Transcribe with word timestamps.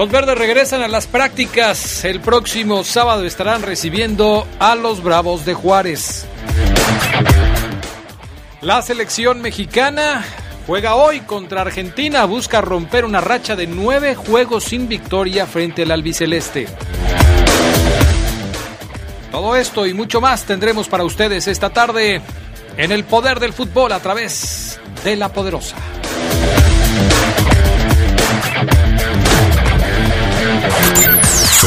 Los 0.00 0.10
verdes 0.10 0.38
regresan 0.38 0.80
a 0.80 0.88
las 0.88 1.06
prácticas. 1.06 2.06
El 2.06 2.20
próximo 2.20 2.84
sábado 2.84 3.26
estarán 3.26 3.60
recibiendo 3.60 4.46
a 4.58 4.74
los 4.74 5.02
Bravos 5.02 5.44
de 5.44 5.52
Juárez. 5.52 6.24
La 8.62 8.80
selección 8.80 9.42
mexicana 9.42 10.24
juega 10.66 10.94
hoy 10.94 11.20
contra 11.20 11.60
Argentina. 11.60 12.24
Busca 12.24 12.62
romper 12.62 13.04
una 13.04 13.20
racha 13.20 13.56
de 13.56 13.66
nueve 13.66 14.14
juegos 14.14 14.64
sin 14.64 14.88
victoria 14.88 15.44
frente 15.44 15.82
al 15.82 15.90
albiceleste. 15.90 16.66
Todo 19.30 19.54
esto 19.54 19.84
y 19.84 19.92
mucho 19.92 20.22
más 20.22 20.44
tendremos 20.44 20.88
para 20.88 21.04
ustedes 21.04 21.46
esta 21.46 21.68
tarde 21.68 22.22
en 22.78 22.90
el 22.90 23.04
poder 23.04 23.38
del 23.38 23.52
fútbol 23.52 23.92
a 23.92 24.00
través 24.00 24.80
de 25.04 25.16
la 25.16 25.28
poderosa. 25.30 25.76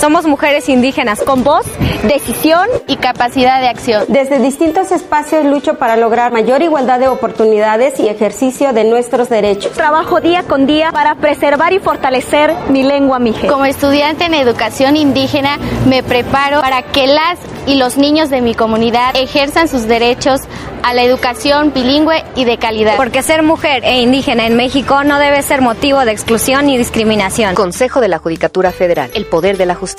Somos 0.00 0.24
mujeres 0.24 0.70
indígenas 0.70 1.20
con 1.20 1.44
voz, 1.44 1.66
decisión 2.04 2.66
y 2.86 2.96
capacidad 2.96 3.60
de 3.60 3.68
acción. 3.68 4.04
Desde 4.08 4.38
distintos 4.38 4.92
espacios 4.92 5.44
lucho 5.44 5.74
para 5.74 5.98
lograr 5.98 6.32
mayor 6.32 6.62
igualdad 6.62 6.98
de 6.98 7.08
oportunidades 7.08 8.00
y 8.00 8.08
ejercicio 8.08 8.72
de 8.72 8.84
nuestros 8.84 9.28
derechos. 9.28 9.72
Trabajo 9.72 10.22
día 10.22 10.42
con 10.44 10.66
día 10.66 10.90
para 10.90 11.16
preservar 11.16 11.74
y 11.74 11.80
fortalecer 11.80 12.54
mi 12.70 12.82
lengua 12.82 13.18
mije. 13.18 13.46
Como 13.46 13.66
estudiante 13.66 14.24
en 14.24 14.32
educación 14.32 14.96
indígena, 14.96 15.58
me 15.86 16.02
preparo 16.02 16.62
para 16.62 16.80
que 16.80 17.06
las 17.06 17.38
y 17.66 17.74
los 17.74 17.98
niños 17.98 18.30
de 18.30 18.40
mi 18.40 18.54
comunidad 18.54 19.14
ejerzan 19.16 19.68
sus 19.68 19.86
derechos 19.86 20.40
a 20.82 20.94
la 20.94 21.02
educación 21.02 21.72
bilingüe 21.74 22.24
y 22.34 22.46
de 22.46 22.56
calidad. 22.56 22.96
Porque 22.96 23.22
ser 23.22 23.42
mujer 23.42 23.84
e 23.84 24.00
indígena 24.00 24.46
en 24.46 24.56
México 24.56 25.04
no 25.04 25.18
debe 25.18 25.42
ser 25.42 25.60
motivo 25.60 26.00
de 26.06 26.12
exclusión 26.12 26.66
ni 26.66 26.78
discriminación. 26.78 27.54
Consejo 27.54 28.00
de 28.00 28.08
la 28.08 28.18
Judicatura 28.18 28.72
Federal, 28.72 29.10
el 29.14 29.26
poder 29.26 29.58
de 29.58 29.66
la 29.66 29.74
justicia. 29.74 29.89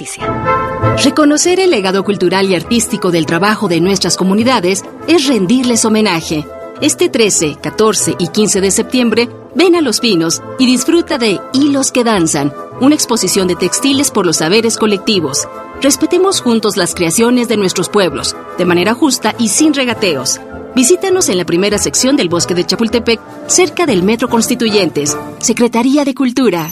Reconocer 1.03 1.59
el 1.59 1.71
legado 1.71 2.03
cultural 2.03 2.49
y 2.49 2.55
artístico 2.55 3.11
del 3.11 3.25
trabajo 3.25 3.67
de 3.67 3.81
nuestras 3.81 4.17
comunidades 4.17 4.83
es 5.07 5.27
rendirles 5.27 5.85
homenaje. 5.85 6.45
Este 6.81 7.09
13, 7.09 7.57
14 7.61 8.15
y 8.17 8.27
15 8.29 8.61
de 8.61 8.71
septiembre, 8.71 9.29
ven 9.53 9.75
a 9.75 9.81
Los 9.81 9.99
Pinos 9.99 10.41
y 10.57 10.65
disfruta 10.65 11.17
de 11.17 11.39
Hilos 11.53 11.91
que 11.91 12.03
Danzan, 12.03 12.53
una 12.79 12.95
exposición 12.95 13.47
de 13.47 13.55
textiles 13.55 14.09
por 14.11 14.25
los 14.25 14.37
saberes 14.37 14.77
colectivos. 14.77 15.47
Respetemos 15.81 16.41
juntos 16.41 16.77
las 16.77 16.95
creaciones 16.95 17.47
de 17.47 17.57
nuestros 17.57 17.89
pueblos, 17.89 18.35
de 18.57 18.65
manera 18.65 18.93
justa 18.93 19.35
y 19.37 19.49
sin 19.49 19.73
regateos. 19.73 20.39
Visítanos 20.75 21.29
en 21.29 21.37
la 21.37 21.45
primera 21.45 21.77
sección 21.77 22.15
del 22.15 22.29
Bosque 22.29 22.55
de 22.55 22.65
Chapultepec, 22.65 23.19
cerca 23.47 23.85
del 23.85 24.03
Metro 24.03 24.29
Constituyentes, 24.29 25.17
Secretaría 25.39 26.05
de 26.05 26.15
Cultura. 26.15 26.71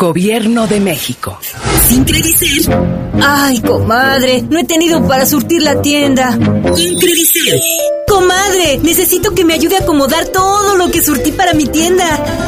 Gobierno 0.00 0.66
de 0.66 0.80
México. 0.80 1.38
Sin 1.86 2.04
Credicer. 2.04 2.74
Ay, 3.22 3.60
comadre, 3.60 4.40
no 4.48 4.58
he 4.58 4.64
tenido 4.64 5.06
para 5.06 5.26
surtir 5.26 5.60
la 5.60 5.82
tienda. 5.82 6.32
Sin 6.74 6.98
Credicer. 6.98 7.60
Comadre, 8.08 8.78
necesito 8.82 9.34
que 9.34 9.44
me 9.44 9.52
ayude 9.52 9.76
a 9.76 9.80
acomodar 9.80 10.24
todo 10.28 10.74
lo 10.76 10.90
que 10.90 11.04
surtí 11.04 11.32
para 11.32 11.52
mi 11.52 11.66
tienda. 11.66 12.06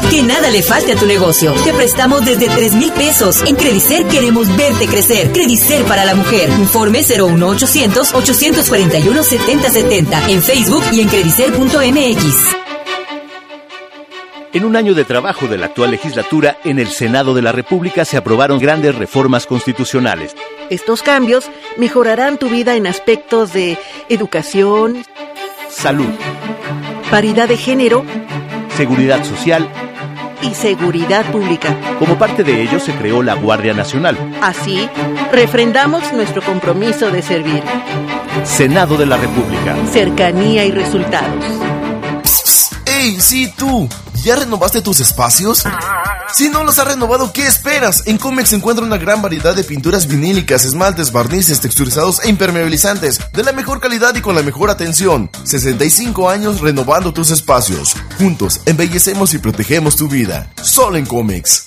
Que 0.09 0.23
nada 0.23 0.49
le 0.49 0.63
falte 0.63 0.93
a 0.93 0.95
tu 0.95 1.05
negocio. 1.05 1.53
Te 1.63 1.75
prestamos 1.75 2.25
desde 2.25 2.49
3 2.49 2.73
mil 2.73 2.91
pesos. 2.91 3.43
En 3.45 3.55
Credicer 3.55 4.03
queremos 4.07 4.47
verte 4.57 4.87
crecer. 4.87 5.31
Credicer 5.31 5.83
para 5.83 6.05
la 6.05 6.15
mujer. 6.15 6.49
Informe 6.57 7.03
01800 7.03 8.15
841 8.15 9.23
7070 9.23 10.29
en 10.31 10.41
Facebook 10.41 10.83
y 10.91 11.01
en 11.01 11.07
credicer.mx. 11.07 12.62
En 14.53 14.65
un 14.65 14.75
año 14.75 14.93
de 14.93 15.03
trabajo 15.03 15.47
de 15.47 15.57
la 15.57 15.65
actual 15.65 15.89
legislatura, 15.89 16.57
en 16.63 16.77
el 16.77 16.87
Senado 16.87 17.33
de 17.33 17.41
la 17.41 17.51
República 17.51 18.05
se 18.05 18.17
aprobaron 18.17 18.59
grandes 18.59 18.93
reformas 18.93 19.47
constitucionales. 19.47 20.35
Estos 20.69 21.01
cambios 21.01 21.49
mejorarán 21.77 22.37
tu 22.37 22.49
vida 22.49 22.75
en 22.75 22.85
aspectos 22.85 23.51
de 23.51 23.79
educación, 24.09 25.03
salud, 25.69 26.09
paridad 27.09 27.47
de 27.47 27.57
género, 27.57 28.05
seguridad 28.77 29.23
social 29.23 29.67
y 30.43 30.53
seguridad 30.53 31.25
pública. 31.31 31.75
Como 31.97 32.19
parte 32.19 32.43
de 32.43 32.61
ello 32.61 32.79
se 32.79 32.93
creó 32.93 33.23
la 33.23 33.33
Guardia 33.33 33.73
Nacional. 33.73 34.15
Así, 34.43 34.87
refrendamos 35.31 36.13
nuestro 36.13 36.43
compromiso 36.43 37.09
de 37.09 37.23
servir. 37.23 37.63
Senado 38.43 38.97
de 38.97 39.07
la 39.07 39.17
República. 39.17 39.75
Cercanía 39.91 40.63
y 40.63 40.71
resultados. 40.71 41.72
¡Ey, 43.03 43.19
sí 43.19 43.51
tú! 43.57 43.89
¿Ya 44.23 44.37
renovaste 44.37 44.81
tus 44.81 45.01
espacios? 45.01 45.65
Si 46.33 46.47
no 46.47 46.63
los 46.63 46.79
has 46.79 46.87
renovado, 46.87 47.33
¿qué 47.33 47.45
esperas? 47.45 48.03
En 48.05 48.17
Comex 48.17 48.51
se 48.51 48.55
encuentra 48.55 48.85
una 48.85 48.95
gran 48.95 49.21
variedad 49.21 49.53
de 49.53 49.65
pinturas 49.65 50.07
vinílicas, 50.07 50.63
esmaltes, 50.63 51.11
barnices, 51.11 51.59
texturizados 51.59 52.23
e 52.23 52.29
impermeabilizantes, 52.29 53.19
de 53.33 53.43
la 53.43 53.51
mejor 53.51 53.81
calidad 53.81 54.15
y 54.15 54.21
con 54.21 54.35
la 54.35 54.41
mejor 54.41 54.69
atención. 54.69 55.29
65 55.43 56.29
años 56.29 56.61
renovando 56.61 57.13
tus 57.13 57.29
espacios. 57.31 57.93
Juntos, 58.17 58.61
embellecemos 58.65 59.33
y 59.33 59.39
protegemos 59.39 59.97
tu 59.97 60.07
vida. 60.07 60.49
Solo 60.61 60.95
en 60.95 61.05
Comex. 61.05 61.65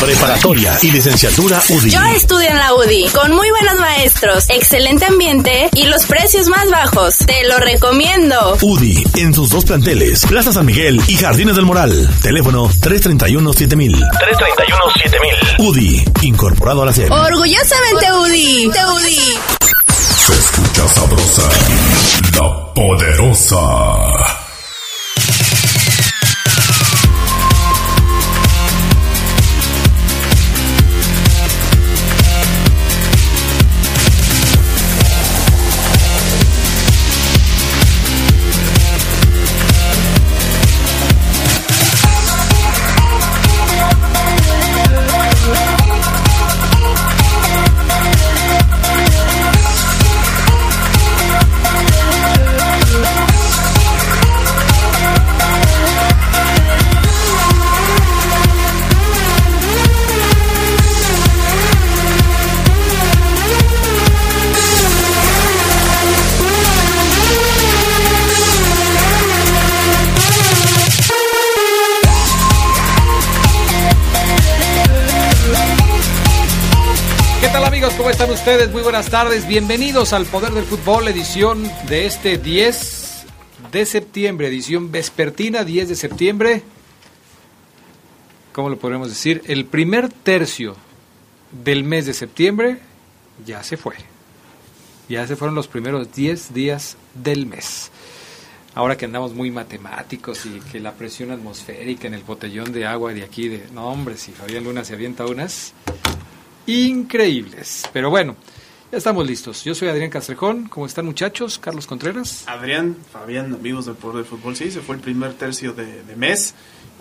Preparatoria 0.00 0.78
y 0.82 0.90
licenciatura 0.90 1.60
UDI. 1.68 1.90
Yo 1.90 2.02
estudio 2.16 2.48
en 2.48 2.58
la 2.58 2.74
UDI, 2.74 3.08
con 3.08 3.32
muy 3.32 3.50
buenos 3.50 3.78
maestros, 3.78 4.44
excelente 4.48 5.04
ambiente 5.06 5.68
y 5.74 5.84
los 5.84 6.06
precios 6.06 6.48
más 6.48 6.70
bajos. 6.70 7.18
Te 7.18 7.46
lo 7.48 7.58
recomiendo. 7.58 8.56
UDI, 8.62 9.04
en 9.16 9.34
sus 9.34 9.50
dos 9.50 9.64
planteles, 9.64 10.24
Plaza 10.26 10.52
San 10.52 10.66
Miguel 10.66 11.00
y 11.06 11.16
Jardines 11.16 11.56
del 11.56 11.66
Moral. 11.66 12.08
Teléfono 12.22 12.68
331-7000. 12.68 13.98
331-7000. 13.98 15.58
UDI, 15.58 16.04
incorporado 16.22 16.82
a 16.82 16.86
la 16.86 16.92
SEP. 16.92 17.10
Orgullosamente 17.10 18.12
UDI. 18.12 18.70
Te 18.72 18.84
UDI. 18.86 19.38
Se 20.26 20.32
escucha 20.34 20.88
sabrosa, 20.88 21.48
poderosa. 22.74 24.39
Ustedes? 78.40 78.72
Muy 78.72 78.80
buenas 78.80 79.10
tardes. 79.10 79.46
Bienvenidos 79.46 80.14
al 80.14 80.24
Poder 80.24 80.52
del 80.52 80.64
Fútbol, 80.64 81.06
edición 81.08 81.70
de 81.90 82.06
este 82.06 82.38
10 82.38 83.26
de 83.70 83.84
septiembre, 83.84 84.48
edición 84.48 84.90
vespertina, 84.90 85.62
10 85.62 85.90
de 85.90 85.94
septiembre. 85.94 86.62
¿Cómo 88.54 88.70
lo 88.70 88.78
podemos 88.78 89.10
decir? 89.10 89.42
El 89.46 89.66
primer 89.66 90.08
tercio 90.08 90.74
del 91.52 91.84
mes 91.84 92.06
de 92.06 92.14
septiembre 92.14 92.78
ya 93.44 93.62
se 93.62 93.76
fue. 93.76 93.96
Ya 95.10 95.26
se 95.26 95.36
fueron 95.36 95.54
los 95.54 95.68
primeros 95.68 96.10
10 96.14 96.54
días 96.54 96.96
del 97.12 97.44
mes. 97.44 97.90
Ahora 98.74 98.96
que 98.96 99.04
andamos 99.04 99.34
muy 99.34 99.50
matemáticos 99.50 100.46
y 100.46 100.60
que 100.72 100.80
la 100.80 100.94
presión 100.94 101.30
atmosférica 101.30 102.06
en 102.06 102.14
el 102.14 102.22
botellón 102.22 102.72
de 102.72 102.86
agua 102.86 103.12
de 103.12 103.22
aquí, 103.22 103.48
de 103.48 103.66
no 103.74 103.88
hombre, 103.88 104.16
si 104.16 104.32
Fabián 104.32 104.64
Luna 104.64 104.82
se 104.82 104.94
avienta 104.94 105.26
unas, 105.26 105.74
increíbles. 106.70 107.88
Pero 107.92 108.10
bueno, 108.10 108.36
ya 108.92 108.98
estamos 108.98 109.26
listos. 109.26 109.64
Yo 109.64 109.74
soy 109.74 109.88
Adrián 109.88 110.10
Castrejón. 110.10 110.68
¿Cómo 110.68 110.86
están 110.86 111.04
muchachos? 111.04 111.58
Carlos 111.58 111.86
Contreras. 111.86 112.44
Adrián, 112.46 112.96
Fabián, 113.12 113.52
amigos 113.54 113.86
del 113.86 113.96
Poder 113.96 114.18
del 114.18 114.24
Fútbol. 114.24 114.56
Sí, 114.56 114.70
se 114.70 114.80
fue 114.80 114.96
el 114.96 115.00
primer 115.00 115.34
tercio 115.34 115.72
de, 115.72 116.02
mes 116.16 116.54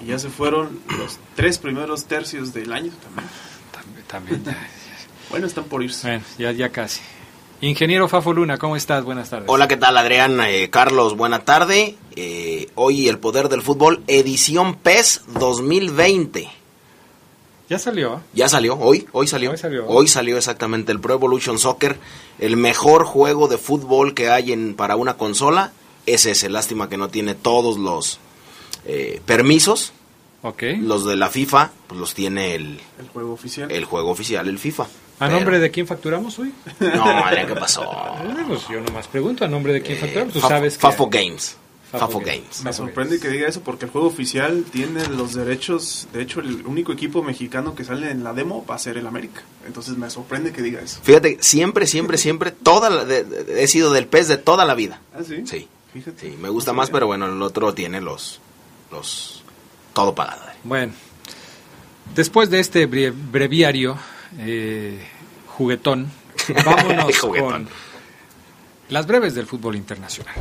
y 0.03 0.07
ya 0.07 0.19
se 0.19 0.29
fueron 0.29 0.79
los 0.97 1.19
tres 1.35 1.57
primeros 1.59 2.05
tercios 2.05 2.53
del 2.53 2.73
año 2.73 2.91
también. 3.03 3.27
También, 4.07 4.43
también. 4.43 4.57
bueno, 5.29 5.47
están 5.47 5.65
por 5.65 5.83
irse. 5.83 6.07
Bueno, 6.07 6.23
ya, 6.37 6.51
ya 6.51 6.69
casi. 6.69 7.01
Ingeniero 7.61 8.07
Fafo 8.07 8.33
Luna, 8.33 8.57
¿cómo 8.57 8.77
estás? 8.77 9.03
Buenas 9.03 9.29
tardes. 9.29 9.49
Hola, 9.49 9.67
¿qué 9.67 9.75
tal 9.75 9.97
Adrián? 9.97 10.39
Eh, 10.41 10.69
Carlos, 10.69 11.17
buena 11.17 11.39
tarde. 11.39 11.97
Eh, 12.15 12.69
hoy 12.75 13.09
el 13.09 13.19
Poder 13.19 13.49
del 13.49 13.61
Fútbol, 13.61 14.01
edición 14.07 14.75
PES 14.75 15.23
2020. 15.39 16.58
Ya 17.69 17.77
salió. 17.77 18.21
Ya 18.33 18.49
salió, 18.49 18.75
hoy, 18.79 19.07
hoy 19.11 19.27
salió. 19.27 19.53
Hoy 19.87 20.07
salió. 20.07 20.37
exactamente 20.37 20.91
el 20.91 20.99
Pro 20.99 21.13
Evolution 21.13 21.59
Soccer, 21.59 21.99
el 22.39 22.57
mejor 22.57 23.05
juego 23.05 23.47
de 23.47 23.59
fútbol 23.59 24.15
que 24.15 24.29
hay 24.29 24.51
en, 24.51 24.73
para 24.73 24.95
una 24.95 25.17
consola. 25.17 25.71
Es 26.07 26.25
ese, 26.25 26.49
lástima 26.49 26.89
que 26.89 26.97
no 26.97 27.09
tiene 27.09 27.35
todos 27.35 27.77
los 27.77 28.19
eh, 28.85 29.21
permisos. 29.25 29.93
Okay. 30.41 30.77
Los 30.77 31.05
de 31.05 31.15
la 31.15 31.29
FIFA, 31.29 31.71
pues 31.85 31.99
los 31.99 32.15
tiene 32.15 32.55
el, 32.55 32.79
el 32.97 33.07
juego 33.09 33.33
oficial. 33.33 33.71
El 33.71 33.85
juego 33.85 34.09
oficial, 34.09 34.47
el 34.47 34.57
FIFA. 34.57 34.87
¿A 35.19 35.27
nombre 35.27 35.59
de 35.59 35.69
quién 35.69 35.85
facturamos 35.85 36.39
hoy? 36.39 36.53
No, 36.79 37.03
Adrián, 37.03 37.45
¿qué 37.47 37.55
pasó? 37.55 37.83
Pues 38.47 38.67
yo 38.67 38.81
nomás 38.81 39.07
pregunto, 39.07 39.45
¿a 39.45 39.47
nombre 39.47 39.73
de 39.73 39.81
quién 39.83 39.97
eh, 39.97 40.01
facturamos? 40.01 40.33
Tú 40.33 40.39
sabes 40.39 40.77
Fafo 40.77 41.07
Games. 41.07 41.55
Fafo 41.91 42.19
Games. 42.19 42.63
Me 42.63 42.71
sorprende 42.71 43.19
que 43.19 43.29
diga 43.29 43.47
eso 43.47 43.61
porque 43.61 43.85
el 43.85 43.91
juego 43.91 44.07
oficial 44.07 44.63
tiene 44.71 45.07
los 45.07 45.33
derechos. 45.33 46.07
De 46.13 46.21
hecho, 46.21 46.39
el 46.39 46.65
único 46.65 46.91
equipo 46.91 47.23
mexicano 47.23 47.73
que 47.73 47.83
sale 47.83 48.11
en 48.11 48.23
la 48.23 48.33
demo 48.33 48.65
va 48.65 48.75
a 48.75 48.79
ser 48.79 48.97
el 48.97 49.07
América. 49.07 49.41
Entonces 49.65 49.97
me 49.97 50.09
sorprende 50.09 50.51
que 50.51 50.61
diga 50.61 50.81
eso. 50.81 50.99
Fíjate, 51.01 51.37
siempre, 51.41 51.87
siempre, 51.87 52.17
siempre, 52.19 52.51
toda 52.51 53.07
he 53.49 53.67
sido 53.67 53.91
del 53.91 54.07
pez 54.07 54.27
de 54.27 54.37
toda 54.37 54.65
la 54.65 54.75
vida. 54.75 55.01
¿Ah, 55.13 55.23
sí? 55.25 55.43
Sí. 55.45 55.67
Fíjate. 55.93 56.29
Sí, 56.29 56.37
me 56.39 56.49
gusta 56.49 56.71
más, 56.73 56.91
pero 56.91 57.07
bueno, 57.07 57.25
el 57.25 57.41
otro 57.41 57.73
tiene 57.73 57.99
los. 57.99 58.39
los 58.91 59.43
todo 59.93 60.13
pagado. 60.13 60.43
Bueno, 60.63 60.93
después 62.13 62.49
de 62.49 62.59
este 62.59 62.85
breviario 62.85 63.97
eh, 64.37 65.03
juguetón, 65.47 66.11
vámonos 66.65 67.17
con 67.17 67.67
las 68.89 69.07
breves 69.07 69.35
del 69.35 69.45
fútbol 69.45 69.75
internacional. 69.75 70.35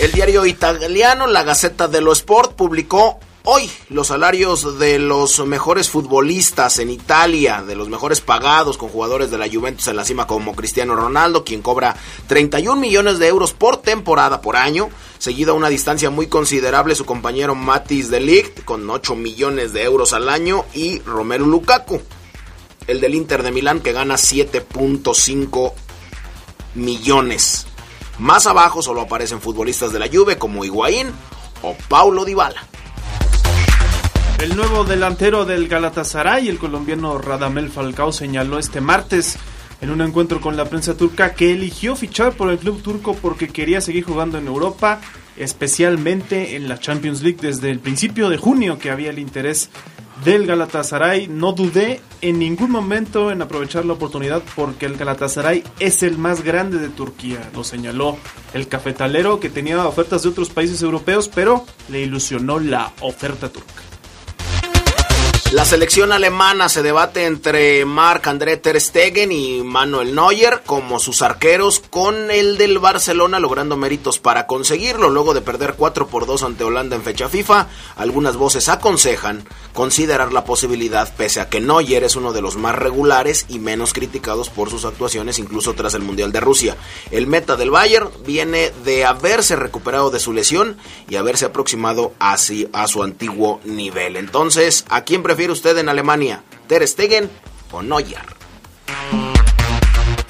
El 0.00 0.12
diario 0.12 0.46
italiano 0.46 1.26
La 1.26 1.42
Gazzetta 1.42 1.88
dello 1.88 2.12
Sport 2.12 2.52
publicó 2.52 3.18
hoy 3.42 3.68
los 3.88 4.06
salarios 4.06 4.78
de 4.78 5.00
los 5.00 5.44
mejores 5.44 5.90
futbolistas 5.90 6.78
en 6.78 6.90
Italia, 6.90 7.64
de 7.66 7.74
los 7.74 7.88
mejores 7.88 8.20
pagados 8.20 8.78
con 8.78 8.90
jugadores 8.90 9.32
de 9.32 9.38
la 9.38 9.48
Juventus 9.48 9.88
en 9.88 9.96
la 9.96 10.04
cima 10.04 10.28
como 10.28 10.54
Cristiano 10.54 10.94
Ronaldo, 10.94 11.42
quien 11.42 11.62
cobra 11.62 11.96
31 12.28 12.80
millones 12.80 13.18
de 13.18 13.26
euros 13.26 13.54
por 13.54 13.78
temporada 13.78 14.40
por 14.40 14.54
año, 14.54 14.88
seguido 15.18 15.50
a 15.50 15.56
una 15.56 15.68
distancia 15.68 16.10
muy 16.10 16.28
considerable 16.28 16.94
su 16.94 17.04
compañero 17.04 17.56
Matis 17.56 18.08
de 18.08 18.20
Ligt 18.20 18.64
con 18.64 18.88
8 18.88 19.16
millones 19.16 19.72
de 19.72 19.82
euros 19.82 20.12
al 20.12 20.28
año 20.28 20.64
y 20.74 21.00
Romelu 21.00 21.46
Lukaku, 21.46 22.00
el 22.86 23.00
del 23.00 23.16
Inter 23.16 23.42
de 23.42 23.50
Milán 23.50 23.80
que 23.80 23.92
gana 23.92 24.14
7.5 24.14 25.72
millones. 26.76 27.66
Más 28.18 28.48
abajo 28.48 28.82
solo 28.82 29.02
aparecen 29.02 29.40
futbolistas 29.40 29.92
de 29.92 30.00
la 30.00 30.08
Juve 30.08 30.38
como 30.38 30.64
Higuaín 30.64 31.08
o 31.62 31.76
Paulo 31.88 32.24
Dybala. 32.24 32.66
El 34.40 34.56
nuevo 34.56 34.84
delantero 34.84 35.44
del 35.44 35.68
Galatasaray, 35.68 36.48
el 36.48 36.58
colombiano 36.58 37.18
Radamel 37.18 37.70
Falcao, 37.70 38.12
señaló 38.12 38.58
este 38.58 38.80
martes 38.80 39.36
en 39.80 39.90
un 39.90 40.00
encuentro 40.00 40.40
con 40.40 40.56
la 40.56 40.64
prensa 40.64 40.96
turca 40.96 41.34
que 41.34 41.52
eligió 41.52 41.94
fichar 41.94 42.32
por 42.32 42.50
el 42.50 42.58
club 42.58 42.82
turco 42.82 43.14
porque 43.14 43.48
quería 43.48 43.80
seguir 43.80 44.04
jugando 44.04 44.38
en 44.38 44.48
Europa, 44.48 45.00
especialmente 45.36 46.56
en 46.56 46.68
la 46.68 46.78
Champions 46.78 47.22
League 47.22 47.38
desde 47.40 47.70
el 47.70 47.78
principio 47.78 48.28
de 48.28 48.36
junio 48.36 48.78
que 48.78 48.90
había 48.90 49.10
el 49.10 49.20
interés 49.20 49.70
del 50.24 50.46
Galatasaray. 50.46 51.28
No 51.28 51.52
dudé 51.52 52.00
en 52.20 52.38
ningún 52.38 52.70
momento 52.70 53.30
en 53.30 53.42
aprovechar 53.42 53.84
la 53.84 53.94
oportunidad 53.94 54.42
porque 54.54 54.86
el 54.86 54.96
Galatasaray 54.96 55.64
es 55.78 56.02
el 56.02 56.18
más 56.18 56.42
grande 56.42 56.78
de 56.78 56.88
Turquía, 56.88 57.50
lo 57.54 57.64
señaló 57.64 58.16
el 58.54 58.68
cafetalero 58.68 59.40
que 59.40 59.50
tenía 59.50 59.86
ofertas 59.86 60.22
de 60.22 60.30
otros 60.30 60.50
países 60.50 60.82
europeos, 60.82 61.30
pero 61.32 61.64
le 61.88 62.00
ilusionó 62.00 62.58
la 62.58 62.92
oferta 63.00 63.48
turca. 63.48 63.87
La 65.50 65.64
selección 65.64 66.12
alemana 66.12 66.68
se 66.68 66.82
debate 66.82 67.24
entre 67.24 67.86
Marc-André 67.86 68.58
Ter 68.58 68.78
Stegen 68.78 69.32
y 69.32 69.62
Manuel 69.62 70.14
Neuer 70.14 70.60
como 70.66 70.98
sus 70.98 71.22
arqueros 71.22 71.80
con 71.88 72.30
el 72.30 72.58
del 72.58 72.78
Barcelona 72.78 73.40
logrando 73.40 73.78
méritos 73.78 74.18
para 74.18 74.46
conseguirlo 74.46 75.08
luego 75.08 75.32
de 75.32 75.40
perder 75.40 75.72
4 75.78 76.08
por 76.08 76.26
2 76.26 76.42
ante 76.42 76.64
Holanda 76.64 76.96
en 76.96 77.02
fecha 77.02 77.30
FIFA. 77.30 77.66
Algunas 77.96 78.36
voces 78.36 78.68
aconsejan 78.68 79.48
considerar 79.72 80.34
la 80.34 80.44
posibilidad 80.44 81.10
pese 81.16 81.40
a 81.40 81.48
que 81.48 81.62
Neuer 81.62 82.04
es 82.04 82.14
uno 82.14 82.34
de 82.34 82.42
los 82.42 82.58
más 82.58 82.74
regulares 82.74 83.46
y 83.48 83.58
menos 83.58 83.94
criticados 83.94 84.50
por 84.50 84.68
sus 84.68 84.84
actuaciones 84.84 85.38
incluso 85.38 85.72
tras 85.72 85.94
el 85.94 86.02
Mundial 86.02 86.30
de 86.30 86.40
Rusia. 86.40 86.76
El 87.10 87.26
meta 87.26 87.56
del 87.56 87.70
Bayern 87.70 88.10
viene 88.26 88.70
de 88.84 89.06
haberse 89.06 89.56
recuperado 89.56 90.10
de 90.10 90.20
su 90.20 90.34
lesión 90.34 90.76
y 91.08 91.16
haberse 91.16 91.46
aproximado 91.46 92.12
así 92.18 92.68
a 92.74 92.86
su 92.86 93.02
antiguo 93.02 93.62
nivel. 93.64 94.16
Entonces, 94.16 94.84
¿a 94.90 95.04
quién 95.04 95.22
prefiere 95.22 95.37
prefiere 95.38 95.52
usted 95.52 95.78
en 95.78 95.88
Alemania? 95.88 96.42
¿Ter 96.66 96.84
Stegen 96.88 97.30
o 97.70 97.80
Neuer? 97.80 98.26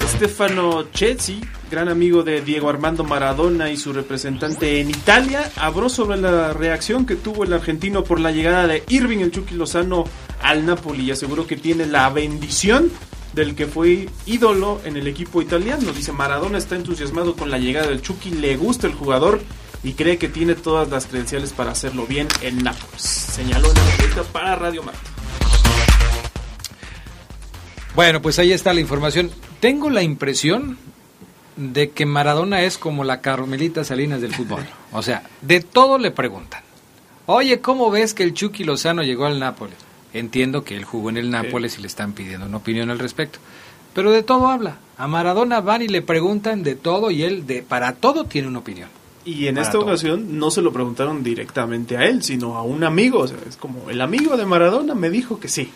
Stefano 0.07 0.91
Chelsea, 0.91 1.37
gran 1.71 1.89
amigo 1.89 2.21
de 2.21 2.41
Diego 2.41 2.69
Armando 2.69 3.03
Maradona 3.03 3.71
y 3.71 3.77
su 3.77 3.91
representante 3.91 4.79
en 4.79 4.91
Italia, 4.91 5.51
habló 5.55 5.89
sobre 5.89 6.17
la 6.17 6.53
reacción 6.53 7.07
que 7.07 7.15
tuvo 7.15 7.43
el 7.43 7.53
argentino 7.53 8.03
por 8.03 8.19
la 8.19 8.29
llegada 8.29 8.67
de 8.67 8.83
Irving 8.87 9.17
el 9.21 9.31
Chucky 9.31 9.55
Lozano 9.55 10.03
al 10.43 10.67
Napoli 10.67 11.05
y 11.05 11.11
aseguró 11.11 11.47
que 11.47 11.57
tiene 11.57 11.87
la 11.87 12.07
bendición 12.11 12.91
del 13.33 13.55
que 13.55 13.65
fue 13.65 14.09
ídolo 14.27 14.79
en 14.85 14.95
el 14.95 15.07
equipo 15.07 15.41
italiano. 15.41 15.91
Dice 15.91 16.11
Maradona 16.11 16.59
está 16.59 16.75
entusiasmado 16.75 17.35
con 17.35 17.49
la 17.49 17.57
llegada 17.57 17.87
del 17.87 18.03
Chucky, 18.03 18.29
le 18.29 18.57
gusta 18.57 18.85
el 18.85 18.93
jugador 18.93 19.41
y 19.83 19.93
cree 19.93 20.17
que 20.17 20.27
tiene 20.27 20.55
todas 20.55 20.89
las 20.89 21.07
credenciales 21.07 21.53
para 21.53 21.71
hacerlo 21.71 22.05
bien 22.05 22.27
en 22.41 22.63
Nápoles. 22.63 23.01
Señaló 23.01 23.69
en 23.69 23.75
la 23.75 23.91
entrevista 23.91 24.23
para 24.23 24.55
Radio 24.55 24.83
Marta. 24.83 25.01
Bueno, 27.95 28.21
pues 28.21 28.39
ahí 28.39 28.51
está 28.51 28.73
la 28.73 28.81
información. 28.81 29.31
Tengo 29.59 29.89
la 29.89 30.03
impresión, 30.03 30.77
de 31.59 31.91
que 31.91 32.05
Maradona 32.05 32.61
es 32.61 32.77
como 32.77 33.03
la 33.03 33.19
Carmelita 33.19 33.83
Salinas 33.83 34.21
del 34.21 34.33
fútbol. 34.33 34.65
O 34.91 35.03
sea, 35.03 35.21
de 35.43 35.59
todo 35.59 35.99
le 35.99 36.09
preguntan. 36.09 36.63
Oye, 37.27 37.59
¿cómo 37.59 37.91
ves 37.91 38.15
que 38.15 38.23
el 38.23 38.33
Chucky 38.33 38.63
Lozano 38.63 39.03
llegó 39.03 39.27
al 39.27 39.39
Nápoles? 39.39 39.77
Entiendo 40.13 40.63
que 40.63 40.75
él 40.75 40.83
jugó 40.83 41.11
en 41.11 41.17
el 41.17 41.29
Nápoles 41.29 41.77
y 41.77 41.81
le 41.81 41.87
están 41.87 42.13
pidiendo 42.13 42.47
una 42.47 42.57
opinión 42.57 42.89
al 42.89 42.97
respecto. 42.97 43.37
Pero 43.93 44.11
de 44.11 44.23
todo 44.23 44.47
habla. 44.47 44.79
A 44.97 45.07
Maradona 45.07 45.61
van 45.61 45.83
y 45.83 45.87
le 45.87 46.01
preguntan 46.01 46.63
de 46.63 46.73
todo 46.73 47.11
y 47.11 47.21
él 47.21 47.45
de 47.45 47.61
para 47.61 47.93
todo 47.93 48.23
tiene 48.23 48.47
una 48.47 48.59
opinión. 48.59 48.89
Y 49.25 49.47
en 49.47 49.55
Para 49.55 49.67
esta 49.67 49.79
ocasión 49.79 50.37
no 50.39 50.49
se 50.51 50.61
lo 50.61 50.71
preguntaron 50.71 51.23
directamente 51.23 51.97
a 51.97 52.05
él, 52.05 52.23
sino 52.23 52.55
a 52.55 52.63
un 52.63 52.83
amigo. 52.83 53.19
O 53.19 53.27
sea, 53.27 53.37
es 53.47 53.57
como 53.57 53.89
el 53.89 54.01
amigo 54.01 54.37
de 54.37 54.45
Maradona 54.45 54.95
me 54.95 55.09
dijo 55.09 55.39
que 55.39 55.47
sí. 55.47 55.69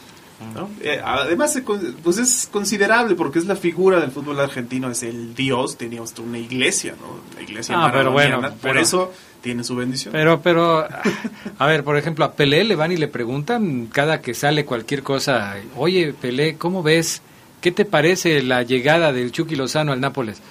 ¿no? 0.55 0.69
Eh, 0.81 1.00
además, 1.03 1.57
pues 2.03 2.17
es 2.17 2.50
considerable 2.51 3.15
porque 3.15 3.39
es 3.39 3.45
la 3.45 3.55
figura 3.55 4.01
del 4.01 4.12
fútbol 4.12 4.39
argentino, 4.41 4.91
es 4.91 5.03
el 5.03 5.33
dios, 5.35 5.77
tenía 5.77 6.01
hasta 6.01 6.21
una 6.21 6.38
iglesia, 6.38 6.95
¿no? 7.00 7.19
La 7.38 7.41
iglesia 7.43 7.75
Ah, 7.77 7.89
pero 7.93 8.12
bueno, 8.12 8.41
por 8.41 8.51
pero- 8.59 8.79
eso 8.79 9.13
tiene 9.41 9.63
su 9.63 9.75
bendición. 9.75 10.12
Pero, 10.12 10.41
pero, 10.41 10.85
a 11.59 11.67
ver, 11.67 11.85
por 11.85 11.97
ejemplo, 11.97 12.25
a 12.25 12.33
Pelé 12.33 12.65
le 12.65 12.75
van 12.75 12.91
y 12.91 12.97
le 12.97 13.07
preguntan 13.07 13.88
cada 13.88 14.19
que 14.21 14.33
sale 14.33 14.65
cualquier 14.65 15.01
cosa, 15.01 15.55
oye, 15.77 16.13
Pelé, 16.13 16.57
¿cómo 16.57 16.83
ves? 16.83 17.21
¿Qué 17.62 17.71
te 17.71 17.85
parece 17.85 18.41
la 18.43 18.63
llegada 18.63 19.13
del 19.13 19.31
Chucky 19.31 19.55
Lozano 19.55 19.93
al 19.93 20.01
Nápoles? 20.01 20.41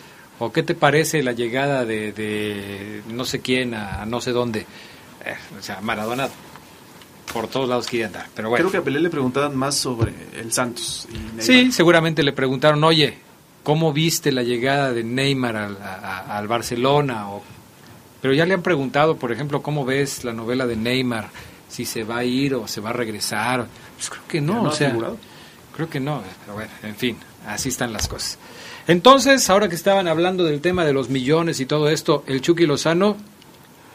¿O 0.44 0.52
qué 0.52 0.62
te 0.62 0.74
parece 0.74 1.22
la 1.22 1.32
llegada 1.32 1.84
de, 1.84 2.12
de 2.12 3.02
no 3.08 3.24
sé 3.24 3.40
quién 3.40 3.74
a, 3.74 4.02
a 4.02 4.06
no 4.06 4.20
sé 4.20 4.32
dónde? 4.32 4.60
Eh, 5.24 5.34
o 5.58 5.62
sea, 5.62 5.80
Maradona 5.80 6.28
por 7.32 7.48
todos 7.48 7.68
lados 7.68 7.86
quiere 7.86 8.06
andar, 8.06 8.26
pero 8.34 8.50
bueno. 8.50 8.62
Creo 8.64 8.72
que 8.72 8.78
a 8.78 8.82
Pelé 8.84 9.00
le 9.00 9.08
preguntaban 9.08 9.56
más 9.56 9.76
sobre 9.76 10.12
el 10.38 10.52
Santos. 10.52 11.06
y. 11.38 11.40
Sí, 11.42 11.72
seguramente 11.72 12.22
le 12.22 12.32
preguntaron, 12.32 12.82
oye, 12.84 13.18
¿cómo 13.62 13.92
viste 13.92 14.32
la 14.32 14.42
llegada 14.42 14.92
de 14.92 15.02
Neymar 15.04 15.56
al, 15.56 15.76
a- 15.80 15.94
a- 15.94 16.38
al 16.38 16.48
Barcelona? 16.48 17.30
O, 17.30 17.42
pero 18.20 18.34
ya 18.34 18.44
le 18.44 18.54
han 18.54 18.62
preguntado, 18.62 19.16
por 19.16 19.32
ejemplo, 19.32 19.62
¿cómo 19.62 19.84
ves 19.84 20.24
la 20.24 20.32
novela 20.32 20.66
de 20.66 20.76
Neymar? 20.76 21.28
Si 21.68 21.86
se 21.86 22.04
va 22.04 22.18
a 22.18 22.24
ir 22.24 22.54
o 22.54 22.68
se 22.68 22.80
va 22.82 22.90
a 22.90 22.92
regresar. 22.92 23.66
Pues 23.96 24.10
creo 24.10 24.22
que 24.28 24.40
¿Ya 24.40 24.46
no, 24.46 24.62
no 24.64 24.68
o 24.68 24.72
sea, 24.72 24.90
figurado? 24.90 25.16
creo 25.74 25.88
que 25.88 26.00
no, 26.00 26.22
pero 26.42 26.54
bueno, 26.54 26.70
en 26.82 26.96
fin, 26.96 27.16
así 27.46 27.70
están 27.70 27.92
las 27.94 28.08
cosas. 28.08 28.38
Entonces, 28.86 29.48
ahora 29.48 29.68
que 29.68 29.74
estaban 29.74 30.08
hablando 30.08 30.44
del 30.44 30.60
tema 30.60 30.84
de 30.84 30.92
los 30.92 31.08
millones 31.08 31.60
y 31.60 31.66
todo 31.66 31.88
esto, 31.88 32.24
el 32.26 32.40
Chucky 32.40 32.66
Lozano, 32.66 33.16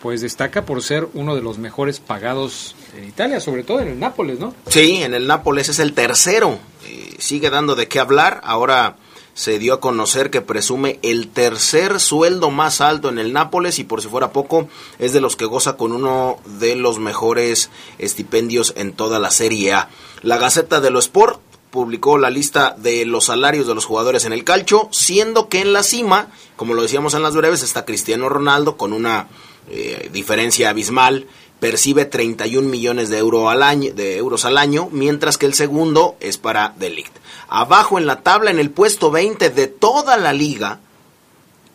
pues 0.01 0.21
destaca 0.21 0.65
por 0.65 0.81
ser 0.83 1.07
uno 1.13 1.35
de 1.35 1.41
los 1.41 1.57
mejores 1.57 1.99
pagados 1.99 2.75
en 2.95 3.05
Italia, 3.05 3.39
sobre 3.39 3.63
todo 3.63 3.81
en 3.81 3.89
el 3.89 3.99
Nápoles, 3.99 4.39
¿no? 4.39 4.53
Sí, 4.67 5.01
en 5.03 5.13
el 5.13 5.27
Nápoles 5.27 5.69
es 5.69 5.79
el 5.79 5.93
tercero. 5.93 6.59
Eh, 6.85 7.15
sigue 7.19 7.49
dando 7.49 7.75
de 7.75 7.87
qué 7.87 7.99
hablar. 7.99 8.39
Ahora 8.43 8.97
se 9.33 9.59
dio 9.59 9.75
a 9.75 9.79
conocer 9.79 10.31
que 10.31 10.41
presume 10.41 10.99
el 11.03 11.27
tercer 11.29 11.99
sueldo 11.99 12.49
más 12.49 12.81
alto 12.81 13.09
en 13.09 13.19
el 13.19 13.33
Nápoles 13.33 13.77
y 13.79 13.83
por 13.83 14.01
si 14.01 14.07
fuera 14.07 14.31
poco 14.31 14.67
es 14.97 15.13
de 15.13 15.21
los 15.21 15.35
que 15.35 15.45
goza 15.45 15.77
con 15.77 15.91
uno 15.91 16.39
de 16.59 16.75
los 16.75 16.97
mejores 16.97 17.69
estipendios 17.99 18.73
en 18.77 18.93
toda 18.93 19.19
la 19.19 19.29
Serie 19.29 19.73
A. 19.73 19.89
La 20.23 20.37
Gaceta 20.37 20.79
de 20.79 20.89
lo 20.89 20.97
Sport 20.99 21.39
publicó 21.71 22.17
la 22.17 22.29
lista 22.29 22.75
de 22.77 23.05
los 23.05 23.25
salarios 23.25 23.67
de 23.67 23.75
los 23.75 23.85
jugadores 23.85 24.25
en 24.25 24.33
el 24.33 24.43
calcio, 24.43 24.89
siendo 24.91 25.49
que 25.49 25.61
en 25.61 25.73
la 25.73 25.83
cima, 25.83 26.29
como 26.55 26.73
lo 26.73 26.81
decíamos 26.81 27.13
en 27.13 27.23
las 27.23 27.35
breves, 27.35 27.63
está 27.63 27.85
Cristiano 27.85 28.29
Ronaldo 28.29 28.77
con 28.77 28.93
una 28.93 29.27
eh, 29.69 30.09
diferencia 30.13 30.69
abismal, 30.69 31.27
percibe 31.59 32.05
31 32.05 32.67
millones 32.69 33.09
de, 33.09 33.17
euro 33.17 33.49
al 33.49 33.63
año, 33.63 33.93
de 33.93 34.17
euros 34.17 34.45
al 34.45 34.57
año, 34.57 34.89
mientras 34.91 35.37
que 35.37 35.45
el 35.45 35.53
segundo 35.53 36.15
es 36.19 36.37
para 36.37 36.73
Delict. 36.77 37.15
Abajo 37.49 37.97
en 37.97 38.05
la 38.05 38.21
tabla, 38.21 38.51
en 38.51 38.59
el 38.59 38.69
puesto 38.69 39.11
20 39.11 39.49
de 39.49 39.67
toda 39.67 40.17
la 40.17 40.33
liga, 40.33 40.79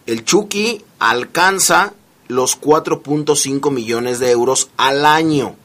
el 0.07 0.25
Chucky 0.25 0.83
alcanza 0.99 1.95
los 2.29 2.61
4.5 2.61 3.71
millones 3.71 4.19
de 4.19 4.31
euros 4.31 4.71
al 4.77 5.05
año. 5.05 5.57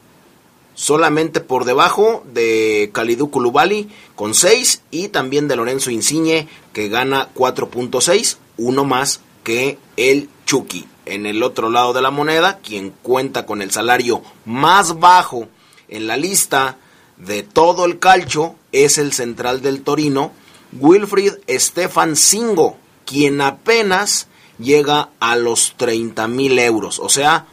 Solamente 0.78 1.40
por 1.40 1.64
debajo 1.64 2.22
de 2.32 2.90
Kalidou 2.92 3.32
Koulibaly 3.32 3.88
con 4.14 4.32
6 4.32 4.82
y 4.92 5.08
también 5.08 5.48
de 5.48 5.56
Lorenzo 5.56 5.90
Insigne 5.90 6.46
que 6.72 6.88
gana 6.88 7.30
4.6, 7.34 8.36
uno 8.58 8.84
más 8.84 9.20
que 9.42 9.76
el 9.96 10.28
Chucky. 10.46 10.86
En 11.04 11.26
el 11.26 11.42
otro 11.42 11.68
lado 11.68 11.94
de 11.94 12.00
la 12.00 12.12
moneda, 12.12 12.58
quien 12.58 12.90
cuenta 13.02 13.44
con 13.44 13.60
el 13.60 13.72
salario 13.72 14.22
más 14.44 15.00
bajo 15.00 15.48
en 15.88 16.06
la 16.06 16.16
lista 16.16 16.76
de 17.16 17.42
todo 17.42 17.84
el 17.84 17.98
calcio 17.98 18.54
es 18.70 18.98
el 18.98 19.12
central 19.12 19.62
del 19.62 19.82
Torino, 19.82 20.30
Wilfried 20.78 21.38
Stefan 21.48 22.14
Singo, 22.14 22.76
quien 23.04 23.40
apenas 23.40 24.28
llega 24.60 25.08
a 25.18 25.34
los 25.34 25.74
30 25.76 26.28
mil 26.28 26.56
euros. 26.60 27.00
O 27.00 27.08
sea, 27.08 27.46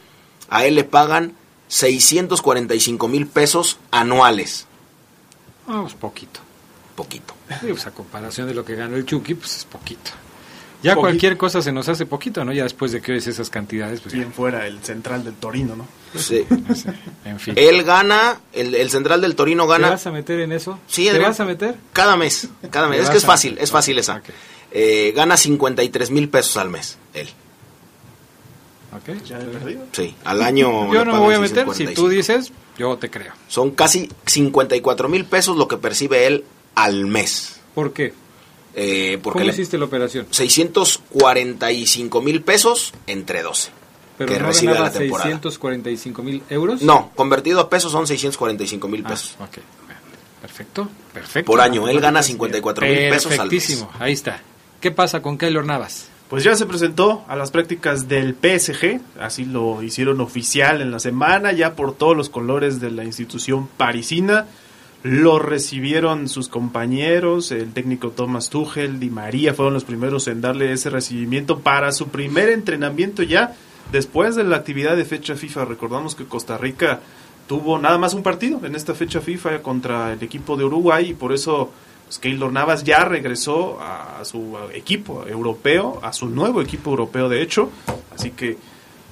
a 0.48 0.64
él 0.64 0.76
le 0.76 0.84
pagan 0.84 1.34
645 1.68 3.08
mil 3.08 3.26
pesos 3.26 3.78
anuales. 3.90 4.66
Ah, 5.68 5.80
pues 5.82 5.94
poquito. 5.94 6.40
Poquito. 6.94 7.34
Sí, 7.60 7.66
pues 7.68 7.86
a 7.86 7.90
comparación 7.90 8.46
de 8.48 8.54
lo 8.54 8.64
que 8.64 8.74
gana 8.74 8.96
el 8.96 9.04
Chucky, 9.04 9.34
pues 9.34 9.56
es 9.58 9.64
poquito. 9.64 10.10
Ya 10.82 10.92
Poquito. 10.94 11.00
cualquier 11.00 11.36
cosa 11.36 11.62
se 11.62 11.72
nos 11.72 11.88
hace 11.88 12.04
poquito, 12.06 12.44
¿no? 12.44 12.52
Ya 12.52 12.62
después 12.62 12.92
de 12.92 13.00
que 13.00 13.12
oyes 13.12 13.26
esas 13.26 13.48
cantidades, 13.50 14.00
pues 14.00 14.14
Bien 14.14 14.30
fuera 14.32 14.66
el 14.66 14.82
central 14.84 15.24
del 15.24 15.34
Torino, 15.34 15.74
¿no? 15.74 15.86
Sí. 16.18 16.46
en 17.24 17.40
fin. 17.40 17.54
Él 17.56 17.82
gana, 17.82 18.40
el, 18.52 18.74
el 18.74 18.90
central 18.90 19.20
del 19.22 19.34
Torino 19.34 19.64
¿Te 19.64 19.70
gana 19.72 19.90
vas 19.90 20.06
a 20.06 20.12
meter 20.12 20.38
en 20.40 20.52
eso? 20.52 20.78
Sí, 20.86 21.08
¿Te 21.10 21.18
vas 21.18 21.40
a 21.40 21.44
meter? 21.46 21.76
cada 21.92 22.16
mes. 22.16 22.48
Cada 22.70 22.88
mes. 22.88 22.98
¿Te 22.98 23.04
Es 23.04 23.10
que 23.10 23.16
es 23.16 23.24
a- 23.24 23.26
fácil, 23.26 23.56
es 23.58 23.70
fácil 23.70 23.98
esa. 23.98 24.22
Eh, 24.70 25.12
gana 25.16 25.36
53 25.36 26.10
mil 26.10 26.28
pesos 26.28 26.56
al 26.58 26.68
mes, 26.70 26.98
él. 27.14 27.28
Ok. 28.92 29.22
Ya 29.24 29.38
de 29.38 29.46
perdido. 29.46 29.84
Sí, 29.92 30.14
al 30.24 30.42
año. 30.42 30.92
Yo 30.92 31.04
no 31.04 31.12
me 31.14 31.18
voy 31.18 31.34
a 31.34 31.40
meter. 31.40 31.64
Si 31.74 31.84
645. 31.86 32.00
tú 32.02 32.08
dices, 32.08 32.52
yo 32.78 32.96
te 32.98 33.10
creo. 33.10 33.32
Son 33.48 33.70
casi 33.72 34.08
54 34.26 35.08
mil 35.08 35.24
pesos 35.24 35.56
lo 35.56 35.68
que 35.68 35.76
percibe 35.76 36.26
él 36.26 36.44
al 36.74 37.06
mes. 37.06 37.60
¿Por 37.74 37.92
qué? 37.92 38.12
Eh, 38.74 39.18
porque 39.22 39.38
¿Cómo 39.40 39.46
le- 39.46 39.52
hiciste 39.52 39.78
la 39.78 39.86
operación? 39.86 40.26
645 40.30 42.20
mil 42.20 42.42
pesos 42.42 42.92
entre 43.06 43.42
12 43.42 43.70
Pero 44.18 44.32
que 44.32 44.38
no 44.40 44.46
recibe 44.46 44.74
la 44.74 44.92
temporada. 44.92 45.30
645 45.30 46.22
mil 46.22 46.42
euros. 46.50 46.82
No, 46.82 47.10
convertido 47.14 47.60
a 47.60 47.70
pesos 47.70 47.92
son 47.92 48.06
645 48.06 48.88
mil 48.88 49.02
Ah, 49.04 49.08
pesos. 49.08 49.36
ok. 49.40 49.58
Perfecto, 50.42 50.88
perfecto. 51.12 51.50
Por 51.50 51.60
año, 51.60 51.88
él 51.88 52.00
gana 52.00 52.22
54 52.22 52.86
mil 52.86 52.94
pesos 53.10 53.24
al 53.26 53.30
mes. 53.30 53.38
Perfectísimo, 53.38 53.90
ahí 53.98 54.12
está. 54.12 54.40
¿Qué 54.80 54.90
pasa 54.90 55.20
con 55.22 55.38
Keylor 55.38 55.64
Navas? 55.64 56.08
Pues 56.28 56.42
ya 56.42 56.56
se 56.56 56.66
presentó 56.66 57.24
a 57.28 57.36
las 57.36 57.52
prácticas 57.52 58.08
del 58.08 58.34
PSG, 58.34 59.00
así 59.20 59.44
lo 59.44 59.80
hicieron 59.82 60.20
oficial 60.20 60.82
en 60.82 60.90
la 60.90 60.98
semana, 60.98 61.52
ya 61.52 61.76
por 61.76 61.94
todos 61.94 62.16
los 62.16 62.28
colores 62.28 62.80
de 62.80 62.90
la 62.90 63.04
institución 63.04 63.68
parisina. 63.76 64.46
Lo 65.04 65.38
recibieron 65.38 66.28
sus 66.28 66.48
compañeros, 66.48 67.52
el 67.52 67.72
técnico 67.72 68.10
Thomas 68.10 68.50
Tuchel, 68.50 68.98
Di 68.98 69.08
María 69.08 69.54
fueron 69.54 69.74
los 69.74 69.84
primeros 69.84 70.26
en 70.26 70.40
darle 70.40 70.72
ese 70.72 70.90
recibimiento 70.90 71.60
para 71.60 71.92
su 71.92 72.08
primer 72.08 72.48
entrenamiento 72.48 73.22
ya 73.22 73.54
después 73.92 74.34
de 74.34 74.42
la 74.42 74.56
actividad 74.56 74.96
de 74.96 75.04
fecha 75.04 75.36
FIFA. 75.36 75.64
Recordamos 75.66 76.16
que 76.16 76.24
Costa 76.24 76.58
Rica 76.58 76.98
tuvo 77.46 77.78
nada 77.78 77.98
más 77.98 78.14
un 78.14 78.24
partido 78.24 78.60
en 78.64 78.74
esta 78.74 78.94
fecha 78.94 79.20
FIFA 79.20 79.62
contra 79.62 80.12
el 80.12 80.22
equipo 80.24 80.56
de 80.56 80.64
Uruguay 80.64 81.10
y 81.10 81.14
por 81.14 81.32
eso 81.32 81.70
pues, 82.06 82.18
Keylor 82.18 82.52
Navas 82.52 82.82
ya 82.84 83.04
regresó 83.04 83.78
a 83.80 84.24
su 84.24 84.56
equipo 84.72 85.24
europeo, 85.26 86.00
a 86.02 86.12
su 86.12 86.26
nuevo 86.28 86.62
equipo 86.62 86.90
europeo 86.90 87.28
de 87.28 87.42
hecho, 87.42 87.70
así 88.14 88.30
que 88.30 88.56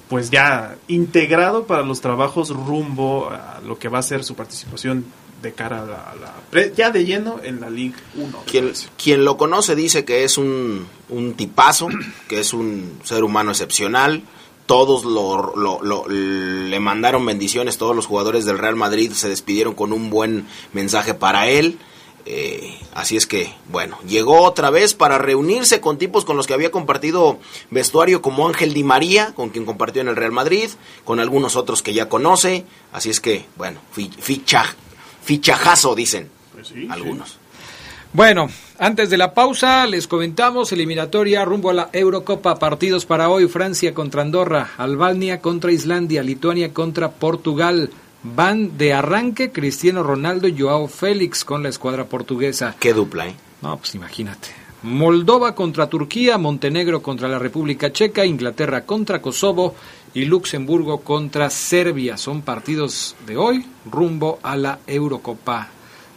pues 0.09 0.29
ya 0.29 0.75
integrado 0.87 1.65
para 1.65 1.81
los 1.83 1.99
trabajos 2.01 2.49
rumbo 2.49 3.29
a 3.29 3.59
lo 3.65 3.79
que 3.79 3.89
va 3.89 3.99
a 3.99 4.03
ser 4.03 4.23
su 4.23 4.35
participación 4.35 5.05
de 5.41 5.51
cara 5.53 5.81
a 5.81 5.85
la, 5.85 6.11
a 6.11 6.15
la 6.15 6.33
pre- 6.51 6.73
ya 6.75 6.91
de 6.91 7.05
lleno 7.05 7.39
en 7.43 7.59
la 7.59 7.69
Liga 7.71 7.97
1. 8.15 8.43
Quien, 8.45 8.71
quien 9.01 9.25
lo 9.25 9.35
conoce 9.37 9.75
dice 9.75 10.05
que 10.05 10.23
es 10.23 10.37
un, 10.37 10.85
un 11.09 11.33
tipazo, 11.33 11.87
que 12.27 12.39
es 12.39 12.53
un 12.53 12.99
ser 13.03 13.23
humano 13.23 13.51
excepcional. 13.51 14.21
Todos 14.67 15.05
lo, 15.05 15.55
lo- 15.55 15.81
lo- 15.83 16.07
le 16.07 16.79
mandaron 16.79 17.25
bendiciones, 17.25 17.77
todos 17.77 17.95
los 17.95 18.05
jugadores 18.07 18.45
del 18.45 18.57
Real 18.59 18.75
Madrid 18.75 19.11
se 19.11 19.29
despidieron 19.29 19.73
con 19.75 19.91
un 19.93 20.09
buen 20.09 20.45
mensaje 20.73 21.13
para 21.15 21.47
él. 21.47 21.77
Eh, 22.27 22.79
así 22.95 23.17
es 23.17 23.27
que, 23.27 23.53
bueno, 23.69 23.99
llegó 24.07 24.41
otra 24.41 24.71
vez 24.71 24.95
para 24.95 25.19
reunirse 25.19 25.79
con 25.79 25.99
tipos 25.99 26.25
con 26.25 26.37
los 26.37 26.47
que 26.47 26.55
había 26.55 26.71
compartido 26.71 27.37
vestuario 27.69 28.21
como 28.23 28.47
Ángel 28.47 28.73
Di 28.73 28.83
María, 28.83 29.33
con 29.35 29.49
quien 29.49 29.63
compartió 29.65 30.01
en 30.01 30.07
el 30.07 30.15
Real 30.15 30.31
Madrid, 30.31 30.69
con 31.03 31.19
algunos 31.19 31.55
otros 31.55 31.83
que 31.83 31.93
ya 31.93 32.09
conoce. 32.09 32.65
Así 32.91 33.11
es 33.11 33.21
que, 33.21 33.45
bueno, 33.57 33.79
fi- 33.91 34.09
ficha, 34.19 34.63
fichajazo, 35.23 35.93
dicen 35.93 36.29
algunos. 36.89 37.37
Bueno, 38.13 38.47
antes 38.79 39.09
de 39.09 39.17
la 39.17 39.33
pausa 39.33 39.85
les 39.87 40.07
comentamos 40.07 40.71
eliminatoria 40.71 41.43
rumbo 41.45 41.69
a 41.69 41.73
la 41.73 41.89
Eurocopa, 41.91 42.57
partidos 42.57 43.05
para 43.05 43.29
hoy, 43.29 43.47
Francia 43.47 43.93
contra 43.93 44.21
Andorra, 44.21 44.71
Albania 44.77 45.41
contra 45.41 45.71
Islandia, 45.71 46.23
Lituania 46.23 46.73
contra 46.73 47.11
Portugal. 47.11 47.89
Van 48.33 48.75
de 48.75 48.91
arranque 48.91 49.51
Cristiano 49.51 50.01
Ronaldo 50.01 50.47
y 50.47 50.59
Joao 50.59 50.87
Félix 50.87 51.45
con 51.45 51.61
la 51.61 51.69
escuadra 51.69 52.05
portuguesa. 52.05 52.75
Qué 52.79 52.91
dupla, 52.91 53.27
¿eh? 53.27 53.35
No, 53.61 53.77
pues 53.77 53.93
imagínate. 53.93 54.47
Moldova 54.81 55.53
contra 55.53 55.87
Turquía, 55.89 56.39
Montenegro 56.39 57.03
contra 57.03 57.27
la 57.27 57.37
República 57.37 57.93
Checa, 57.93 58.25
Inglaterra 58.25 58.83
contra 58.85 59.21
Kosovo 59.21 59.75
y 60.15 60.25
Luxemburgo 60.25 61.01
contra 61.01 61.51
Serbia. 61.51 62.17
Son 62.17 62.41
partidos 62.41 63.15
de 63.27 63.37
hoy 63.37 63.65
rumbo 63.91 64.39
a 64.41 64.55
la 64.55 64.79
Eurocopa 64.87 65.69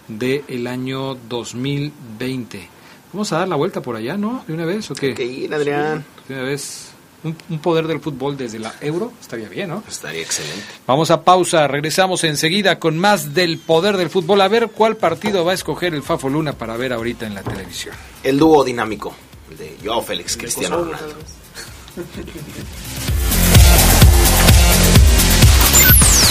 del 0.08 0.66
año 0.66 1.14
2020. 1.28 2.68
Vamos 3.12 3.32
a 3.32 3.38
dar 3.38 3.48
la 3.48 3.56
vuelta 3.56 3.82
por 3.82 3.96
allá, 3.96 4.16
¿no? 4.16 4.44
¿De 4.46 4.54
una 4.54 4.64
vez 4.64 4.90
o 4.90 4.94
qué? 4.94 5.10
Ir, 5.22 5.52
Adrián. 5.52 6.04
de 6.26 6.34
una 6.34 6.42
vez. 6.44 6.87
Un, 7.24 7.36
un, 7.48 7.58
poder 7.58 7.88
del 7.88 8.00
fútbol 8.00 8.36
desde 8.36 8.60
la 8.60 8.72
Euro 8.80 9.12
estaría 9.20 9.48
bien, 9.48 9.70
¿no? 9.70 9.82
Estaría 9.88 10.22
excelente. 10.22 10.64
Vamos 10.86 11.10
a 11.10 11.24
pausa, 11.24 11.66
regresamos 11.66 12.22
enseguida 12.22 12.78
con 12.78 12.96
más 12.96 13.34
del 13.34 13.58
poder 13.58 13.96
del 13.96 14.08
fútbol. 14.08 14.40
A 14.40 14.48
ver 14.48 14.68
cuál 14.68 14.96
partido 14.96 15.44
va 15.44 15.50
a 15.50 15.54
escoger 15.54 15.94
el 15.94 16.02
Fafo 16.04 16.28
Luna 16.28 16.52
para 16.52 16.76
ver 16.76 16.92
ahorita 16.92 17.26
en 17.26 17.34
la 17.34 17.42
televisión. 17.42 17.94
El 18.22 18.38
dúo 18.38 18.62
dinámico, 18.62 19.12
el 19.50 19.58
de 19.58 19.76
Joao 19.84 20.00
Félix, 20.00 20.36
Cristiano 20.36 20.78
Ronaldo. 20.78 21.16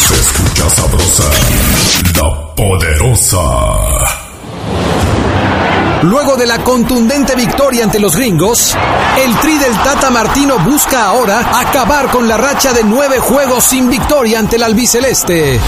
Se 0.07 0.15
escucha 0.15 0.69
sabrosa, 0.69 1.29
la 2.15 2.55
poderosa. 2.55 4.16
Luego 6.03 6.35
de 6.35 6.45
la 6.45 6.63
contundente 6.63 7.35
victoria 7.35 7.83
ante 7.83 7.99
los 7.99 8.15
gringos, 8.15 8.75
el 9.23 9.35
Tri 9.37 9.57
del 9.57 9.75
Tata 9.77 10.09
Martino 10.09 10.59
busca 10.59 11.05
ahora 11.05 11.59
acabar 11.59 12.09
con 12.11 12.27
la 12.27 12.37
racha 12.37 12.71
de 12.71 12.83
nueve 12.83 13.19
juegos 13.19 13.63
sin 13.63 13.89
victoria 13.89 14.39
ante 14.39 14.57
el 14.57 14.63
albiceleste. 14.63 15.59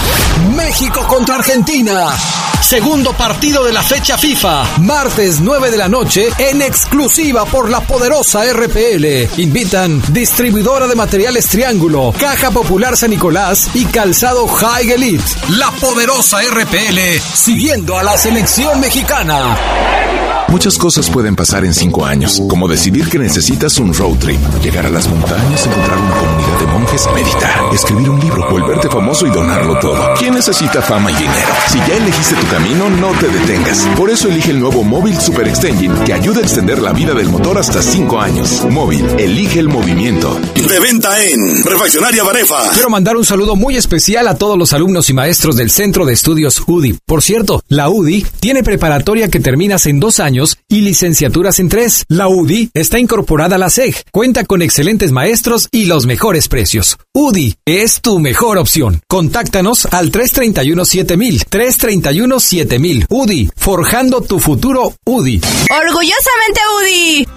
México 0.54 1.06
contra 1.08 1.36
Argentina. 1.36 2.14
Segundo 2.60 3.12
partido 3.14 3.64
de 3.64 3.72
la 3.72 3.82
fecha 3.82 4.16
FIFA. 4.16 4.78
Martes 4.80 5.40
9 5.40 5.70
de 5.70 5.76
la 5.76 5.88
noche 5.88 6.28
en 6.38 6.62
exclusiva 6.62 7.44
por 7.46 7.68
la 7.68 7.80
poderosa 7.80 8.44
RPL. 8.52 9.40
Invitan 9.40 10.00
distribuidora 10.12 10.86
de 10.86 10.94
materiales 10.94 11.48
Triángulo, 11.48 12.14
Caja 12.16 12.50
Popular 12.50 12.96
San 12.96 13.10
Nicolás 13.10 13.70
y 13.74 13.86
Calzado 13.86 14.46
High 14.46 14.92
Elite. 14.92 15.24
La 15.48 15.70
poderosa 15.72 16.38
RPL 16.42 17.20
siguiendo 17.34 17.98
a 17.98 18.04
la 18.04 18.16
selección 18.16 18.78
mexicana. 18.78 20.29
Muchas 20.50 20.76
cosas 20.76 21.08
pueden 21.08 21.36
pasar 21.36 21.64
en 21.64 21.72
cinco 21.72 22.04
años, 22.04 22.42
como 22.48 22.66
decidir 22.66 23.08
que 23.08 23.20
necesitas 23.20 23.78
un 23.78 23.94
road 23.94 24.18
trip, 24.18 24.40
llegar 24.60 24.84
a 24.84 24.90
las 24.90 25.08
montañas, 25.08 25.64
encontrar 25.64 25.96
una 25.96 26.16
comunidad 26.16 26.58
de 26.58 26.66
monjes, 26.66 27.08
meditar, 27.14 27.60
escribir 27.72 28.10
un 28.10 28.18
libro, 28.18 28.50
volverte 28.50 28.90
famoso 28.90 29.28
y 29.28 29.30
donarlo 29.30 29.78
todo. 29.78 30.14
¿Quién 30.18 30.34
necesita 30.34 30.82
fama 30.82 31.12
y 31.12 31.14
dinero? 31.14 31.48
Si 31.68 31.78
ya 31.78 31.96
elegiste 31.96 32.34
tu 32.34 32.46
camino, 32.48 32.90
no 32.90 33.12
te 33.12 33.28
detengas. 33.28 33.86
Por 33.96 34.10
eso 34.10 34.26
elige 34.26 34.50
el 34.50 34.58
nuevo 34.58 34.82
Móvil 34.82 35.16
Super 35.20 35.46
Extension 35.46 36.04
que 36.04 36.14
ayuda 36.14 36.40
a 36.40 36.42
extender 36.42 36.82
la 36.82 36.92
vida 36.92 37.14
del 37.14 37.28
motor 37.28 37.56
hasta 37.56 37.80
cinco 37.80 38.20
años. 38.20 38.66
Móvil, 38.68 39.06
elige 39.18 39.60
el 39.60 39.68
movimiento. 39.68 40.36
De 40.56 40.80
venta 40.80 41.22
en 41.22 41.64
Refaccionaria 41.64 42.24
Barefa. 42.24 42.70
Quiero 42.72 42.90
mandar 42.90 43.16
un 43.16 43.24
saludo 43.24 43.54
muy 43.54 43.76
especial 43.76 44.26
a 44.26 44.36
todos 44.36 44.58
los 44.58 44.72
alumnos 44.72 45.08
y 45.10 45.14
maestros 45.14 45.54
del 45.54 45.70
Centro 45.70 46.04
de 46.04 46.12
Estudios 46.12 46.60
UDI. 46.66 46.98
Por 47.06 47.22
cierto, 47.22 47.62
la 47.68 47.88
UDI 47.88 48.26
tiene 48.40 48.64
preparatoria 48.64 49.28
que 49.28 49.38
terminas 49.38 49.86
en 49.86 50.00
dos 50.00 50.18
años 50.18 50.39
y 50.68 50.80
licenciaturas 50.80 51.58
en 51.60 51.68
tres. 51.68 52.04
La 52.08 52.28
UDI 52.28 52.70
está 52.74 52.98
incorporada 52.98 53.56
a 53.56 53.58
la 53.58 53.70
SEG, 53.70 54.04
cuenta 54.10 54.44
con 54.44 54.62
excelentes 54.62 55.12
maestros 55.12 55.68
y 55.70 55.84
los 55.84 56.06
mejores 56.06 56.48
precios. 56.48 56.98
UDI 57.14 57.56
es 57.64 58.00
tu 58.00 58.18
mejor 58.18 58.58
opción. 58.58 59.02
Contáctanos 59.06 59.86
al 59.86 60.10
331-7000. 60.10 61.44
331-7000. 61.48 63.06
UDI, 63.08 63.50
forjando 63.54 64.22
tu 64.22 64.40
futuro 64.40 64.94
UDI. 65.04 65.40
Orgullosamente 65.70 66.60
UDI. 66.80 67.28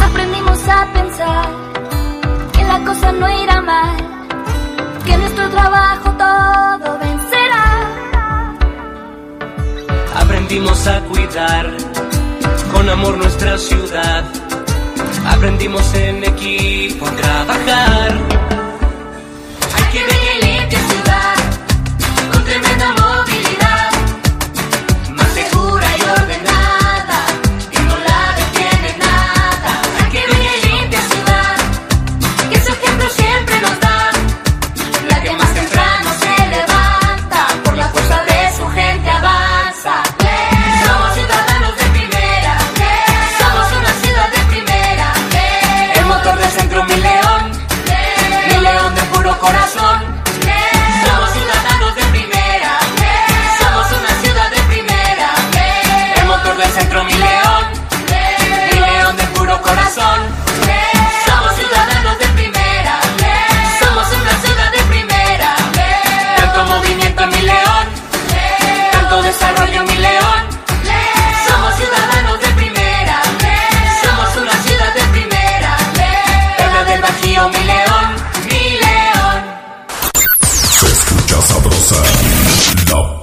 Aprendimos 0.00 0.58
a 0.68 0.92
pensar 0.92 1.48
que 2.52 2.64
la 2.64 2.84
cosa 2.84 3.12
no 3.12 3.42
irá 3.42 3.62
mal 3.62 4.07
trabajo 5.50 6.10
todo 6.12 6.98
vencerá. 6.98 7.64
Aprendimos 10.16 10.86
a 10.86 11.00
cuidar 11.04 11.70
con 12.72 12.88
amor 12.88 13.16
nuestra 13.18 13.58
ciudad. 13.58 14.24
Aprendimos 15.26 15.94
en 15.94 16.24
equipo 16.24 17.06
a 17.06 17.10
trabajar. 17.12 18.47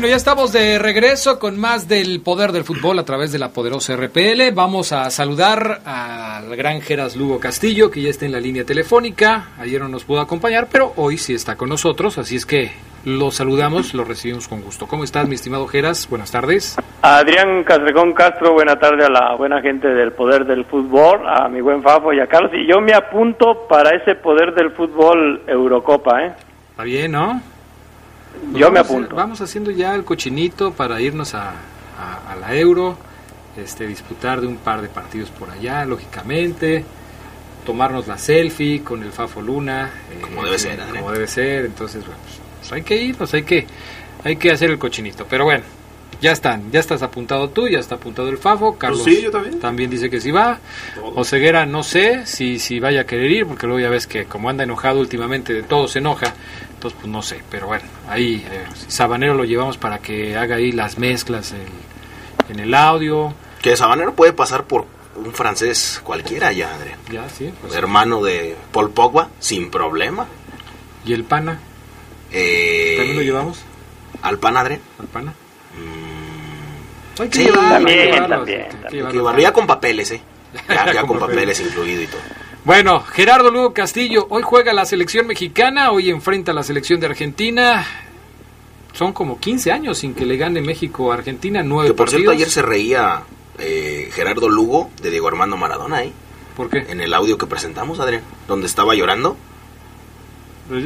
Bueno, 0.00 0.12
ya 0.12 0.16
estamos 0.16 0.50
de 0.50 0.78
regreso 0.78 1.38
con 1.38 1.60
más 1.60 1.86
del 1.86 2.22
poder 2.22 2.52
del 2.52 2.64
fútbol 2.64 2.98
a 2.98 3.04
través 3.04 3.32
de 3.32 3.38
la 3.38 3.50
poderosa 3.50 3.94
RPL. 3.96 4.50
Vamos 4.54 4.92
a 4.92 5.10
saludar 5.10 5.82
al 5.84 6.56
gran 6.56 6.80
Geras 6.80 7.16
Lugo 7.16 7.38
Castillo, 7.38 7.90
que 7.90 8.00
ya 8.00 8.08
está 8.08 8.24
en 8.24 8.32
la 8.32 8.40
línea 8.40 8.64
telefónica. 8.64 9.48
Ayer 9.58 9.78
no 9.78 9.90
nos 9.90 10.04
pudo 10.04 10.20
acompañar, 10.20 10.68
pero 10.72 10.94
hoy 10.96 11.18
sí 11.18 11.34
está 11.34 11.56
con 11.56 11.68
nosotros, 11.68 12.16
así 12.16 12.36
es 12.36 12.46
que 12.46 12.72
lo 13.04 13.30
saludamos, 13.30 13.92
lo 13.92 14.04
recibimos 14.04 14.48
con 14.48 14.62
gusto. 14.62 14.86
¿Cómo 14.86 15.04
estás, 15.04 15.28
mi 15.28 15.34
estimado 15.34 15.66
Geras? 15.66 16.08
Buenas 16.08 16.30
tardes. 16.30 16.78
Adrián 17.02 17.62
Castrecón 17.64 18.14
Castro, 18.14 18.54
buena 18.54 18.78
tarde 18.78 19.04
a 19.04 19.10
la 19.10 19.34
buena 19.36 19.60
gente 19.60 19.86
del 19.86 20.12
Poder 20.12 20.46
del 20.46 20.64
Fútbol, 20.64 21.28
a 21.28 21.46
mi 21.50 21.60
buen 21.60 21.82
Fafo 21.82 22.14
y 22.14 22.20
a 22.20 22.26
Carlos. 22.26 22.52
Y 22.54 22.66
yo 22.66 22.80
me 22.80 22.94
apunto 22.94 23.66
para 23.68 23.90
ese 23.90 24.14
Poder 24.14 24.54
del 24.54 24.70
Fútbol 24.70 25.42
Eurocopa, 25.46 26.24
¿eh? 26.24 26.32
Está 26.70 26.84
bien, 26.84 27.12
¿no? 27.12 27.42
Pues 28.50 28.60
Yo 28.60 28.70
me 28.70 28.80
apunto. 28.80 29.14
Vamos 29.14 29.40
haciendo 29.40 29.70
ya 29.70 29.94
el 29.94 30.04
cochinito 30.04 30.72
para 30.72 31.00
irnos 31.00 31.34
a, 31.34 31.50
a- 31.98 32.32
a 32.32 32.36
la 32.36 32.54
Euro, 32.56 32.96
este, 33.56 33.86
disputar 33.86 34.40
de 34.40 34.46
un 34.46 34.56
par 34.56 34.80
de 34.82 34.88
partidos 34.88 35.30
por 35.30 35.50
allá, 35.50 35.84
lógicamente, 35.84 36.84
tomarnos 37.66 38.06
la 38.06 38.16
selfie 38.18 38.82
con 38.82 39.02
el 39.02 39.12
Fafo 39.12 39.40
Luna. 39.42 39.90
eh, 40.10 40.20
Como 40.20 40.44
debe 40.44 40.58
ser, 40.58 40.78
Como 40.88 41.12
debe 41.12 41.26
ser, 41.26 41.66
entonces, 41.66 42.04
bueno, 42.04 42.20
pues, 42.24 42.38
pues 42.60 42.72
hay 42.72 42.82
que 42.82 42.96
irnos, 43.02 43.34
hay 43.34 43.42
que, 43.42 43.66
hay 44.24 44.36
que 44.36 44.50
hacer 44.50 44.70
el 44.70 44.78
cochinito. 44.78 45.26
Pero 45.28 45.44
bueno, 45.44 45.64
Ya 46.22 46.32
están, 46.32 46.70
ya 46.70 46.80
estás 46.80 47.02
apuntado 47.02 47.48
tú, 47.48 47.66
ya 47.66 47.78
está 47.78 47.94
apuntado 47.94 48.28
el 48.28 48.36
Fafo, 48.36 48.76
Carlos 48.76 49.00
Pues 49.04 49.16
sí, 49.16 49.22
yo 49.22 49.30
también. 49.58 49.88
dice 49.88 50.10
que 50.10 50.20
sí 50.20 50.30
va. 50.30 50.58
Oseguera 51.14 51.64
no 51.64 51.82
sé 51.82 52.26
si, 52.26 52.58
si 52.58 52.78
vaya 52.78 53.02
a 53.02 53.04
querer 53.06 53.30
ir, 53.30 53.46
porque 53.46 53.66
luego 53.66 53.80
ya 53.80 53.88
ves 53.88 54.06
que 54.06 54.26
como 54.26 54.50
anda 54.50 54.64
enojado 54.64 55.00
últimamente, 55.00 55.54
de 55.54 55.62
todo 55.62 55.88
se 55.88 56.00
enoja, 56.00 56.34
entonces 56.80 56.98
pues 57.02 57.12
no 57.12 57.20
sé, 57.20 57.42
pero 57.50 57.66
bueno, 57.66 57.84
ahí 58.08 58.42
eh, 58.50 58.64
Sabanero 58.88 59.34
lo 59.34 59.44
llevamos 59.44 59.76
para 59.76 59.98
que 59.98 60.34
haga 60.38 60.56
ahí 60.56 60.72
las 60.72 60.96
mezclas 60.96 61.52
en, 61.52 61.66
en 62.48 62.58
el 62.58 62.74
audio. 62.74 63.34
Que 63.60 63.76
Sabanero 63.76 64.14
puede 64.14 64.32
pasar 64.32 64.64
por 64.64 64.86
un 65.14 65.30
francés 65.34 66.00
cualquiera 66.02 66.52
ya, 66.52 66.74
Adrián. 66.74 66.98
Ya, 67.12 67.28
sí. 67.28 67.52
pues, 67.60 67.74
Hermano 67.74 68.22
de 68.22 68.56
Paul 68.72 68.90
Pogba, 68.92 69.28
sin 69.40 69.70
problema. 69.70 70.26
¿Y 71.04 71.12
el 71.12 71.24
Pana? 71.24 71.60
Eh, 72.32 72.94
¿También 72.96 73.16
lo 73.18 73.22
llevamos? 73.24 73.60
¿Al 74.22 74.38
pan, 74.38 74.56
Adrián? 74.56 74.80
¿Al 74.98 75.06
Pana? 75.08 75.34
Mm, 75.76 77.22
Hay 77.22 77.28
que 77.28 77.36
sí, 77.38 77.44
llevarlo, 77.44 77.62
hay 77.62 77.68
que 77.68 77.74
también, 77.74 78.06
llevarlo, 78.14 78.36
también. 78.36 78.60
hay 78.60 78.66
que 78.66 78.70
también. 78.72 78.90
llevarlo. 78.92 79.10
Que 79.10 79.16
llevarlo 79.18 79.42
ya 79.42 79.52
con 79.52 79.66
papeles, 79.66 80.10
¿eh? 80.12 80.22
Ya, 80.68 80.92
ya 80.94 81.02
Con 81.02 81.18
papeles 81.18 81.60
incluido 81.60 82.00
y 82.02 82.06
todo. 82.06 82.20
Bueno, 82.64 83.00
Gerardo 83.00 83.50
Lugo 83.50 83.72
Castillo, 83.72 84.26
hoy 84.28 84.42
juega 84.42 84.72
la 84.72 84.84
selección 84.84 85.26
mexicana, 85.26 85.92
hoy 85.92 86.10
enfrenta 86.10 86.52
a 86.52 86.54
la 86.54 86.62
selección 86.62 87.00
de 87.00 87.06
Argentina. 87.06 87.86
Son 88.92 89.12
como 89.12 89.40
15 89.40 89.72
años 89.72 89.98
sin 89.98 90.14
que 90.14 90.26
le 90.26 90.36
gane 90.36 90.60
México 90.60 91.10
a 91.10 91.14
Argentina, 91.14 91.62
nueve 91.62 91.88
Que 91.88 91.94
por 91.94 92.06
partidos. 92.06 92.20
cierto, 92.22 92.30
ayer 92.32 92.50
se 92.50 92.60
reía 92.62 93.22
eh, 93.58 94.10
Gerardo 94.12 94.48
Lugo 94.50 94.90
de 95.00 95.10
Diego 95.10 95.28
Armando 95.28 95.56
Maradona, 95.56 96.04
¿eh? 96.04 96.12
¿Por 96.54 96.68
qué? 96.68 96.84
En 96.88 97.00
el 97.00 97.14
audio 97.14 97.38
que 97.38 97.46
presentamos, 97.46 97.98
Adrián, 97.98 98.22
donde 98.46 98.66
estaba 98.66 98.94
llorando. 98.94 99.36
Pues 100.68 100.84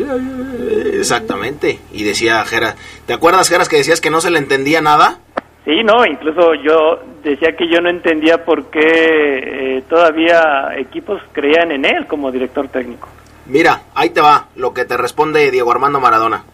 Exactamente. 0.95 1.81
Y 1.93 2.05
decía 2.05 2.45
Geras, 2.45 2.77
¿te 3.07 3.13
acuerdas, 3.15 3.49
Geras, 3.49 3.69
que 3.69 3.77
decías 3.77 4.01
que 4.01 4.11
no 4.11 4.21
se 4.21 4.31
le 4.31 4.39
entendía 4.39 4.81
nada? 4.81 5.19
Sí, 5.65 5.83
no, 5.83 6.05
incluso 6.05 6.55
yo 6.57 7.01
decía 7.23 7.57
que 7.57 7.67
yo 7.71 7.81
no 7.81 7.89
entendía 7.89 8.45
por 8.45 8.67
qué 8.71 8.81
eh, 9.79 9.83
todavía 9.89 10.75
equipos 10.77 11.23
creían 11.33 11.73
en 11.73 11.87
él 11.87 12.07
como 12.07 12.31
director 12.31 12.69
técnico. 12.69 13.09
Mira, 13.47 13.81
ahí 13.95 14.11
te 14.11 14.21
va 14.21 14.49
lo 14.57 14.75
que 14.75 14.85
te 14.85 14.97
responde 14.99 15.51
Diego 15.51 15.73
Armando 15.73 16.01
Maradona. 16.01 16.45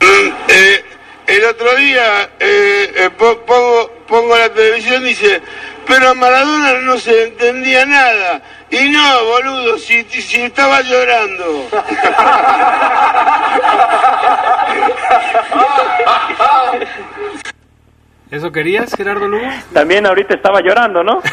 Eh, 0.00 0.84
el 1.26 1.44
otro 1.44 1.74
día 1.76 2.24
eh, 2.38 2.92
eh, 2.94 3.10
po- 3.16 3.38
pongo, 3.46 3.90
pongo 4.06 4.36
la 4.36 4.50
televisión 4.50 5.02
y 5.04 5.08
dice, 5.08 5.40
pero 5.86 6.10
a 6.10 6.14
Maradona 6.14 6.74
no 6.82 6.98
se 6.98 7.28
entendía 7.28 7.86
nada. 7.86 8.42
Y 8.70 8.90
no, 8.90 9.24
boludo, 9.24 9.78
si, 9.78 10.04
si 10.04 10.42
estaba 10.42 10.82
llorando. 10.82 11.68
¿Eso 18.30 18.50
querías, 18.50 18.92
Gerardo 18.94 19.28
Lugo? 19.28 19.46
También 19.72 20.04
ahorita 20.06 20.34
estaba 20.34 20.60
llorando, 20.60 21.02
¿no? 21.04 21.20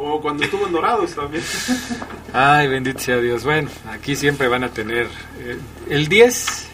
O 0.00 0.20
cuando 0.20 0.44
estuvo 0.44 0.66
en 0.66 0.72
Dorados 0.72 1.14
también. 1.14 1.42
Ay, 2.32 2.68
bendito 2.68 2.98
sea 3.00 3.16
Dios. 3.18 3.42
Bueno, 3.44 3.68
aquí 3.90 4.14
siempre 4.14 4.46
van 4.48 4.62
a 4.64 4.68
tener 4.68 5.08
eh, 5.40 5.58
el 5.90 6.06
10 6.08 6.68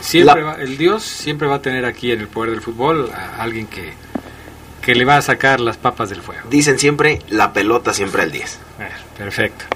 siempre 0.00 0.40
La- 0.42 0.46
va- 0.52 0.54
el 0.54 0.78
Dios 0.78 1.02
siempre 1.02 1.48
va 1.48 1.56
a 1.56 1.62
tener 1.62 1.84
aquí 1.84 2.12
en 2.12 2.20
el 2.20 2.28
poder 2.28 2.50
del 2.52 2.60
fútbol 2.60 3.10
a 3.12 3.42
alguien 3.42 3.66
que 3.66 3.92
que 4.82 4.94
le 4.94 5.04
va 5.04 5.18
a 5.18 5.22
sacar 5.22 5.60
las 5.60 5.76
papas 5.76 6.08
del 6.08 6.22
fuego. 6.22 6.40
Dicen 6.48 6.78
siempre, 6.78 7.18
la 7.28 7.52
pelota 7.52 7.92
siempre 7.92 8.22
al 8.22 8.32
10. 8.32 8.58
Bueno, 8.78 8.94
perfecto. 9.18 9.66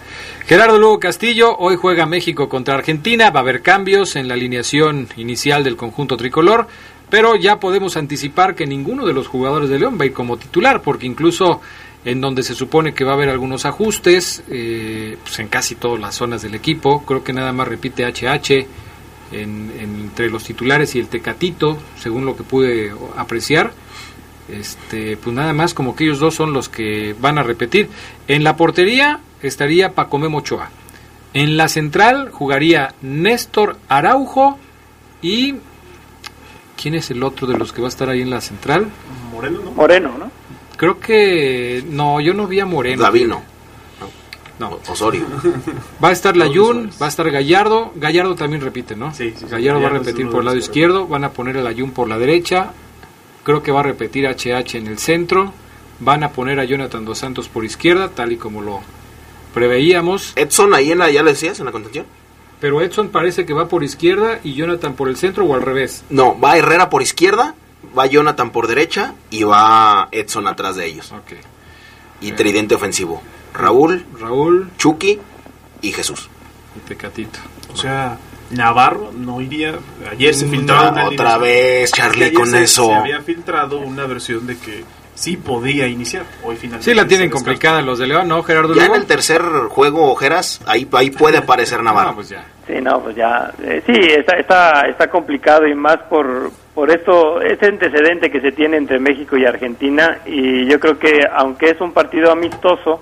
Gerardo 0.47 0.79
Lugo 0.79 0.99
Castillo, 0.99 1.55
hoy 1.59 1.77
juega 1.77 2.07
México 2.07 2.49
contra 2.49 2.75
Argentina, 2.75 3.29
va 3.31 3.41
a 3.41 3.43
haber 3.43 3.61
cambios 3.61 4.17
en 4.17 4.29
la 4.29 4.35
alineación 4.35 5.09
inicial 5.17 5.63
del 5.63 5.77
conjunto 5.77 6.17
tricolor, 6.17 6.69
pero 7.11 7.37
ya 7.37 7.61
podemos 7.61 7.97
anticipar 7.97 8.55
que 8.55 8.67
ninguno 8.67 9.07
de 9.07 9.13
los 9.13 9.27
jugadores 9.29 9.69
de 9.71 9.79
León 9.79 9.97
va 9.99 10.05
a 10.05 10.07
ir 10.07 10.13
como 10.13 10.37
titular, 10.37 10.83
porque 10.83 11.07
incluso 11.07 11.61
en 12.05 12.21
donde 12.21 12.43
se 12.43 12.55
supone 12.55 12.93
que 12.93 13.05
va 13.05 13.13
a 13.13 13.15
haber 13.15 13.29
algunos 13.31 13.65
ajustes, 13.65 14.43
eh, 14.49 15.17
pues 15.23 15.39
en 15.39 15.49
casi 15.49 15.75
todas 15.75 16.01
las 16.01 16.15
zonas 16.15 16.43
del 16.43 16.55
equipo, 16.55 17.03
creo 17.07 17.25
que 17.25 17.33
nada 17.33 17.53
más 17.53 17.67
repite 17.69 18.05
HH 18.05 18.67
en- 19.33 19.73
en- 19.79 20.01
entre 20.05 20.29
los 20.31 20.45
titulares 20.45 20.95
y 20.95 20.99
el 21.01 21.09
Tecatito, 21.09 21.79
según 21.99 22.27
lo 22.27 22.37
que 22.37 22.43
pude 22.43 22.93
apreciar 23.17 23.73
este 24.49 25.17
pues 25.17 25.35
nada 25.35 25.55
más 25.55 25.73
como 25.73 25.97
que 25.97 26.05
ellos 26.05 26.19
dos 26.19 26.35
son 26.35 26.53
los 26.53 26.69
que 26.69 27.15
van 27.19 27.39
a 27.39 27.43
repetir. 27.43 27.89
En 28.29 28.45
la 28.45 28.57
portería 28.57 29.21
estaría 29.43 29.93
Pacomé 29.93 30.27
Ochoa. 30.27 30.71
En 31.33 31.57
la 31.57 31.69
central 31.69 32.29
jugaría 32.31 32.95
Néstor 33.01 33.79
Araujo 33.89 34.59
y 35.23 35.55
quién 36.81 36.95
es 36.95 37.11
el 37.11 37.23
otro 37.23 37.47
de 37.47 37.59
los 37.59 37.73
que 37.73 37.81
va 37.81 37.89
a 37.89 37.91
estar 37.91 38.09
ahí 38.09 38.23
en 38.23 38.31
la 38.31 38.41
central 38.41 38.87
Moreno, 39.33 39.61
¿no? 39.65 39.71
Moreno, 39.73 40.19
¿no? 40.19 40.31
creo 40.77 40.99
que 40.99 41.85
no 41.89 42.21
yo 42.21 42.35
no 42.35 42.47
vi 42.47 42.61
a 42.61 42.67
Moreno 42.67 43.03
Davino. 43.03 43.55
No. 44.59 44.79
Osorio. 44.89 45.27
Va 46.03 46.11
a 46.11 46.13
estar 46.13 46.37
Layún, 46.37 46.91
va 47.03 47.07
a 47.07 47.09
estar 47.09 47.29
Gallardo. 47.29 47.93
Gallardo 47.97 48.37
también 48.37 48.63
repite, 48.63 48.95
¿no? 48.95 49.13
Sí, 49.13 49.31
sí, 49.31 49.41
sí, 49.41 49.47
Gallardo 49.51 49.81
va 49.81 49.89
a 49.89 49.91
repetir 49.91 50.29
por 50.31 50.41
el 50.41 50.47
lado 50.47 50.57
izquierdo. 50.57 51.09
Van 51.09 51.25
a 51.25 51.31
poner 51.31 51.59
a 51.59 51.63
Layún 51.63 51.91
por 51.91 52.09
la 52.09 52.19
derecha. 52.19 52.71
Creo 53.43 53.65
que 53.65 53.73
va 53.73 53.81
a 53.81 53.83
repetir 53.83 54.27
HH 54.27 54.79
en 54.79 54.87
el 54.87 54.99
centro. 54.99 55.53
Van 55.99 56.23
a 56.23 56.31
poner 56.31 56.61
a 56.61 56.65
Jonathan 56.65 57.05
Dos 57.05 57.19
Santos 57.19 57.49
por 57.49 57.65
izquierda, 57.65 58.11
tal 58.11 58.31
y 58.31 58.37
como 58.37 58.63
lo 58.63 58.81
preveíamos. 59.55 60.33
Edson 60.37 60.73
ahí 60.73 60.93
en 60.93 60.99
la, 60.99 61.11
ya 61.11 61.23
lo 61.23 61.31
decías, 61.31 61.59
en 61.59 61.67
la 61.67 61.73
contención. 61.73 62.07
Pero 62.65 62.81
Edson 62.81 63.11
parece 63.11 63.45
que 63.45 63.53
va 63.53 63.69
por 63.69 63.85
izquierda 63.85 64.41
y 64.43 64.55
Jonathan 64.55 64.95
por 64.95 65.11
el 65.11 65.19
centro 65.19 65.45
o 65.45 65.55
al 65.55 65.61
revés. 65.61 66.03
No, 66.09 66.41
va 66.41 66.57
Herrera 66.57 66.89
por 66.89 67.03
izquierda, 67.03 67.55
va 67.97 68.07
Jonathan 68.07 68.53
por 68.53 68.69
derecha 68.69 69.13
y 69.29 69.43
va 69.43 70.09
Edson 70.13 70.47
atrás 70.47 70.77
de 70.77 70.87
ellos. 70.87 71.13
Ok. 71.13 71.33
Y 72.23 72.33
tridente 72.33 72.75
ofensivo. 72.75 73.21
Raúl, 73.53 74.07
Raúl 74.19 74.71
Chucky 74.79 75.21
y 75.83 75.93
Jesús. 75.93 76.31
y 76.75 76.79
Tecatito. 76.89 77.39
O 77.71 77.77
sea, 77.77 78.17
Navarro 78.49 79.13
no 79.15 79.43
iría. 79.43 79.79
Ayer 80.11 80.35
se 80.35 80.47
No, 80.47 80.53
filtraba 80.53 80.91
una 80.93 81.05
otra 81.05 81.37
vez, 81.37 81.93
Charlie, 81.93 82.33
con 82.33 82.49
se- 82.49 82.63
eso. 82.63 82.87
Se 82.87 82.95
había 82.95 83.21
filtrado 83.21 83.79
una 83.79 84.07
versión 84.07 84.47
de 84.47 84.57
que 84.57 84.85
sí 85.15 85.37
podía 85.37 85.87
iniciar. 85.87 86.25
Hoy 86.43 86.57
finalmente. 86.57 86.91
Sí, 86.91 86.95
la 86.95 87.07
tienen 87.07 87.31
complicada 87.31 87.83
los 87.83 87.99
de 87.99 88.07
León, 88.07 88.29
¿no, 88.29 88.43
Gerardo 88.43 88.75
Ya 88.75 88.87
en 88.87 88.95
el 88.95 89.07
tercer 89.07 89.43
juego, 89.69 90.11
Ojeras, 90.11 90.61
ahí, 90.67 90.89
ahí 90.93 91.11
puede 91.11 91.39
aparecer 91.39 91.83
Navarro. 91.83 92.11
Ah, 92.11 92.15
pues 92.15 92.29
ya. 92.29 92.45
Sí, 92.67 92.75
no, 92.81 93.01
pues 93.03 93.15
ya, 93.15 93.53
eh, 93.63 93.83
sí, 93.85 93.93
está, 93.93 94.37
está, 94.37 94.83
está 94.89 95.09
complicado 95.09 95.67
y 95.67 95.75
más 95.75 95.99
por, 96.09 96.51
por 96.75 96.91
esto, 96.91 97.41
ese 97.43 97.67
antecedente 97.67 98.31
que 98.31 98.41
se 98.41 98.53
tiene 98.53 98.79
entre 98.79 98.99
México 98.99 99.37
y 99.37 99.45
Argentina 99.45 100.19
y 100.25 100.67
yo 100.67 100.81
creo 100.81 100.99
que 100.99 101.21
aunque 101.31 101.71
es 101.71 101.81
un 101.81 101.93
partido 101.93 102.33
amistoso 102.33 103.01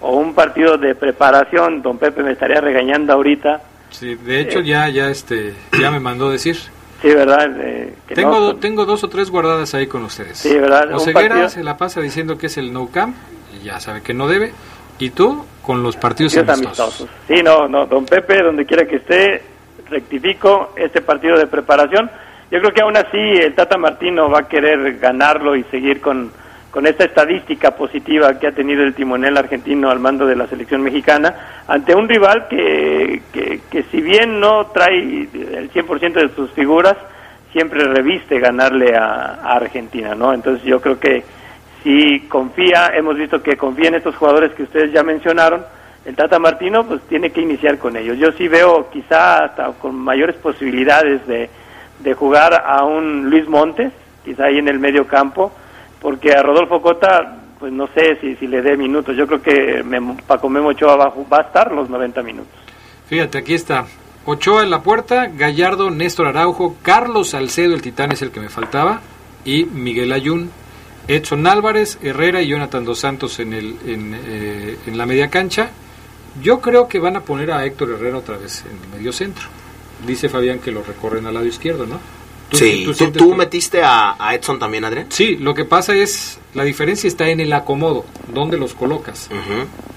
o 0.00 0.16
un 0.16 0.34
partido 0.34 0.76
de 0.76 0.94
preparación, 0.94 1.80
don 1.80 1.96
Pepe 1.98 2.22
me 2.22 2.32
estaría 2.32 2.60
regañando 2.60 3.14
ahorita, 3.14 3.62
Sí, 3.90 4.14
de 4.14 4.40
hecho 4.40 4.60
ya 4.60 4.88
ya 4.88 5.08
este 5.08 5.54
ya 5.78 5.90
me 5.90 6.00
mandó 6.00 6.30
decir. 6.30 6.56
Sí, 7.02 7.08
¿verdad? 7.08 7.50
Eh, 7.60 7.94
que 8.06 8.14
Tengo, 8.14 8.30
no, 8.32 8.40
do- 8.40 8.56
tengo 8.56 8.84
dos 8.86 9.02
o 9.04 9.08
tres 9.08 9.30
guardadas 9.30 9.74
ahí 9.74 9.86
con 9.86 10.04
ustedes. 10.04 10.38
Sí, 10.38 10.54
¿verdad? 10.56 10.92
Oseguera 10.94 11.48
se 11.48 11.62
la 11.64 11.76
pasa 11.76 12.00
diciendo 12.00 12.36
que 12.38 12.46
es 12.46 12.56
el 12.58 12.72
no 12.72 12.88
camp 12.88 13.16
y 13.60 13.64
ya 13.64 13.80
sabe 13.80 14.02
que 14.02 14.14
no 14.14 14.28
debe. 14.28 14.52
Y 14.98 15.10
tú 15.10 15.44
con 15.62 15.82
los 15.82 15.96
partidos 15.96 16.34
partidos 16.34 16.58
amistosos. 16.58 17.00
amistosos. 17.00 17.16
Sí, 17.28 17.42
no, 17.42 17.66
no, 17.68 17.86
don 17.86 18.04
Pepe, 18.04 18.42
donde 18.42 18.66
quiera 18.66 18.84
que 18.86 18.96
esté, 18.96 19.42
rectifico 19.88 20.72
este 20.76 21.00
partido 21.00 21.36
de 21.38 21.46
preparación. 21.46 22.10
Yo 22.50 22.58
creo 22.60 22.72
que 22.72 22.80
aún 22.82 22.96
así 22.96 23.16
el 23.18 23.54
Tata 23.54 23.78
Martino 23.78 24.28
va 24.28 24.40
a 24.40 24.48
querer 24.48 24.98
ganarlo 24.98 25.56
y 25.56 25.62
seguir 25.64 26.00
con, 26.00 26.30
con 26.70 26.86
esta 26.86 27.04
estadística 27.04 27.72
positiva 27.72 28.38
que 28.38 28.46
ha 28.46 28.52
tenido 28.52 28.82
el 28.82 28.94
timonel 28.94 29.36
argentino 29.36 29.90
al 29.90 29.98
mando 29.98 30.26
de 30.26 30.36
la 30.36 30.46
selección 30.46 30.82
mexicana 30.82 31.62
ante 31.66 31.94
un 31.94 32.08
rival 32.08 32.46
que, 32.48 33.22
que, 33.32 33.82
si 33.90 34.00
bien 34.00 34.38
no 34.38 34.66
trae 34.66 34.98
el 34.98 35.70
100% 35.72 36.12
de 36.12 36.34
sus 36.34 36.50
figuras, 36.52 36.96
siempre 37.52 37.82
reviste 37.84 38.38
ganarle 38.38 38.94
a, 38.96 39.40
a 39.42 39.56
Argentina, 39.56 40.14
¿no? 40.14 40.32
Entonces 40.32 40.64
yo 40.64 40.80
creo 40.80 41.00
que 41.00 41.24
si 41.82 42.20
confía, 42.28 42.92
hemos 42.94 43.16
visto 43.16 43.42
que 43.42 43.56
confía 43.56 43.88
en 43.88 43.96
estos 43.96 44.14
jugadores 44.14 44.52
que 44.52 44.62
ustedes 44.62 44.92
ya 44.92 45.02
mencionaron, 45.02 45.64
el 46.04 46.14
Tata 46.14 46.38
Martino 46.38 46.84
pues 46.86 47.02
tiene 47.02 47.30
que 47.30 47.40
iniciar 47.40 47.78
con 47.78 47.96
ellos. 47.96 48.16
Yo 48.18 48.32
sí 48.32 48.48
veo 48.48 48.88
quizá 48.90 49.44
hasta 49.44 49.72
con 49.72 49.96
mayores 49.96 50.36
posibilidades 50.36 51.26
de, 51.26 51.50
de 52.00 52.14
jugar 52.14 52.62
a 52.64 52.84
un 52.84 53.28
Luis 53.28 53.48
Montes, 53.48 53.92
quizá 54.24 54.44
ahí 54.46 54.58
en 54.58 54.68
el 54.68 54.78
medio 54.78 55.06
campo, 55.06 55.52
porque 56.00 56.32
a 56.32 56.42
Rodolfo 56.42 56.80
Cota 56.82 57.36
pues 57.58 57.72
no 57.72 57.88
sé 57.88 58.16
si, 58.22 58.36
si 58.36 58.46
le 58.46 58.62
dé 58.62 58.74
minutos. 58.76 59.14
Yo 59.16 59.26
creo 59.26 59.42
que 59.42 59.82
Memo- 59.84 60.16
Paco 60.26 60.48
Memo 60.48 60.68
Ochoa 60.68 60.96
va, 60.96 61.12
va 61.30 61.38
a 61.38 61.42
estar 61.42 61.70
los 61.72 61.90
90 61.90 62.22
minutos. 62.22 62.52
Fíjate, 63.06 63.36
aquí 63.38 63.52
está. 63.54 63.84
Ochoa 64.24 64.62
en 64.62 64.70
la 64.70 64.82
puerta, 64.82 65.26
Gallardo, 65.26 65.90
Néstor 65.90 66.28
Araujo, 66.28 66.76
Carlos 66.82 67.30
Salcedo, 67.30 67.74
el 67.74 67.82
titán 67.82 68.12
es 68.12 68.22
el 68.22 68.30
que 68.30 68.40
me 68.40 68.48
faltaba, 68.48 69.00
y 69.44 69.64
Miguel 69.64 70.12
Ayun, 70.12 70.50
Edson 71.08 71.46
Álvarez, 71.46 71.98
Herrera 72.02 72.40
y 72.40 72.48
Jonathan 72.48 72.84
Dos 72.84 73.00
Santos 73.00 73.38
en, 73.40 73.52
el, 73.52 73.76
en, 73.86 74.14
eh, 74.26 74.76
en 74.86 74.96
la 74.98 75.04
media 75.06 75.28
cancha. 75.28 75.70
Yo 76.42 76.60
creo 76.60 76.86
que 76.88 76.98
van 76.98 77.16
a 77.16 77.20
poner 77.20 77.50
a 77.50 77.64
Héctor 77.66 77.90
Herrera 77.90 78.18
otra 78.18 78.36
vez 78.38 78.64
en 78.64 78.78
el 78.84 78.98
medio 78.98 79.12
centro. 79.12 79.44
Dice 80.06 80.28
Fabián 80.30 80.60
que 80.60 80.70
lo 80.70 80.82
recorren 80.82 81.26
al 81.26 81.34
lado 81.34 81.46
izquierdo, 81.46 81.86
¿no? 81.86 81.98
¿Tú- 82.50 82.56
sí, 82.56 82.82
tú 82.84 82.90
¿tú, 82.90 82.96
sientes 82.98 83.22
tú 83.22 83.30
que- 83.30 83.36
metiste 83.36 83.82
a, 83.82 84.16
a 84.18 84.34
Edson 84.34 84.58
también, 84.58 84.84
Adrián? 84.84 85.06
Sí, 85.10 85.36
lo 85.36 85.54
que 85.54 85.64
pasa 85.64 85.94
es, 85.94 86.38
la 86.54 86.64
diferencia 86.64 87.08
está 87.08 87.28
en 87.28 87.40
el 87.40 87.52
acomodo, 87.52 88.04
dónde 88.32 88.58
los 88.58 88.74
colocas. 88.74 89.28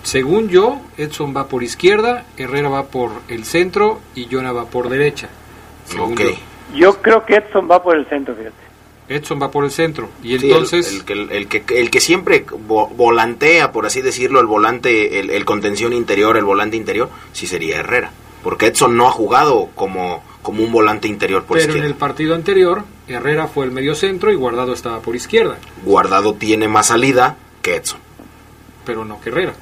Según 0.04 0.50
yo, 0.50 0.80
Edson 0.98 1.36
va 1.36 1.48
por 1.48 1.64
izquierda, 1.64 2.26
Herrera 2.38 2.70
va 2.70 2.84
por 2.88 3.12
el 3.28 3.46
centro 3.46 4.00
y 4.16 4.28
Jonah 4.32 4.52
va 4.52 4.66
por 4.66 4.90
derecha. 4.90 5.30
Según 5.86 6.14
Ok. 6.14 6.20
yo. 6.22 6.32
Yo 6.76 7.02
creo 7.02 7.26
que 7.26 7.36
Edson 7.36 7.68
va 7.70 7.82
por 7.84 7.96
el 7.98 8.08
centro, 8.10 8.36
fíjate. 8.36 8.56
Edson 9.10 9.40
va 9.42 9.52
por 9.52 9.66
el 9.66 9.72
centro. 9.72 10.10
Y 10.24 10.40
Sí, 10.40 10.46
entonces, 10.50 10.88
el, 11.08 11.30
el 11.32 11.48
que- 11.48 11.60
el 11.60 11.66
que, 11.66 11.80
el 11.82 11.90
que 11.92 12.00
siempre 12.00 12.46
vo- 12.46 12.90
volantea, 12.96 13.72
por 13.72 13.86
así 13.86 14.02
decirlo, 14.02 14.40
el 14.40 14.48
volante, 14.48 15.20
el, 15.20 15.30
el 15.30 15.46
contención 15.46 15.94
interior, 15.94 16.38
el 16.38 16.46
volante 16.46 16.78
interior, 16.78 17.10
sí 17.34 17.46
sería 17.46 17.78
Herrera. 17.80 18.12
Porque 18.44 18.68
Edson 18.68 18.98
no 18.98 19.08
ha 19.08 19.12
jugado 19.12 19.70
como, 19.76 20.22
como 20.42 20.64
un 20.64 20.72
volante 20.72 21.08
interior 21.08 21.44
por 21.46 21.58
pero 21.58 21.74
en 21.76 21.84
el 21.84 21.96
partido 21.96 22.36
anterior, 22.36 22.84
Herrera 23.08 23.48
fue 23.48 23.66
el 23.66 23.72
medio 23.72 23.96
centro 23.96 24.32
y 24.32 24.36
Guardado 24.36 24.74
estaba 24.74 25.00
por 25.00 25.16
izquierda, 25.16 25.58
Guardado 25.86 26.34
tiene 26.34 26.68
más 26.68 26.88
salida 26.88 27.38
que 27.62 27.78
Edson. 27.78 28.00
pero 28.86 29.06
no 29.06 29.22
que 29.22 29.30
Herrera. 29.30 29.54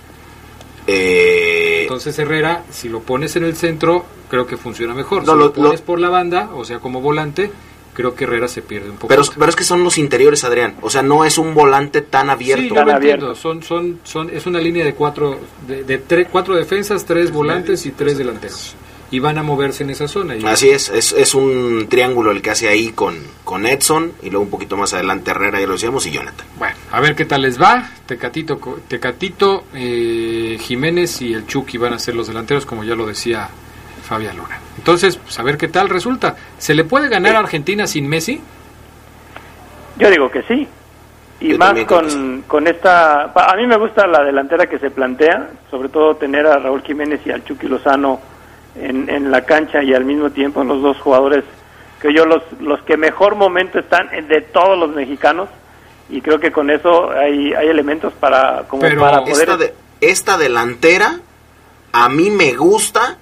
Eh, 0.88 1.82
Entonces 1.84 2.18
Herrera, 2.18 2.64
si 2.72 2.90
lo 2.90 3.02
pones 3.02 3.36
en 3.36 3.44
el 3.44 3.56
centro, 3.56 4.06
creo 4.30 4.48
que 4.48 4.58
funciona 4.58 4.94
mejor. 4.94 5.26
No, 5.26 5.34
si 5.34 5.38
lo- 5.38 5.46
lo, 5.46 5.54
pones 5.54 5.82
por 5.82 6.00
la 6.00 6.10
banda, 6.10 6.50
o 6.54 6.66
sea, 6.66 6.80
como 6.80 7.02
volante, 7.02 7.52
creo 7.94 8.16
que 8.16 8.24
Herrera 8.24 8.48
se 8.48 8.62
pierde 8.62 8.90
un 8.90 8.96
poco. 8.96 9.08
pero, 9.08 9.24
pero 9.38 9.50
es 9.50 9.56
que 9.56 9.64
son 9.64 9.84
los 9.84 9.98
interiores, 9.98 10.44
Adrián. 10.44 10.76
O 10.82 10.90
sea, 10.90 11.02
no 11.04 11.26
es 11.26 11.38
un 11.38 11.54
volante 11.54 12.02
tan 12.02 12.30
abierto. 12.30 12.64
Sí, 12.64 12.70
yo 12.70 12.84
lo 12.86 12.92
entiendo. 12.92 13.36
Son, 13.36 13.62
son, 13.64 14.00
son, 14.04 14.30
es 14.30 14.46
una 14.46 14.60
línea 14.60 14.86
de 14.86 14.94
cuatro, 14.94 15.40
de, 15.68 15.84
de 15.84 16.06
tre- 16.08 16.28
cuatro 16.32 16.56
defensas, 16.56 17.06
tres 17.06 17.32
volantes 17.32 17.86
y 17.86 17.92
tres 17.92 18.18
delanteros. 18.18 18.76
Y 19.14 19.20
van 19.20 19.38
a 19.38 19.44
moverse 19.44 19.84
en 19.84 19.90
esa 19.90 20.08
zona. 20.08 20.38
Y- 20.38 20.46
Así 20.46 20.70
es, 20.70 20.88
es, 20.88 21.12
es 21.12 21.36
un 21.36 21.88
triángulo 21.90 22.32
el 22.32 22.42
que 22.42 22.52
hace 22.52 22.70
ahí 22.70 22.94
con, 22.94 23.18
con 23.44 23.66
Edson 23.66 24.14
y 24.24 24.30
luego 24.30 24.46
un 24.46 24.50
poquito 24.50 24.78
más 24.78 24.94
adelante 24.94 25.32
Herrera, 25.32 25.60
ya 25.60 25.68
lo 25.68 25.74
decíamos, 25.74 26.06
y 26.06 26.12
Jonathan. 26.12 26.46
Bueno, 26.58 26.76
a 26.94 27.02
ver 27.02 27.14
qué 27.14 27.26
tal 27.26 27.42
les 27.42 27.62
va. 27.62 27.90
Tecatito, 28.06 28.58
co- 28.58 28.80
Tecatito 28.88 29.66
eh, 29.74 30.58
Jiménez 30.62 31.22
y 31.22 31.34
el 31.34 31.46
Chucky 31.46 31.78
van 31.78 31.92
a 31.94 32.00
ser 32.00 32.16
los 32.16 32.28
delanteros, 32.28 32.66
como 32.66 32.86
ya 32.86 32.96
lo 32.96 33.06
decía 33.06 33.50
Fabián 34.08 34.38
Luna. 34.38 34.60
Entonces, 34.82 35.16
pues 35.18 35.38
a 35.40 35.44
ver 35.44 35.58
qué 35.60 35.68
tal 35.68 35.90
resulta. 35.90 36.36
¿Se 36.58 36.74
le 36.74 36.84
puede 36.86 37.08
ganar 37.08 37.36
a 37.36 37.40
Argentina 37.40 37.86
sin 37.86 38.08
Messi? 38.10 38.42
Yo 39.98 40.10
digo 40.10 40.32
que 40.32 40.42
sí. 40.44 40.68
Y 41.40 41.50
Yo 41.52 41.58
más 41.60 41.74
con, 41.86 42.42
con 42.48 42.66
esta... 42.68 43.32
pa- 43.32 43.46
A 43.52 43.56
mí 43.58 43.68
me 43.68 43.78
gusta 43.78 44.08
la 44.08 44.24
delantera 44.24 44.66
que 44.66 44.80
se 44.80 44.90
plantea, 44.90 45.50
sobre 45.70 45.90
todo 45.90 46.16
tener 46.16 46.48
a 46.48 46.58
Raúl 46.58 46.82
Jiménez 46.82 47.22
y 47.26 47.32
al 47.32 47.44
Chucky 47.44 47.68
Lozano 47.68 48.20
en, 48.76 49.08
en 49.08 49.30
la 49.30 49.44
cancha 49.46 49.84
y 49.84 49.94
al 49.94 50.04
mismo 50.04 50.32
tiempo 50.32 50.64
los 50.64 50.82
dos 50.82 50.98
jugadores 50.98 51.44
que 52.02 52.12
yo 52.12 52.26
los, 52.26 52.42
los 52.60 52.82
que 52.82 52.98
mejor 52.98 53.36
momento 53.36 53.78
están 53.78 54.08
de 54.28 54.42
todos 54.42 54.80
los 54.80 54.90
mexicanos 54.96 55.50
y 56.10 56.22
creo 56.22 56.40
que 56.40 56.52
con 56.52 56.72
eso 56.72 57.12
hay, 57.12 57.54
hay 57.54 57.68
elementos 57.68 58.14
para 58.14 58.64
como 58.68 58.82
para 58.82 59.20
poder 59.22 59.50
esta, 59.50 59.58
de- 59.58 59.74
esta 60.02 60.38
delantera 60.38 61.20
a 61.92 62.10
mí 62.10 62.32
me 62.32 62.54
gusta, 62.54 63.18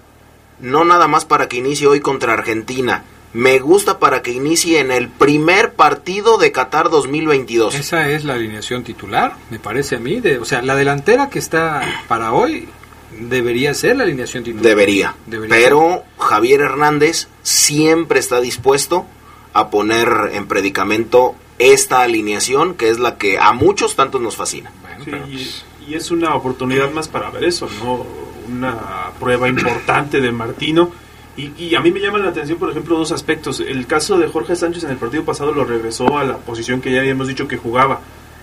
no 0.61 0.83
nada 0.85 1.07
más 1.07 1.25
para 1.25 1.47
que 1.47 1.57
inicie 1.57 1.87
hoy 1.87 1.99
contra 1.99 2.33
Argentina, 2.33 3.03
me 3.33 3.59
gusta 3.59 3.99
para 3.99 4.21
que 4.21 4.31
inicie 4.31 4.79
en 4.79 4.91
el 4.91 5.07
primer 5.07 5.73
partido 5.73 6.37
de 6.37 6.51
Qatar 6.51 6.89
2022. 6.89 7.75
Esa 7.75 8.09
es 8.09 8.23
la 8.23 8.33
alineación 8.33 8.83
titular, 8.83 9.35
me 9.51 9.59
parece 9.59 9.97
a 9.97 9.99
mí. 9.99 10.19
De, 10.19 10.39
o 10.39 10.45
sea, 10.45 10.61
la 10.61 10.75
delantera 10.75 11.29
que 11.29 11.39
está 11.39 11.81
para 12.07 12.33
hoy 12.33 12.67
debería 13.19 13.73
ser 13.73 13.97
la 13.97 14.03
alineación 14.03 14.43
titular. 14.43 14.63
Debería. 14.63 15.15
Debería 15.27 15.55
Pero 15.55 16.03
Javier 16.17 16.61
Hernández 16.61 17.27
siempre 17.43 18.19
está 18.19 18.41
dispuesto 18.41 19.05
a 19.53 19.69
poner 19.69 20.31
en 20.33 20.47
predicamento 20.47 21.35
esta 21.59 22.01
alineación, 22.01 22.73
que 22.73 22.89
es 22.89 22.99
la 22.99 23.17
que 23.17 23.37
a 23.37 23.51
muchos 23.53 23.95
tantos 23.95 24.21
nos 24.21 24.35
fascina. 24.35 24.71
Sí, 25.03 25.63
y, 25.87 25.91
y 25.91 25.95
es 25.95 26.09
una 26.09 26.33
oportunidad 26.35 26.91
más 26.91 27.07
para 27.07 27.29
ver 27.29 27.43
eso, 27.43 27.69
¿no? 27.83 28.28
Una 28.51 28.75
prueba 29.19 29.47
importante 29.47 30.21
de 30.21 30.31
Martino. 30.31 30.89
Y, 31.37 31.51
y 31.57 31.75
a 31.75 31.79
mí 31.79 31.91
me 31.91 31.99
llaman 32.01 32.23
la 32.23 32.29
atención, 32.29 32.57
por 32.57 32.69
ejemplo, 32.69 32.97
dos 32.97 33.11
aspectos. 33.11 33.59
El 33.61 33.87
caso 33.87 34.17
de 34.17 34.27
Jorge 34.27 34.55
Sánchez 34.55 34.83
en 34.83 34.89
el 34.91 34.97
partido 34.97 35.23
pasado 35.23 35.51
lo 35.53 35.63
regresó 35.63 36.17
a 36.17 36.23
la 36.23 36.37
posición 36.37 36.81
que 36.81 36.91
ya 36.91 36.99
habíamos 36.99 37.27
dicho 37.27 37.47
que 37.47 37.57
jugaba. 37.57 38.01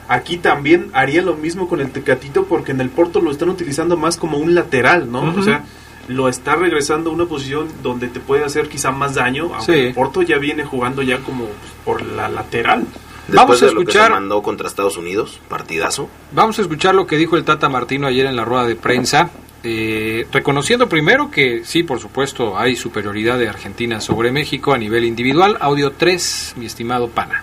Aquí 0.09 0.37
también 0.39 0.89
haría 0.93 1.21
lo 1.21 1.35
mismo 1.35 1.69
con 1.69 1.81
el 1.81 1.91
Tecatito 1.91 2.45
porque 2.45 2.73
en 2.73 2.81
el 2.81 2.89
Porto 2.91 3.21
lo 3.21 3.31
están 3.33 3.49
utilizando 3.51 3.97
más 3.97 4.17
como 4.17 4.39
un 4.39 4.55
lateral, 4.55 5.11
¿no? 5.11 5.35
O 5.37 5.43
sea, 5.43 5.65
lo 6.09 6.29
está 6.29 6.55
regresando 6.55 7.11
a 7.11 7.13
una 7.13 7.25
posición 7.27 7.67
donde 7.83 8.07
te 8.09 8.21
puede 8.21 8.45
hacer 8.45 8.69
quizá 8.69 8.93
más 8.93 9.15
daño, 9.17 9.51
aunque 9.53 9.73
Sí. 9.73 9.79
el 9.89 9.95
Porto 9.95 10.23
ya 10.23 10.39
viene 10.39 10.65
jugando 10.65 11.03
ya 11.03 11.19
como 11.19 11.47
por 11.85 12.01
la 12.03 12.29
lateral. 12.29 12.85
Después 13.27 13.35
Vamos 13.35 13.63
a 13.63 13.67
de 13.67 13.73
lo 13.75 13.81
que 13.81 13.87
se 13.93 13.99
escuchar- 13.99 14.11
mandó 14.13 14.41
contra 14.43 14.69
Estados 14.69 14.97
Unidos, 14.97 15.41
partidazo. 15.49 16.09
Vamos 16.31 16.57
a 16.61 16.63
escuchar 16.63 16.95
lo 16.95 17.09
que 17.09 17.17
dijo 17.17 17.37
el 17.37 17.43
Tata 17.43 17.69
Martino 17.69 18.07
ayer 18.07 18.27
en 18.27 18.37
la 18.37 18.45
rueda 18.45 18.65
de 18.65 18.77
prensa, 18.77 19.31
eh, 19.69 20.29
reconociendo 20.31 20.89
primero 20.89 21.29
que 21.29 21.63
sí, 21.65 21.83
por 21.83 21.99
supuesto, 21.99 22.57
hay 22.57 22.77
superioridad 22.77 23.37
de 23.37 23.49
Argentina 23.49 24.01
sobre 24.01 24.31
México 24.31 24.73
a 24.73 24.79
nivel 24.79 25.05
individual. 25.05 25.57
Audio 25.61 25.91
3, 25.91 26.55
mi 26.57 26.67
estimado 26.67 27.09
Pana. 27.09 27.43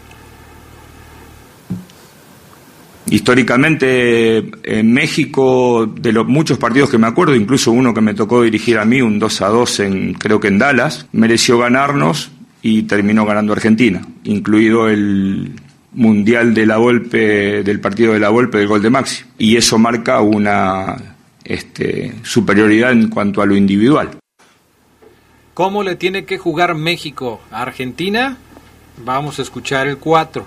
Históricamente 3.08 4.38
en 4.64 4.94
México, 4.94 5.86
de 5.86 6.14
los 6.14 6.26
muchos 6.26 6.58
partidos 6.58 6.90
que 6.90 6.98
me 6.98 7.08
acuerdo, 7.08 7.36
incluso 7.36 7.74
uno 7.74 7.94
que 7.94 8.00
me 8.00 8.14
tocó 8.14 8.42
dirigir 8.42 8.78
a 8.78 8.86
mí, 8.86 9.02
un 9.02 9.20
2 9.20 9.42
a 9.42 9.48
2 9.50 9.80
en, 9.82 10.14
creo 10.14 10.40
que 10.40 10.48
en 10.48 10.60
Dallas, 10.60 11.06
mereció 11.12 11.58
ganarnos 11.58 12.32
y 12.62 12.84
terminó 12.84 13.26
ganando 13.26 13.52
Argentina, 13.52 14.02
incluido 14.24 14.88
el 14.88 15.52
Mundial 15.92 16.54
de 16.54 16.66
la 16.66 16.78
Volpe, 16.78 17.64
del 17.64 17.82
partido 17.82 18.14
de 18.14 18.22
la 18.22 18.30
Volpe 18.30 18.60
del 18.60 18.68
gol 18.68 18.82
de 18.82 18.90
Maxi. 18.90 19.26
Y 19.38 19.58
eso 19.58 19.78
marca 19.78 20.22
una 20.22 21.13
este, 21.46 22.14
superioridad 22.24 22.92
en 22.92 23.10
cuanto 23.10 23.42
a 23.42 23.46
lo 23.46 23.56
individual. 23.56 24.12
¿Cómo 25.54 25.84
le 25.84 25.96
tiene 25.96 26.26
que 26.26 26.38
jugar 26.38 26.74
México 26.74 27.40
a 27.52 27.62
Argentina? 27.62 28.38
Vamos 29.06 29.40
a 29.40 29.44
escuchar 29.44 29.88
el 29.88 29.98
4. 29.98 30.46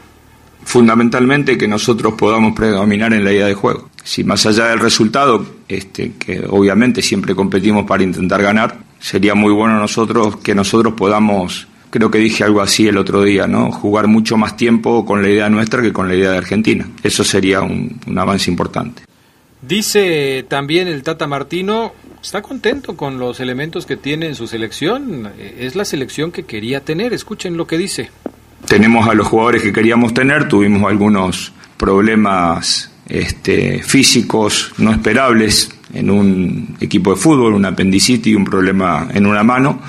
fundamentalmente 0.65 1.57
que 1.57 1.69
nosotros 1.69 2.15
podamos 2.15 2.55
predominar 2.57 3.13
en 3.13 3.25
la 3.25 3.33
idea 3.33 3.47
de 3.47 3.55
juego. 3.55 3.89
Si 4.03 4.25
más 4.25 4.47
allá 4.47 4.67
del 4.67 4.81
resultado, 4.81 5.47
este, 5.69 6.15
que 6.19 6.45
obviamente 6.49 7.03
siempre 7.03 7.37
competimos 7.37 7.87
para 7.87 8.03
intentar 8.03 8.43
ganar, 8.43 8.79
sería 8.99 9.35
muy 9.37 9.53
bueno 9.53 9.79
nosotros 9.79 10.39
que 10.39 10.55
nosotros 10.57 10.95
podamos, 10.95 11.69
creo 11.91 12.11
que 12.11 12.19
dije 12.19 12.43
algo 12.43 12.63
así 12.63 12.89
el 12.89 12.99
otro 12.99 13.23
día, 13.23 13.47
¿no? 13.47 13.71
Jugar 13.71 14.09
mucho 14.09 14.37
más 14.37 14.57
tiempo 14.57 15.05
con 15.05 15.23
la 15.23 15.29
idea 15.29 15.49
nuestra 15.49 15.83
que 15.83 15.93
con 15.93 16.09
la 16.09 16.17
idea 16.17 16.33
de 16.33 16.39
Argentina. 16.39 16.89
Eso 17.03 17.23
sería 17.23 17.61
un, 17.63 18.01
un 18.07 18.19
avance 18.19 18.51
importante. 18.51 19.06
Dice 19.63 20.45
también 20.49 20.87
el 20.87 21.03
Tata 21.03 21.27
Martino, 21.27 21.93
está 22.23 22.43
contento 22.43 22.97
con 22.97 23.19
los 23.19 23.41
elementos 23.41 23.87
que 23.87 23.97
tiene 23.97 24.27
en 24.27 24.35
su 24.35 24.47
selección. 24.47 25.33
Eh, 25.39 25.59
Es 25.61 25.75
la 25.77 25.85
selección 25.85 26.31
que 26.31 26.45
quería 26.45 26.81
tener. 26.85 27.13
Escuchen 27.13 27.57
lo 27.57 27.67
que 27.67 27.79
dice. 27.79 28.11
tenemos 28.67 29.09
a 29.09 29.15
los 29.15 29.27
jugadores 29.29 29.63
que 29.63 29.73
queríamos 29.73 30.13
tener, 30.13 30.49
tuvimos 30.49 30.91
algunos 30.91 31.53
problemas 31.77 32.91
este, 33.09 33.83
físicos 33.83 34.73
no 34.79 34.91
esperables 34.91 35.71
en 35.95 36.11
un 36.11 36.77
equipo 36.81 37.11
de 37.11 37.17
fútbol, 37.17 37.55
un 37.55 37.65
apendicitis, 37.65 38.35
un 38.35 38.45
problema 38.45 39.09
en 39.15 39.25
una 39.25 39.45
mano, 39.45 39.81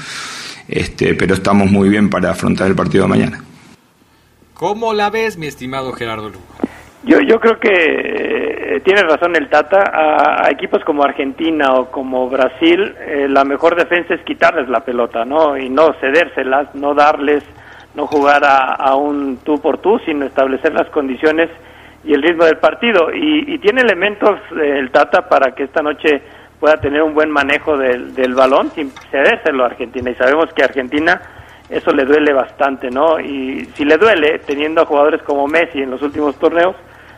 este, 0.67 1.15
pero 1.15 1.33
estamos 1.33 1.71
muy 1.71 1.89
bien 1.89 2.09
para 2.09 2.31
afrontar 2.31 2.67
el 2.67 2.75
partido 2.75 3.05
de 3.05 3.09
mañana. 3.09 3.43
¿Cómo 4.53 4.93
la 4.93 5.09
ves, 5.09 5.37
mi 5.37 5.47
estimado 5.47 5.91
Gerardo 5.93 6.29
Lugo? 6.29 6.45
Yo, 7.03 7.21
yo 7.21 7.39
creo 7.39 7.59
que 7.59 7.69
eh, 7.69 8.81
tiene 8.83 9.03
razón 9.03 9.35
el 9.35 9.47
Tata. 9.49 9.91
A, 9.93 10.47
a 10.47 10.51
equipos 10.51 10.83
como 10.83 11.03
Argentina 11.03 11.73
o 11.73 11.91
como 11.91 12.29
Brasil, 12.29 12.95
eh, 12.99 13.27
la 13.29 13.43
mejor 13.45 13.75
defensa 13.75 14.15
es 14.15 14.21
quitarles 14.21 14.67
la 14.67 14.81
pelota, 14.81 15.23
¿no? 15.23 15.57
Y 15.57 15.69
no 15.69 15.93
cedérselas, 16.01 16.73
no 16.75 16.93
darles, 16.93 17.43
no 17.95 18.07
jugar 18.07 18.43
a, 18.43 18.73
a 18.73 18.95
un 18.95 19.37
tú 19.45 19.61
por 19.61 19.77
tú, 19.77 19.99
sino 20.05 20.25
establecer 20.25 20.73
las 20.73 20.89
condiciones 20.89 21.49
y 22.03 22.13
el 22.13 22.21
ritmo 22.23 22.45
del 22.45 22.57
partido. 22.57 23.13
Y, 23.13 23.53
y 23.53 23.57
tiene 23.59 23.81
elementos 23.81 24.39
eh, 24.59 24.79
el 24.79 24.91
Tata 24.91 25.29
para 25.29 25.53
que 25.53 25.63
esta 25.63 25.81
noche 25.81 26.21
pueda 26.59 26.77
tener 26.77 27.03
un 27.03 27.13
buen 27.13 27.29
manejo 27.29 27.77
del, 27.77 28.15
del 28.15 28.33
balón 28.33 28.71
sin 28.71 28.91
cedérselo 29.11 29.63
a 29.63 29.67
Argentina. 29.67 30.09
Y 30.09 30.15
sabemos 30.15 30.51
que 30.53 30.63
Argentina 30.63 31.21
eso 31.69 31.91
le 31.91 32.05
duele 32.05 32.33
bastante, 32.33 32.89
¿no? 32.89 33.19
Y 33.19 33.67
si 33.75 33.83
le 33.85 33.97
duele, 33.97 34.39
teniendo 34.39 34.81
a 34.81 34.85
jugadores 34.85 35.21
como 35.23 35.47
Messi 35.47 35.79
en 35.79 35.91
los 35.91 36.01
últimos 36.01 36.35
torneos, 36.39 36.75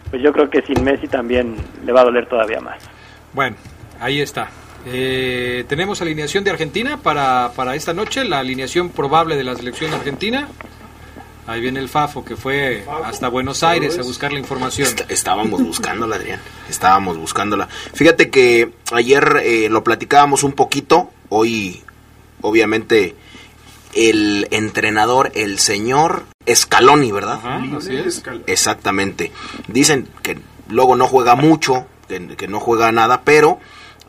pues 0.09 0.21
yo 0.21 0.31
creo 0.33 0.49
que 0.49 0.62
sin 0.63 0.83
Messi 0.83 1.07
también 1.07 1.55
le 1.85 1.91
va 1.91 2.01
a 2.01 2.05
doler 2.05 2.25
todavía 2.27 2.59
más. 2.59 2.77
Bueno, 3.33 3.55
ahí 3.99 4.21
está. 4.21 4.49
Eh, 4.88 5.65
tenemos 5.67 6.01
alineación 6.01 6.43
de 6.43 6.51
Argentina 6.51 6.97
para, 6.97 7.51
para 7.55 7.75
esta 7.75 7.93
noche, 7.93 8.23
la 8.23 8.39
alineación 8.39 8.89
probable 8.89 9.35
de 9.35 9.43
la 9.43 9.55
selección 9.55 9.93
argentina. 9.93 10.47
Ahí 11.45 11.62
viene 11.62 11.79
el 11.79 11.89
Fafo 11.89 12.23
que 12.23 12.35
fue 12.35 12.85
hasta 13.03 13.27
Buenos 13.27 13.63
Aires 13.63 13.97
a 13.97 14.03
buscar 14.03 14.31
la 14.31 14.38
información. 14.39 14.88
Est- 14.88 15.09
estábamos 15.12 15.62
buscándola, 15.63 16.15
Adrián. 16.15 16.39
Estábamos 16.69 17.17
buscándola. 17.17 17.67
Fíjate 17.67 18.29
que 18.29 18.71
ayer 18.93 19.41
eh, 19.43 19.67
lo 19.69 19.83
platicábamos 19.83 20.43
un 20.43 20.53
poquito. 20.53 21.09
Hoy, 21.29 21.81
obviamente, 22.41 23.15
el 23.93 24.47
entrenador, 24.52 25.32
el 25.36 25.60
señor 25.60 26.23
Scaloni, 26.54 27.12
¿verdad? 27.12 27.39
Ajá, 27.43 27.62
así 27.78 27.95
es. 27.95 28.23
Exactamente. 28.47 29.32
Dicen 29.67 30.08
que 30.21 30.38
luego 30.67 30.95
no 30.95 31.08
juega 31.08 31.36
mucho, 31.36 31.86
que, 32.08 32.28
que 32.36 32.47
no 32.47 32.60
juega 32.60 32.91
nada, 32.91 33.21
pero 33.23 33.60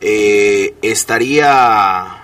eh, 0.01 0.75
estaría 0.81 2.17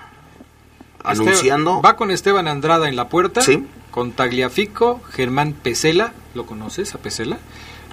anunciando. 1.04 1.76
Esteban- 1.78 1.84
va 1.84 1.96
con 1.96 2.10
Esteban 2.10 2.48
Andrada 2.48 2.88
en 2.88 2.96
la 2.96 3.08
puerta. 3.08 3.40
Sí. 3.42 3.64
Con 3.90 4.12
Tagliafico, 4.12 5.00
Germán 5.10 5.52
Pesela, 5.54 6.12
¿lo 6.34 6.46
conoces 6.46 6.94
a 6.94 6.98
Pesela? 6.98 7.38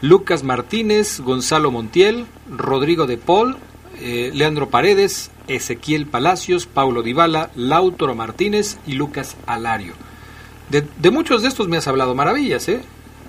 Lucas 0.01 0.43
Martínez, 0.43 1.19
Gonzalo 1.21 1.71
Montiel, 1.71 2.25
Rodrigo 2.49 3.07
de 3.07 3.17
Paul, 3.17 3.57
eh, 3.99 4.29
Leandro 4.33 4.69
Paredes, 4.69 5.31
Ezequiel 5.47 6.05
Palacios, 6.07 6.65
Paulo 6.65 7.01
Dybala, 7.03 7.49
Lautaro 7.55 8.15
Martínez 8.15 8.77
y 8.87 8.93
Lucas 8.93 9.35
Alario. 9.45 9.93
De, 10.69 10.85
de 10.97 11.11
muchos 11.11 11.41
de 11.41 11.47
estos 11.49 11.67
me 11.67 11.77
has 11.77 11.87
hablado 11.87 12.15
maravillas, 12.15 12.67
¿eh? 12.69 12.81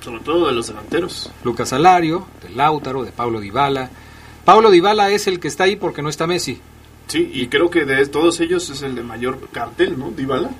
Sobre 0.02 0.20
todo 0.20 0.46
de 0.46 0.52
los 0.52 0.68
delanteros. 0.68 1.31
Lucas 1.44 1.72
Alario, 1.72 2.26
de 2.42 2.50
Lautaro, 2.50 3.02
de 3.05 3.12
Paulo 3.12 3.40
Dybala. 3.40 3.90
Paulo 4.44 4.70
Dybala 4.70 5.11
es 5.11 5.26
el 5.26 5.40
que 5.40 5.48
está 5.48 5.64
ahí 5.64 5.76
porque 5.76 6.02
no 6.02 6.09
está 6.09 6.26
Messi. 6.26 6.61
Sí, 7.09 7.31
y 7.33 7.48
creo 7.48 7.70
que 7.70 7.85
de 7.85 8.07
todos 8.07 8.40
ellos 8.40 8.68
es 8.70 8.83
el 8.83 8.94
de 8.94 9.02
mayor 9.02 9.38
cartel, 9.52 9.98
¿no? 9.98 10.11
Dybala. 10.11 10.50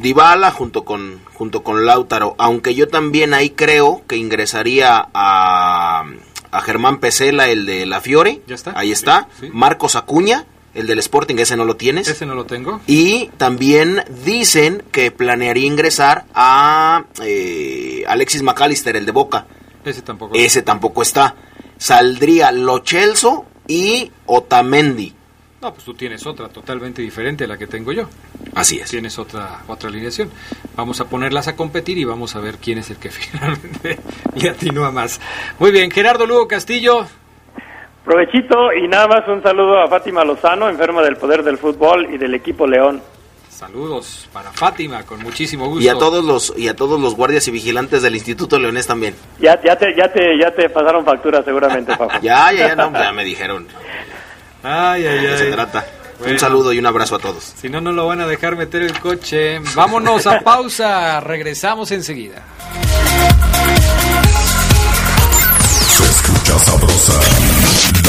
Dybala 0.00 0.50
junto 0.52 0.84
con 0.84 1.20
junto 1.34 1.62
con 1.64 1.84
Lautaro, 1.84 2.34
aunque 2.38 2.74
yo 2.74 2.86
también 2.88 3.34
ahí 3.34 3.50
creo 3.50 4.02
que 4.06 4.16
ingresaría 4.16 5.08
a, 5.12 6.04
a 6.50 6.60
Germán 6.60 7.00
Pesela, 7.00 7.48
el 7.48 7.66
de 7.66 7.86
la 7.86 8.00
Fiore, 8.00 8.40
Ya 8.46 8.54
está. 8.54 8.72
ahí 8.78 8.92
está, 8.92 9.28
Sí, 9.40 9.46
sí. 9.46 9.52
Marcos 9.52 9.96
Acuña, 9.96 10.44
el 10.74 10.86
del 10.86 10.98
Sporting, 11.00 11.36
ese 11.38 11.56
no 11.56 11.64
lo 11.64 11.76
tienes, 11.76 12.08
Ese 12.08 12.26
no 12.26 12.34
lo 12.34 12.46
tengo. 12.46 12.80
y 12.86 13.26
también 13.36 14.02
dicen 14.24 14.82
que 14.92 15.10
planearía 15.10 15.66
ingresar 15.66 16.24
a 16.34 17.04
eh, 17.22 18.04
Alexis 18.08 18.42
McAllister, 18.42 18.96
el 18.96 19.06
de 19.06 19.12
Boca, 19.12 19.46
Ese 19.84 20.02
tampoco. 20.02 20.34
ese 20.36 20.62
tampoco 20.62 21.02
está, 21.02 21.34
saldría 21.78 22.52
Lo 22.52 22.82
Celso 22.84 23.46
y 23.66 24.10
Otamendi, 24.26 25.14
No, 25.62 25.72
pues 25.74 25.84
tú 25.84 25.94
tienes 25.94 26.24
otra 26.26 26.48
totalmente 26.48 27.02
diferente 27.02 27.44
a 27.44 27.46
la 27.48 27.56
que 27.58 27.66
tengo 27.66 27.92
yo. 27.92 28.08
así 28.54 28.78
es. 28.80 28.90
Tienes 28.90 29.18
otra 29.18 29.62
otra 29.68 29.88
alineación. 29.90 30.30
Vamos 30.76 31.00
a 31.00 31.04
ponerlas 31.08 31.48
a 31.48 31.54
competir 31.56 31.98
y 31.98 32.04
vamos 32.04 32.34
a 32.34 32.40
ver 32.40 32.56
quién 32.58 32.78
es 32.78 32.90
el 32.90 32.96
que 32.96 33.10
finalmente 33.10 33.98
le 34.34 34.48
atinúa 34.50 34.90
más. 34.90 35.20
Muy 35.58 35.70
bien, 35.70 35.90
Gerardo 35.90 36.26
Lugo 36.26 36.48
Castillo. 36.48 37.06
Provechito 38.04 38.72
y 38.72 38.88
nada 38.88 39.06
más 39.08 39.28
un 39.28 39.42
saludo 39.42 39.82
a 39.82 39.88
Fátima 39.88 40.24
Lozano, 40.24 40.68
enferma 40.68 41.02
del 41.02 41.16
poder 41.16 41.42
del 41.42 41.58
fútbol 41.58 42.12
y 42.12 42.18
del 42.18 42.34
equipo 42.34 42.66
León. 42.66 43.02
Saludos 43.50 44.26
para 44.32 44.50
Fátima, 44.52 45.02
con 45.04 45.22
muchísimo 45.22 45.66
gusto. 45.66 45.84
Y 45.84 45.88
a 45.88 45.94
todos 45.94 46.24
los 46.24 46.54
y 46.56 46.68
a 46.68 46.74
todos 46.74 46.98
los 46.98 47.14
guardias 47.14 47.46
y 47.48 47.50
vigilantes 47.50 48.00
del 48.00 48.14
Instituto 48.14 48.58
Leonés 48.58 48.86
también. 48.86 49.14
Ya, 49.38 49.60
ya, 49.62 49.76
te, 49.76 49.94
ya, 49.94 50.10
te, 50.10 50.38
ya 50.38 50.50
te 50.50 50.70
pasaron 50.70 51.04
factura 51.04 51.42
seguramente, 51.42 51.94
Fafo. 51.94 52.18
Ya, 52.22 52.50
ya, 52.52 52.68
ya, 52.68 52.74
no, 52.74 52.90
ya 52.92 53.12
me 53.12 53.22
dijeron. 53.22 53.66
Ay, 54.62 55.06
ay, 55.06 55.18
¿De 55.18 55.26
qué 55.28 55.36
se 55.36 55.44
ay. 55.44 55.52
trata? 55.52 55.84
Bueno. 56.18 56.32
Un 56.34 56.38
saludo 56.38 56.72
y 56.72 56.78
un 56.78 56.86
abrazo 56.86 57.16
a 57.16 57.18
todos. 57.18 57.44
Si 57.44 57.68
no, 57.68 57.80
no 57.82 57.92
lo 57.92 58.06
van 58.06 58.20
a 58.22 58.26
dejar 58.26 58.56
meter 58.56 58.82
el 58.82 58.98
coche. 58.98 59.58
Vámonos 59.74 60.26
a 60.26 60.40
pausa. 60.40 61.20
Regresamos 61.20 61.90
enseguida. 61.92 62.42
Se 65.88 66.04
escucha 66.04 66.58
sabrosa, 66.58 67.12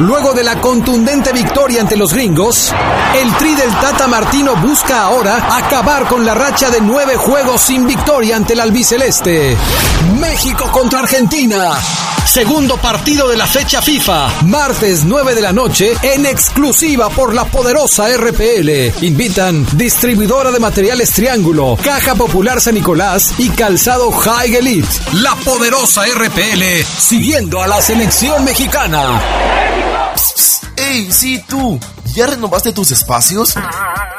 Luego 0.00 0.34
de 0.34 0.44
la 0.44 0.60
contundente 0.60 1.32
victoria 1.32 1.80
ante 1.80 1.96
los 1.96 2.12
gringos, 2.12 2.72
el 3.18 3.32
Tri 3.36 3.54
del 3.54 3.70
Tata 3.76 4.06
Martino 4.06 4.54
busca 4.56 5.02
ahora 5.02 5.56
acabar 5.56 6.06
con 6.06 6.24
la 6.24 6.34
racha 6.34 6.70
de 6.70 6.82
nueve 6.82 7.16
juegos 7.16 7.62
sin 7.62 7.86
victoria 7.86 8.36
ante 8.36 8.52
el 8.52 8.60
albiceleste. 8.60 9.56
México 10.20 10.70
contra 10.70 11.00
Argentina. 11.00 11.72
Segundo 12.26 12.76
partido 12.76 13.28
de 13.28 13.36
la 13.36 13.46
fecha 13.46 13.80
FIFA. 13.80 14.42
Martes 14.46 15.04
9 15.04 15.34
de 15.34 15.40
la 15.40 15.52
noche 15.52 15.96
en 16.02 16.26
exclusiva 16.26 17.08
por 17.08 17.32
la 17.32 17.44
poderosa 17.46 18.08
RPL. 18.14 19.02
Invitan 19.02 19.64
distribuidora 19.78 20.50
de 20.50 20.58
materiales 20.58 21.12
Triángulo, 21.12 21.78
Caja 21.82 22.14
Popular 22.16 22.60
San 22.60 22.74
Nicolás 22.74 23.32
y 23.38 23.48
Calzado 23.50 24.10
High 24.10 24.56
Elite. 24.56 24.88
La 25.14 25.34
poderosa 25.36 26.02
RPL 26.04 26.84
siguiendo 26.98 27.62
a 27.62 27.68
la 27.68 27.80
selección 27.80 28.44
mexicana. 28.44 29.85
¡Ey, 30.76 31.10
sí 31.10 31.42
tú! 31.48 31.80
¿Ya 32.14 32.26
renovaste 32.26 32.72
tus 32.72 32.90
espacios? 32.90 33.54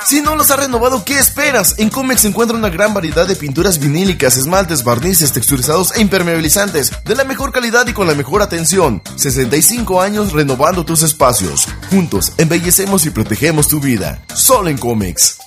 Si 0.06 0.22
no 0.22 0.36
los 0.36 0.52
has 0.52 0.60
renovado, 0.60 1.04
¿qué 1.04 1.18
esperas? 1.18 1.76
En 1.78 1.90
Comex 1.90 2.22
se 2.22 2.28
encuentra 2.28 2.58
una 2.58 2.70
gran 2.70 2.94
variedad 2.94 3.28
de 3.28 3.36
pinturas 3.36 3.80
vinílicas, 3.80 4.38
esmaltes, 4.38 4.84
barnices, 4.84 5.34
texturizados 5.34 5.96
e 5.96 6.02
impermeabilizantes, 6.02 6.92
de 7.04 7.16
la 7.16 7.24
mejor 7.24 7.52
calidad 7.52 7.88
y 7.88 7.94
con 7.94 8.08
la 8.08 8.14
mejor 8.14 8.42
atención. 8.42 9.02
65 9.16 10.02
años 10.02 10.34
renovando 10.34 10.86
tus 10.86 11.04
espacios. 11.04 11.68
Juntos, 11.90 12.34
embellecemos 12.38 13.06
y 13.06 13.10
protegemos 13.10 13.68
tu 13.68 13.80
vida. 13.80 14.22
Solo 14.34 14.70
en 14.70 14.78
Comex. 14.78 15.40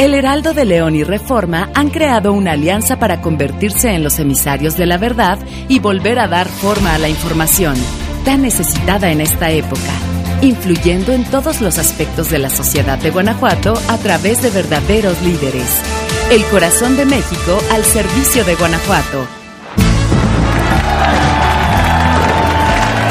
El 0.00 0.14
Heraldo 0.14 0.54
de 0.54 0.64
León 0.64 0.96
y 0.96 1.04
Reforma 1.04 1.70
han 1.74 1.90
creado 1.90 2.32
una 2.32 2.52
alianza 2.52 2.98
para 2.98 3.20
convertirse 3.20 3.90
en 3.90 4.02
los 4.02 4.18
emisarios 4.18 4.78
de 4.78 4.86
la 4.86 4.96
verdad 4.96 5.38
y 5.68 5.78
volver 5.78 6.18
a 6.18 6.26
dar 6.26 6.48
forma 6.48 6.94
a 6.94 6.98
la 6.98 7.10
información, 7.10 7.76
tan 8.24 8.42
necesitada 8.42 9.10
en 9.10 9.20
esta 9.20 9.50
época, 9.50 9.92
influyendo 10.42 11.12
en 11.12 11.24
todos 11.24 11.60
los 11.60 11.78
aspectos 11.78 12.30
de 12.30 12.38
la 12.38 12.50
sociedad 12.50 12.98
de 12.98 13.10
Guanajuato 13.10 13.74
a 13.88 13.98
través 13.98 14.42
de 14.42 14.50
verdaderos 14.50 15.20
líderes. 15.22 15.80
El 16.30 16.44
corazón 16.46 16.96
de 16.96 17.04
México 17.04 17.58
al 17.72 17.84
servicio 17.84 18.44
de 18.44 18.54
Guanajuato. 18.54 19.26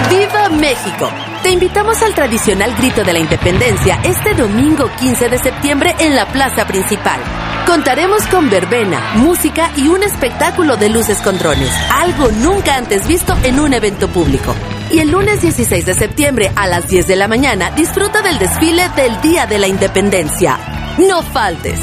¡Viva 0.10 0.50
México! 0.50 1.10
Te 1.44 1.52
invitamos 1.52 2.02
al 2.02 2.14
tradicional 2.14 2.76
grito 2.76 3.04
de 3.04 3.14
la 3.14 3.20
independencia 3.20 4.00
este 4.04 4.34
domingo 4.34 4.90
15 5.00 5.30
de 5.30 5.38
septiembre 5.38 5.96
en 6.00 6.16
la 6.16 6.26
plaza 6.28 6.66
principal. 6.68 7.20
Contaremos 7.66 8.26
con 8.28 8.50
verbena, 8.50 9.00
música 9.16 9.72
y 9.78 9.88
un 9.88 10.04
espectáculo 10.04 10.76
de 10.76 10.90
luces 10.90 11.20
con 11.20 11.38
drones, 11.38 11.72
algo 11.94 12.30
nunca 12.32 12.76
antes 12.76 13.08
visto 13.08 13.38
en 13.44 13.60
un 13.60 13.74
evento 13.74 14.08
público. 14.08 14.56
Y 14.92 15.00
el 15.00 15.12
lunes 15.12 15.42
16 15.42 15.86
de 15.86 15.94
septiembre 15.94 16.52
a 16.56 16.68
las 16.68 16.88
10 16.88 17.08
de 17.08 17.16
la 17.16 17.28
mañana 17.28 17.70
disfruta 17.72 18.22
del 18.24 18.40
desfile 18.40 18.90
del 18.96 19.22
Día 19.22 19.46
de 19.46 19.60
la 19.60 19.68
Independencia. 19.68 20.58
No 20.98 21.22
faltes. 21.22 21.80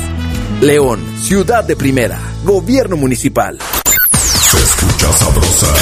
León, 0.61 1.05
ciudad 1.21 1.63
de 1.63 1.77
primera, 1.77 2.19
gobierno 2.43 2.97
municipal. 2.97 3.59
Se 4.13 4.59
escucha 4.59 5.13
sabrosa, 5.13 5.73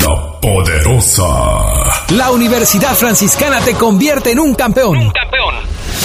la 0.00 0.40
poderosa. 0.40 1.24
La 2.16 2.30
Universidad 2.30 2.94
Franciscana 2.94 3.60
te 3.60 3.74
convierte 3.74 4.30
en 4.30 4.40
un 4.40 4.54
campeón. 4.54 5.12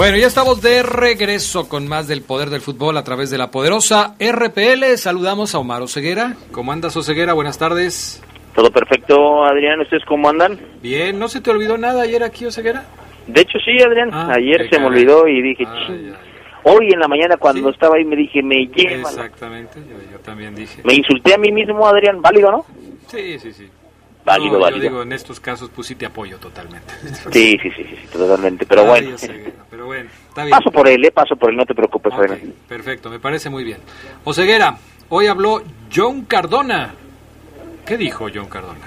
Bueno, 0.00 0.16
ya 0.16 0.28
estamos 0.28 0.62
de 0.62 0.82
regreso 0.82 1.68
con 1.68 1.86
más 1.86 2.08
del 2.08 2.22
poder 2.22 2.48
del 2.48 2.62
fútbol 2.62 2.96
a 2.96 3.04
través 3.04 3.28
de 3.28 3.36
la 3.36 3.50
poderosa 3.50 4.14
RPL. 4.18 4.96
Saludamos 4.96 5.54
a 5.54 5.58
Omar 5.58 5.82
Oseguera. 5.82 6.36
¿Cómo 6.52 6.72
andas, 6.72 6.96
Oseguera? 6.96 7.34
Buenas 7.34 7.58
tardes. 7.58 8.22
Todo 8.54 8.70
perfecto, 8.70 9.44
Adrián. 9.44 9.78
¿Ustedes 9.80 10.02
cómo 10.06 10.30
andan? 10.30 10.58
Bien, 10.80 11.18
¿no 11.18 11.28
se 11.28 11.42
te 11.42 11.50
olvidó 11.50 11.76
nada 11.76 12.00
ayer 12.00 12.22
aquí, 12.22 12.46
Oseguera? 12.46 12.86
De 13.26 13.42
hecho, 13.42 13.58
sí, 13.62 13.72
Adrián. 13.82 14.08
Ah, 14.10 14.32
Ayer 14.38 14.70
se 14.70 14.78
me 14.78 14.86
olvidó 14.86 15.28
y 15.28 15.42
dije, 15.42 15.66
"Chin". 15.86 16.14
hoy 16.62 16.88
en 16.94 16.98
la 16.98 17.06
mañana 17.06 17.36
cuando 17.36 17.68
estaba 17.68 17.96
ahí 17.96 18.04
me 18.06 18.16
dije, 18.16 18.42
me 18.42 18.68
lleva. 18.68 19.10
Exactamente, 19.10 19.80
yo, 19.80 20.12
yo 20.12 20.18
también 20.20 20.54
dije. 20.54 20.80
Me 20.82 20.94
insulté 20.94 21.34
a 21.34 21.36
mí 21.36 21.52
mismo, 21.52 21.86
Adrián. 21.86 22.22
¿Válido, 22.22 22.50
no? 22.50 22.64
Sí, 23.08 23.38
sí, 23.38 23.52
sí. 23.52 23.68
Válido, 24.24 24.52
No, 24.52 24.58
yo 24.58 24.60
válido. 24.64 24.82
digo, 24.82 25.02
en 25.02 25.12
estos 25.12 25.40
casos, 25.40 25.70
pues 25.74 25.86
sí 25.88 25.94
te 25.94 26.06
apoyo 26.06 26.38
totalmente. 26.38 26.92
Sí, 27.32 27.58
sí, 27.62 27.70
sí, 27.70 27.84
sí, 27.84 27.96
sí, 28.02 28.06
totalmente. 28.12 28.66
Pero 28.66 28.82
Ay, 28.82 28.88
bueno, 28.88 29.14
Oseguera, 29.14 29.50
pero 29.70 29.86
bueno, 29.86 30.10
está 30.28 30.44
bien. 30.44 30.56
paso 30.58 30.70
por 30.70 30.88
él, 30.88 31.04
eh, 31.04 31.10
paso 31.10 31.36
por 31.36 31.50
él, 31.50 31.56
no 31.56 31.64
te 31.66 31.74
preocupes, 31.74 32.12
Ok, 32.12 32.20
Adrián. 32.20 32.52
perfecto, 32.68 33.10
me 33.10 33.18
parece 33.20 33.50
muy 33.50 33.64
bien. 33.64 33.78
Oseguera, 34.24 34.76
hoy 35.08 35.26
habló 35.26 35.62
John 35.94 36.22
Cardona. 36.26 36.94
¿Qué 37.86 37.96
dijo 37.96 38.26
John 38.32 38.46
Cardona? 38.48 38.86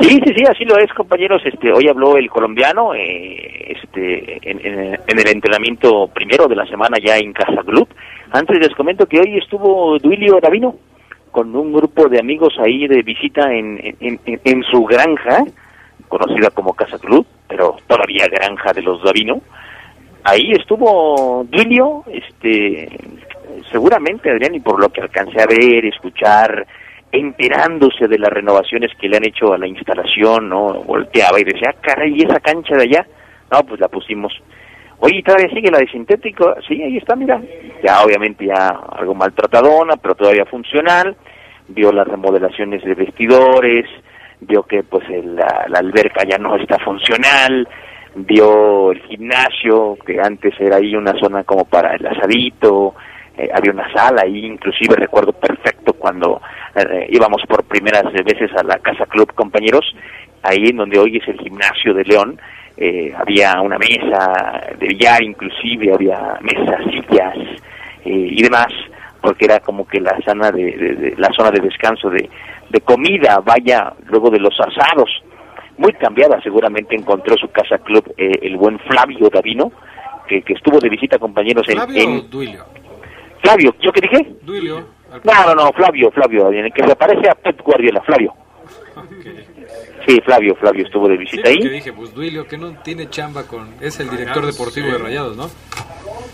Sí, 0.00 0.08
sí, 0.08 0.32
sí, 0.34 0.44
así 0.48 0.64
lo 0.64 0.78
es, 0.78 0.90
compañeros. 0.94 1.42
Este, 1.44 1.70
hoy 1.70 1.86
habló 1.88 2.16
el 2.16 2.28
colombiano 2.30 2.94
eh, 2.94 3.76
este, 3.76 4.38
en, 4.50 4.58
en- 4.66 4.94
en 5.06 5.18
el 5.18 5.28
entrenamiento 5.28 6.08
primero 6.08 6.48
de 6.48 6.56
la 6.56 6.66
semana 6.66 6.96
ya 7.04 7.18
en 7.18 7.32
Casa 7.32 7.62
Club. 7.64 7.86
Antes 8.30 8.58
les 8.58 8.74
comento 8.74 9.04
que 9.06 9.20
hoy 9.20 9.36
estuvo 9.38 9.98
Duilio 9.98 10.38
Davino 10.40 10.74
con 11.32 11.56
un 11.56 11.72
grupo 11.72 12.08
de 12.08 12.20
amigos 12.20 12.54
ahí 12.64 12.86
de 12.86 13.02
visita 13.02 13.52
en, 13.52 13.96
en, 14.00 14.20
en- 14.24 14.62
su 14.64 14.84
granja, 14.84 15.44
conocida 16.08 16.50
como 16.50 16.74
Casa 16.74 16.98
Club, 16.98 17.26
pero 17.48 17.76
todavía 17.88 18.26
granja 18.28 18.72
de 18.72 18.82
los 18.82 19.02
Davino. 19.02 19.40
Ahí 20.24 20.52
estuvo 20.52 21.44
Duilio, 21.50 22.04
este, 22.12 22.88
seguramente 23.70 24.30
Adrián, 24.30 24.54
y 24.54 24.60
por 24.60 24.78
lo 24.80 24.88
que 24.90 25.00
alcancé 25.00 25.42
a 25.42 25.46
ver, 25.46 25.84
escuchar, 25.86 26.66
enterándose 27.10 28.06
de 28.08 28.18
las 28.18 28.30
renovaciones 28.30 28.90
que 29.00 29.08
le 29.08 29.16
han 29.16 29.26
hecho 29.26 29.52
a 29.52 29.58
la 29.58 29.66
instalación, 29.66 30.48
¿no? 30.48 30.82
Volteaba 30.84 31.40
y 31.40 31.44
decía, 31.44 31.70
ah, 31.74 31.78
caray, 31.80 32.14
¿y 32.14 32.22
esa 32.24 32.40
cancha 32.40 32.76
de 32.76 32.82
allá? 32.84 33.06
No, 33.50 33.62
pues 33.64 33.80
la 33.80 33.88
pusimos. 33.88 34.32
Oye, 35.04 35.16
¿y 35.18 35.22
todavía 35.24 35.48
sigue 35.48 35.68
la 35.70 35.78
de 35.78 35.88
sintético? 35.88 36.54
Sí, 36.68 36.80
ahí 36.80 36.96
está, 36.96 37.16
mira. 37.16 37.40
Ya, 37.82 38.02
obviamente, 38.04 38.46
ya 38.46 38.68
algo 38.68 39.14
maltratadona, 39.16 39.96
pero 39.96 40.14
todavía 40.14 40.44
funcional. 40.46 41.16
Vio 41.66 41.90
las 41.90 42.06
remodelaciones 42.06 42.84
de 42.84 42.94
vestidores, 42.94 43.84
vio 44.40 44.62
que, 44.62 44.84
pues, 44.84 45.02
el- 45.08 45.34
la, 45.34 45.66
la 45.68 45.78
alberca 45.80 46.22
ya 46.24 46.38
no 46.38 46.54
está 46.54 46.78
funcional, 46.78 47.66
vio 48.14 48.92
el 48.92 49.00
gimnasio, 49.02 49.96
que 50.06 50.20
antes 50.20 50.54
era 50.60 50.76
ahí 50.76 50.94
una 50.94 51.18
zona 51.18 51.42
como 51.42 51.64
para 51.64 51.94
el 51.96 52.06
asadito, 52.06 52.94
eh, 53.36 53.48
había 53.52 53.72
una 53.72 53.92
sala 53.92 54.22
ahí, 54.22 54.44
inclusive 54.46 54.94
recuerdo 54.94 55.32
perfecto 55.32 55.94
cuando 55.94 56.40
eh, 56.76 57.06
íbamos 57.10 57.42
por 57.48 57.64
primeras 57.64 58.04
veces 58.12 58.50
a 58.56 58.62
la 58.62 58.78
Casa 58.78 59.06
Club 59.06 59.32
Compañeros, 59.34 59.84
ahí 60.42 60.66
en 60.68 60.76
donde 60.76 60.98
hoy 61.00 61.16
es 61.16 61.26
el 61.26 61.38
gimnasio 61.40 61.92
de 61.94 62.04
León, 62.04 62.38
eh, 62.76 63.12
había 63.16 63.60
una 63.60 63.78
mesa 63.78 64.60
de 64.78 64.86
billar 64.88 65.22
inclusive, 65.22 65.92
había 65.94 66.38
mesas, 66.40 66.80
sillas 66.90 67.34
eh, 68.04 68.28
y 68.30 68.42
demás, 68.42 68.68
porque 69.20 69.44
era 69.44 69.60
como 69.60 69.86
que 69.86 70.00
la 70.00 70.18
zona 70.24 70.50
de, 70.50 70.64
de- 70.76 70.94
de- 70.94 71.14
la 71.16 71.28
zona 71.36 71.50
de 71.50 71.60
descanso 71.60 72.10
de, 72.10 72.28
de 72.70 72.80
comida, 72.80 73.40
vaya, 73.44 73.92
luego 74.06 74.30
de 74.30 74.40
los 74.40 74.54
asados, 74.60 75.10
muy 75.78 75.92
cambiada 75.94 76.40
seguramente 76.42 76.94
encontró 76.96 77.36
su 77.36 77.48
casa 77.50 77.78
club 77.78 78.12
eh, 78.16 78.30
el 78.42 78.56
buen 78.56 78.78
Flavio 78.80 79.28
Davino, 79.32 79.70
que, 80.28 80.42
que 80.42 80.52
estuvo 80.54 80.78
de 80.78 80.88
visita 80.88 81.18
compañeros 81.18 81.66
en, 81.68 81.76
¿Flavio 81.76 82.02
en- 82.02 82.30
Duilio? 82.30 82.64
Flavio, 83.42 83.74
¿yo 83.80 83.90
qué 83.92 84.00
dije? 84.00 84.34
Duilio. 84.42 84.86
No, 85.24 85.32
no, 85.46 85.54
no, 85.54 85.72
Flavio, 85.72 86.10
Flavio, 86.10 86.50
en 86.52 86.64
el 86.66 86.72
que 86.72 86.86
se 86.86 86.96
parece 86.96 87.28
a 87.28 87.34
Pep 87.34 87.60
Guardiola, 87.62 88.00
Flavio. 88.02 88.32
Sí, 90.06 90.20
Flavio, 90.24 90.54
Flavio 90.56 90.84
estuvo 90.84 91.08
de 91.08 91.14
Sí, 91.16 91.20
visita 91.20 91.42
porque 91.50 91.62
ahí. 91.68 91.68
dije, 91.68 91.92
pues 91.92 92.14
Duilio, 92.14 92.46
que 92.46 92.58
no 92.58 92.72
tiene 92.82 93.08
chamba 93.08 93.44
con... 93.46 93.74
Es 93.80 94.00
el 94.00 94.10
director 94.10 94.44
deportivo 94.44 94.88
de 94.88 94.98
Rayados, 94.98 95.36
¿no? 95.36 95.48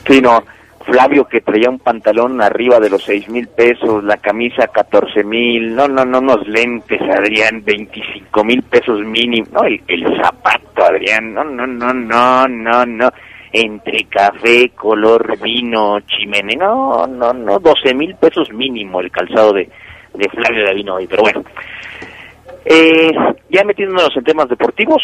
Sí, 0.07 0.21
no, 0.23 0.43
Flavio 0.87 1.27
que 1.27 1.43
traía 1.43 1.69
un 1.69 1.79
pantalón 1.79 2.41
arriba 2.41 2.81
de 2.81 2.89
los 2.89 3.05
seis 3.05 3.29
mil 3.29 3.47
pesos, 3.49 4.03
la 4.05 4.17
camisa 4.17 4.69
catorce 4.69 5.23
mil, 5.23 5.75
no, 5.75 5.87
no, 5.87 6.05
no, 6.07 6.19
unos 6.21 6.49
lentes, 6.49 6.99
Adrián, 7.03 7.63
veinticinco 7.63 8.43
mil 8.43 8.63
pesos 8.63 9.01
mínimo, 9.05 9.49
no, 9.53 9.65
el, 9.65 9.83
el 9.87 10.17
zapato, 10.17 10.85
Adrián, 10.85 11.35
no, 11.35 11.45
no, 11.45 11.67
no, 11.67 11.93
no, 11.93 12.49
no, 12.49 12.87
no, 12.87 13.11
entre 13.53 14.05
café, 14.05 14.71
color 14.71 15.39
vino, 15.43 16.01
chimene, 16.01 16.57
no, 16.57 17.07
no, 17.07 17.35
no, 17.35 17.59
doce 17.59 17.93
mil 17.93 18.15
pesos 18.15 18.51
mínimo 18.51 19.01
el 19.01 19.11
calzado 19.11 19.53
de, 19.53 19.69
de 20.15 20.29
Flavio 20.31 20.65
Davino 20.65 20.95
hoy, 20.95 21.07
pero 21.07 21.23
bueno. 21.23 21.45
Eh, 22.71 23.11
ya 23.49 23.65
metiéndonos 23.65 24.15
en 24.15 24.25
temas 24.25 24.47
deportivos, 24.47 25.03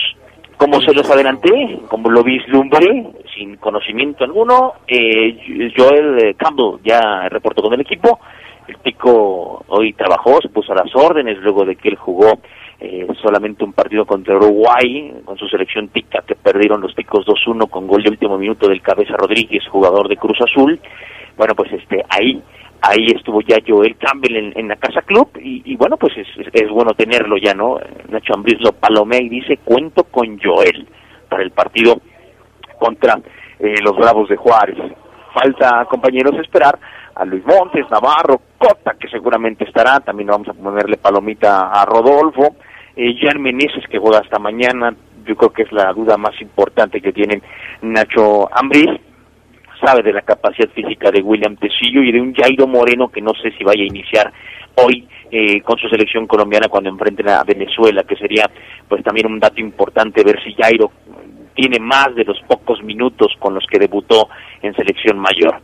como 0.59 0.83
se 0.83 0.93
los 0.93 1.11
adelanté, 1.11 1.79
como 1.89 2.11
lo 2.11 2.23
vislumbré, 2.23 3.07
sin 3.35 3.57
conocimiento 3.57 4.23
alguno, 4.23 4.75
eh, 4.87 5.73
Joel 5.75 6.19
eh, 6.23 6.35
Campbell 6.35 6.79
ya 6.85 7.27
reportó 7.31 7.63
con 7.63 7.73
el 7.73 7.81
equipo. 7.81 8.21
El 8.69 8.77
Pico 8.77 9.65
hoy 9.69 9.95
trabajó, 9.95 10.41
se 10.43 10.51
puso 10.51 10.73
a 10.73 10.77
las 10.77 10.95
órdenes 10.95 11.39
luego 11.39 11.65
de 11.65 11.77
que 11.77 11.89
él 11.89 11.97
jugó 11.97 12.39
eh, 12.81 13.07
solamente 13.23 13.65
un 13.65 13.73
partido 13.73 14.05
contra 14.05 14.37
Uruguay 14.37 15.15
con 15.25 15.39
su 15.39 15.49
selección 15.49 15.89
tica 15.89 16.23
que 16.27 16.35
perdieron 16.35 16.83
los 16.83 16.95
Picos 16.95 17.25
2-1 17.25 17.71
con 17.71 17.87
gol 17.87 18.03
de 18.03 18.11
último 18.11 18.37
minuto 18.37 18.69
del 18.69 18.83
Cabeza 18.83 19.17
Rodríguez, 19.17 19.67
jugador 19.69 20.09
de 20.09 20.19
Cruz 20.19 20.39
Azul. 20.43 20.79
Bueno, 21.37 21.55
pues 21.55 21.73
este 21.73 22.05
ahí 22.11 22.43
ahí 22.89 23.07
estuvo 23.15 23.41
ya 23.43 23.57
Joel 23.67 23.97
Campbell 23.97 24.53
en, 24.57 24.69
la 24.69 24.77
Casa 24.77 25.03
Club 25.03 25.29
y, 25.41 25.77
bueno, 25.77 25.97
pues 25.97 26.13
es, 26.17 26.27
es- 26.53 26.71
bueno 26.71 26.93
tenerlo 26.93 27.37
ya, 27.37 27.55
¿no? 27.55 27.79
Nacho 28.09 28.35
Ambriz 28.35 28.61
lo 28.61 28.73
palomea 28.73 29.23
y 29.23 29.29
dice, 29.29 29.59
cuento 29.65 30.05
con 30.05 30.39
Joel 30.41 30.87
para 31.29 31.43
el 31.43 31.51
partido 31.51 32.01
contra 32.79 33.19
eh, 33.59 33.75
los 33.83 33.97
Bravos 33.97 34.29
de 34.29 34.37
Juárez. 34.37 34.79
Falta, 35.33 35.85
compañeros, 35.87 36.35
esperar 36.41 36.79
a 37.15 37.25
Luis 37.25 37.45
Montes, 37.47 37.89
Navarro, 37.91 38.41
Cota, 38.59 38.95
que 38.99 39.09
seguramente 39.09 39.65
estará, 39.65 40.01
también 40.01 40.29
vamos 40.29 40.49
a 40.49 40.55
ponerle 40.55 40.97
palomita 40.97 41.71
a 41.71 41.85
Rodolfo, 41.85 42.57
eh, 42.97 43.15
Jan 43.21 43.41
Meneses, 43.41 43.85
que 43.89 43.99
juega 43.99 44.19
hasta 44.19 44.39
mañana, 44.39 44.95
yo 45.25 45.37
creo 45.37 45.53
que 45.53 45.63
es 45.63 45.73
la 45.73 45.93
duda 45.93 46.17
más 46.17 46.41
importante 46.41 47.01
que 47.01 47.13
tiene 47.13 47.41
Nacho 47.83 48.49
Ambriz, 48.55 48.91
sabe 49.81 50.03
de 50.03 50.13
la 50.13 50.23
capacidad 50.23 50.69
física 50.71 51.11
de 51.11 51.23
William 51.23 51.57
Tecillo 51.57 52.03
y 52.03 52.13
de 52.13 52.21
un 52.21 52.35
Jairo 52.35 52.67
Moreno 52.67 53.09
que 53.09 53.21
no 53.21 53.33
sé 53.35 53.53
si 53.57 53.65
vaya 53.65 53.83
a 53.83 53.87
iniciar 53.87 54.33
hoy 54.77 55.07
eh, 55.31 55.61
con 55.63 55.79
su 55.79 55.89
selección 55.89 56.27
colombiana 56.27 56.69
cuando 56.69 56.91
enfrenten 56.91 57.29
a 57.29 57.45
Venezuela, 57.45 58.05
que 58.05 58.17
sería 58.17 58.51
pues 58.89 59.03
también 59.03 59.27
un 59.27 59.41
dato 59.41 59.61
importante 59.61 60.23
ver 60.25 60.43
si 60.43 60.55
Jairo 60.55 60.91
tiene 61.55 61.79
más 61.79 62.15
de 62.15 62.25
los 62.25 62.41
pocos 62.47 62.83
minutos 62.83 63.33
con 63.39 63.55
los 63.55 63.65
que 63.67 63.79
debutó 63.79 64.29
en 64.63 64.75
selección 64.75 65.19
mayor. 65.19 65.61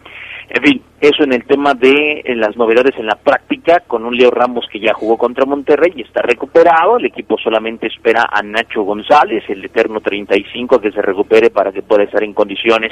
En 0.53 0.64
fin, 0.64 0.82
eso 1.01 1.22
en 1.22 1.32
el 1.32 1.44
tema 1.44 1.74
de 1.74 2.22
en 2.24 2.40
las 2.40 2.57
novedades 2.57 2.96
en 2.98 3.07
la 3.07 3.14
práctica, 3.14 3.84
con 3.86 4.05
un 4.05 4.16
Leo 4.16 4.32
Ramos 4.32 4.66
que 4.70 4.80
ya 4.80 4.92
jugó 4.92 5.16
contra 5.16 5.46
Monterrey 5.46 5.92
y 5.94 6.03
está 6.03 6.22
recuperado. 6.22 6.96
El 6.96 7.07
equipo 7.07 7.38
solamente 7.38 7.86
espera 7.86 8.28
a 8.28 8.42
Nacho 8.42 8.82
González, 8.82 9.44
el 9.48 9.64
eterno 9.64 10.01
35, 10.01 10.80
que 10.80 10.90
se 10.90 11.03
recupere 11.03 11.51
para 11.51 11.70
que 11.70 11.82
pueda 11.82 12.03
estar 12.03 12.24
en 12.24 12.34
condiciones 12.34 12.90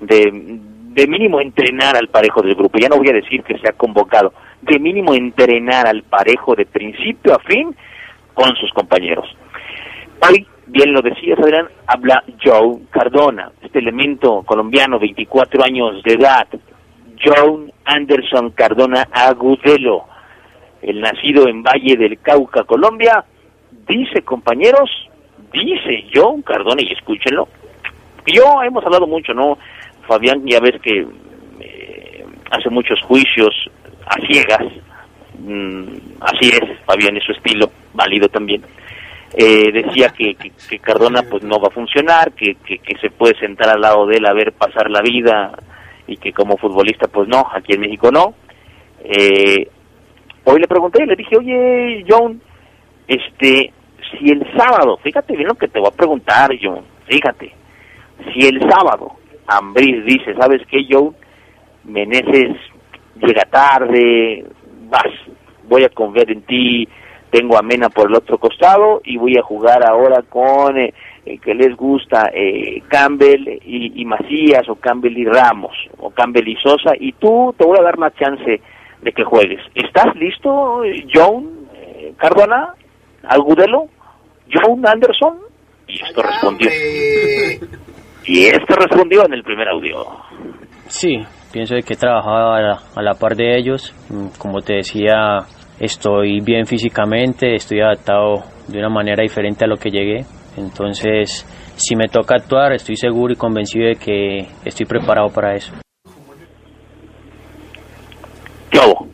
de, 0.00 0.30
de 0.32 1.06
mínimo 1.08 1.40
entrenar 1.40 1.96
al 1.96 2.06
parejo 2.06 2.40
del 2.40 2.54
grupo. 2.54 2.78
Ya 2.78 2.88
no 2.88 2.98
voy 2.98 3.08
a 3.08 3.14
decir 3.14 3.42
que 3.42 3.58
se 3.58 3.68
ha 3.68 3.72
convocado, 3.72 4.32
de 4.60 4.78
mínimo 4.78 5.12
entrenar 5.12 5.88
al 5.88 6.04
parejo 6.04 6.54
de 6.54 6.66
principio 6.66 7.34
a 7.34 7.40
fin 7.40 7.74
con 8.32 8.54
sus 8.54 8.70
compañeros. 8.72 9.26
Hoy, 10.20 10.46
bien 10.68 10.92
lo 10.92 11.02
decías 11.02 11.36
Adrián, 11.40 11.66
habla 11.88 12.22
Joe 12.40 12.78
Cardona, 12.90 13.50
este 13.60 13.80
elemento 13.80 14.44
colombiano, 14.44 15.00
24 15.00 15.64
años 15.64 16.00
de 16.04 16.12
edad, 16.12 16.46
Joe 17.22 17.72
Anderson 17.84 18.50
Cardona 18.50 19.08
Agudelo, 19.12 20.04
el 20.82 21.00
nacido 21.00 21.46
en 21.48 21.62
Valle 21.62 21.96
del 21.96 22.18
Cauca, 22.20 22.64
Colombia, 22.64 23.24
dice 23.86 24.22
compañeros, 24.22 24.90
dice 25.52 26.06
Joe 26.12 26.42
Cardona, 26.42 26.82
y 26.82 26.92
escúchenlo, 26.92 27.48
yo 28.26 28.62
hemos 28.62 28.84
hablado 28.84 29.06
mucho, 29.06 29.32
¿no? 29.34 29.58
Fabián, 30.06 30.42
ya 30.46 30.60
ves 30.60 30.80
que 30.80 31.06
eh, 31.60 32.26
hace 32.50 32.70
muchos 32.70 33.00
juicios 33.02 33.54
a 34.06 34.20
ciegas, 34.26 34.66
mm, 35.38 35.82
así 36.20 36.50
es, 36.50 36.78
Fabián, 36.84 37.16
es 37.16 37.24
su 37.24 37.32
estilo, 37.32 37.70
válido 37.94 38.28
también. 38.28 38.62
Eh, 39.34 39.72
decía 39.72 40.10
que, 40.10 40.36
Cardona 40.80 41.22
pues 41.22 41.42
no 41.42 41.58
va 41.58 41.68
a 41.68 41.74
funcionar, 41.74 42.32
que, 42.32 42.56
que, 42.66 42.78
que 42.78 42.98
se 42.98 43.10
puede 43.10 43.38
sentar 43.38 43.68
al 43.70 43.80
lado 43.80 44.06
de 44.06 44.16
él 44.16 44.26
a 44.26 44.34
ver 44.34 44.52
pasar 44.52 44.90
la 44.90 45.00
vida 45.00 45.52
y 46.06 46.16
que 46.16 46.32
como 46.32 46.56
futbolista 46.56 47.08
pues 47.08 47.28
no, 47.28 47.46
aquí 47.52 47.74
en 47.74 47.80
México 47.80 48.10
no. 48.10 48.34
Eh, 49.04 49.68
hoy 50.44 50.60
le 50.60 50.68
pregunté, 50.68 51.06
le 51.06 51.16
dije, 51.16 51.36
oye 51.36 52.04
John, 52.08 52.40
este, 53.06 53.72
si 54.10 54.30
el 54.30 54.46
sábado, 54.56 54.98
fíjate 55.02 55.34
bien 55.34 55.48
lo 55.48 55.54
que 55.54 55.68
te 55.68 55.78
voy 55.78 55.88
a 55.88 55.96
preguntar 55.96 56.50
John, 56.60 56.82
fíjate, 57.06 57.52
si 58.32 58.46
el 58.46 58.60
sábado 58.60 59.12
Ambriz 59.46 60.04
dice, 60.04 60.34
¿sabes 60.34 60.62
qué 60.68 60.86
John? 60.88 61.14
Meneses 61.84 62.56
llega 63.16 63.42
tarde, 63.50 64.44
vas, 64.88 65.12
voy 65.68 65.84
a 65.84 65.88
confiar 65.88 66.30
en 66.30 66.42
ti, 66.42 66.88
tengo 67.32 67.56
a 67.56 67.62
Mena 67.62 67.88
por 67.88 68.08
el 68.08 68.16
otro 68.16 68.38
costado 68.38 69.00
y 69.04 69.16
voy 69.16 69.36
a 69.38 69.42
jugar 69.42 69.88
ahora 69.88 70.22
con 70.22 70.78
eh, 70.78 70.92
eh, 71.24 71.38
que 71.38 71.54
les 71.54 71.76
gusta 71.76 72.30
eh, 72.34 72.82
Campbell 72.88 73.60
y, 73.64 74.00
y 74.00 74.04
Macías 74.04 74.68
o 74.68 74.74
Campbell 74.76 75.16
y 75.16 75.24
Ramos 75.24 75.72
o 75.98 76.10
Campbell 76.10 76.48
y 76.48 76.56
Sosa 76.56 76.92
y 76.98 77.12
tú 77.12 77.54
te 77.56 77.64
voy 77.64 77.78
a 77.78 77.82
dar 77.82 77.98
más 77.98 78.14
chance 78.14 78.60
de 79.02 79.12
que 79.12 79.24
juegues. 79.24 79.60
¿Estás 79.74 80.14
listo, 80.16 80.82
John 81.12 81.68
eh, 81.74 82.12
Cardona? 82.16 82.74
¿Agudelo? 83.24 83.86
John 84.52 84.86
Anderson 84.86 85.38
y 85.88 86.02
esto 86.02 86.22
respondió. 86.22 86.70
Y 88.24 88.44
esto 88.46 88.74
respondió 88.76 89.24
en 89.26 89.34
el 89.34 89.42
primer 89.42 89.68
audio. 89.68 90.06
Sí, 90.86 91.18
pienso 91.52 91.74
de 91.74 91.82
que 91.82 91.94
he 91.94 91.96
trabajado 91.96 92.52
a 92.52 92.60
la, 92.60 92.78
a 92.94 93.02
la 93.02 93.14
par 93.14 93.34
de 93.34 93.56
ellos. 93.56 93.94
Mm, 94.10 94.38
Como 94.38 94.60
te 94.60 94.74
decía, 94.74 95.38
estoy 95.80 96.40
bien 96.40 96.66
físicamente, 96.66 97.54
estoy 97.54 97.80
adaptado 97.80 98.44
de 98.68 98.78
una 98.78 98.88
manera 98.90 99.22
diferente 99.22 99.64
a 99.64 99.68
lo 99.68 99.76
que 99.76 99.90
llegué. 99.90 100.24
Entonces, 100.56 101.46
si 101.76 101.96
me 101.96 102.08
toca 102.08 102.36
actuar, 102.36 102.72
estoy 102.72 102.96
seguro 102.96 103.32
y 103.32 103.36
convencido 103.36 103.86
de 103.86 103.96
que 103.96 104.48
estoy 104.64 104.86
preparado 104.86 105.28
para 105.28 105.54
eso. 105.54 105.72
¿Qué 108.70 108.78
hubo? 108.78 109.08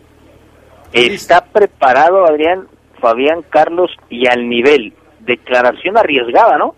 Está 0.92 1.40
preparado 1.44 2.24
Adrián, 2.26 2.66
Fabián, 3.00 3.42
Carlos 3.48 3.90
y 4.08 4.26
al 4.26 4.48
nivel. 4.48 4.94
Declaración 5.20 5.96
arriesgada, 5.96 6.58
¿no? 6.58 6.74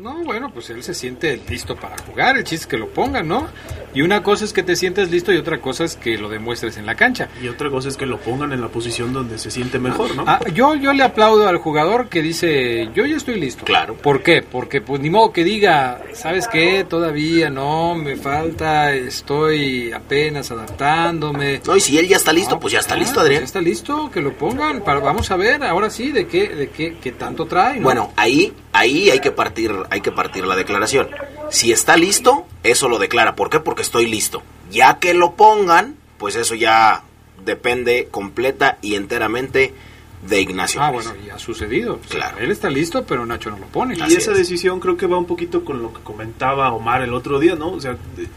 No, 0.00 0.14
bueno, 0.24 0.50
pues 0.50 0.70
él 0.70 0.82
se 0.82 0.94
siente 0.94 1.38
listo 1.50 1.76
para 1.76 1.94
jugar, 1.98 2.38
el 2.38 2.44
chiste 2.44 2.64
es 2.64 2.66
que 2.66 2.78
lo 2.78 2.88
pongan, 2.88 3.28
¿no? 3.28 3.48
Y 3.92 4.00
una 4.00 4.22
cosa 4.22 4.46
es 4.46 4.52
que 4.52 4.62
te 4.62 4.74
sientes 4.76 5.10
listo 5.10 5.32
y 5.32 5.36
otra 5.36 5.60
cosa 5.60 5.84
es 5.84 5.96
que 5.96 6.16
lo 6.16 6.28
demuestres 6.28 6.76
en 6.78 6.86
la 6.86 6.94
cancha. 6.94 7.28
Y 7.42 7.48
otra 7.48 7.68
cosa 7.70 7.88
es 7.88 7.96
que 7.96 8.06
lo 8.06 8.18
pongan 8.18 8.52
en 8.52 8.60
la 8.60 8.68
posición 8.68 9.12
donde 9.12 9.36
se 9.38 9.50
siente 9.50 9.78
mejor, 9.78 10.14
¿no? 10.14 10.24
Ah, 10.26 10.40
yo, 10.54 10.74
yo 10.76 10.92
le 10.92 11.02
aplaudo 11.02 11.48
al 11.48 11.58
jugador 11.58 12.08
que 12.08 12.22
dice, 12.22 12.88
yo 12.94 13.04
ya 13.04 13.16
estoy 13.16 13.40
listo. 13.40 13.64
Claro. 13.64 13.94
¿Por 13.94 14.22
qué? 14.22 14.42
Porque 14.42 14.80
pues 14.80 15.02
ni 15.02 15.10
modo 15.10 15.32
que 15.32 15.42
diga, 15.44 16.02
¿sabes 16.14 16.46
qué? 16.48 16.86
Todavía 16.88 17.50
no, 17.50 17.94
me 17.96 18.16
falta, 18.16 18.94
estoy 18.94 19.92
apenas 19.92 20.50
adaptándome. 20.50 21.60
No, 21.66 21.76
y 21.76 21.80
si 21.80 21.98
él 21.98 22.08
ya 22.08 22.16
está 22.16 22.32
listo, 22.32 22.58
pues 22.60 22.72
ya 22.72 22.78
está 22.78 22.96
listo, 22.96 23.20
Adrián. 23.20 23.40
Ya 23.40 23.46
está 23.46 23.60
listo, 23.60 24.10
que 24.10 24.22
lo 24.22 24.32
pongan. 24.32 24.82
Para, 24.82 25.00
vamos 25.00 25.30
a 25.30 25.36
ver, 25.36 25.64
ahora 25.64 25.90
sí, 25.90 26.12
de 26.12 26.26
qué, 26.26 26.48
de 26.48 26.70
qué, 26.70 26.96
qué 27.02 27.12
tanto 27.12 27.46
trae. 27.46 27.78
¿no? 27.78 27.82
Bueno, 27.82 28.12
ahí, 28.16 28.52
ahí 28.72 29.10
hay 29.10 29.18
que 29.18 29.32
partir, 29.32 29.72
hay 29.90 30.00
que 30.00 30.12
partir 30.12 30.46
la 30.46 30.56
declaración. 30.56 31.08
Si 31.50 31.72
está 31.72 31.96
listo, 31.96 32.46
eso 32.62 32.88
lo 32.88 32.98
declara. 32.98 33.34
¿Por 33.36 33.50
qué? 33.50 33.60
Porque 33.60 33.82
estoy 33.82 34.06
listo. 34.06 34.42
Ya 34.70 34.98
que 34.98 35.14
lo 35.14 35.32
pongan, 35.32 35.96
pues 36.18 36.36
eso 36.36 36.54
ya 36.54 37.02
depende 37.44 38.08
completa 38.10 38.78
y 38.82 38.94
enteramente 38.94 39.74
de 40.22 40.40
Ignacio. 40.40 40.82
Ah, 40.82 40.90
bueno, 40.90 41.14
y 41.24 41.30
ha 41.30 41.38
sucedido. 41.38 41.94
O 41.94 42.08
sea, 42.08 42.20
Claro. 42.20 42.38
Él 42.40 42.50
está 42.50 42.68
listo, 42.68 43.04
pero 43.06 43.24
Nacho 43.24 43.50
no 43.50 43.58
lo 43.58 43.66
pone. 43.66 43.96
Y 43.96 44.14
esa 44.14 44.32
decisión 44.32 44.78
creo 44.78 44.96
que 44.96 45.06
va 45.06 45.16
un 45.16 45.24
poquito 45.26 45.64
con 45.64 45.82
lo 45.82 45.94
que 45.94 46.02
comentaba 46.02 46.70
Omar 46.72 47.02
el 47.02 47.14
otro 47.14 47.38
día, 47.38 47.54
¿no? 47.54 47.72
O 47.72 47.80
sea, 47.80 47.96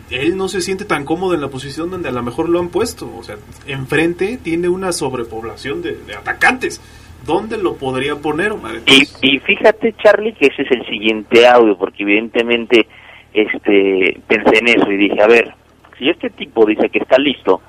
él 0.10 0.38
no 0.38 0.47
se 0.47 0.62
siente 0.62 0.86
tan 0.86 1.04
cómodo 1.04 1.34
en 1.34 1.41
la 1.41 1.49
posición 1.49 1.91
donde 1.91 2.08
a 2.10 2.14
lo 2.14 2.24
mejor 2.24 2.47
lo 2.47 2.60
han 2.60 2.70
puesto. 2.70 3.14
O 3.18 3.24
sea, 3.24 3.36
enfrente 3.68 4.39
tiene 4.41 4.70
una 4.70 4.93
sobrepoblación 4.93 5.82
de, 5.82 5.97
de 5.97 6.16
atacantes. 6.16 6.80
¿Dónde 7.26 7.58
lo 7.58 7.76
podría 7.76 8.16
poner, 8.16 8.52
Omar? 8.52 8.76
Y, 8.86 9.08
y 9.22 9.40
fíjate, 9.40 9.94
Charlie, 10.04 10.34
que 10.34 10.48
ese 10.48 10.64
es 10.64 10.72
el 10.72 10.86
siguiente 10.86 11.48
audio, 11.48 11.78
porque 11.78 12.04
evidentemente 12.04 12.88
este 13.34 14.20
pensé 14.28 14.60
en 14.60 14.68
eso 14.68 14.92
y 14.92 14.98
dije, 14.98 15.22
a 15.22 15.28
ver, 15.28 15.54
si 15.98 16.10
este 16.10 16.30
tipo 16.30 16.66
dice 16.66 16.90
que 16.90 17.00
está 17.00 17.18
listo, 17.18 17.62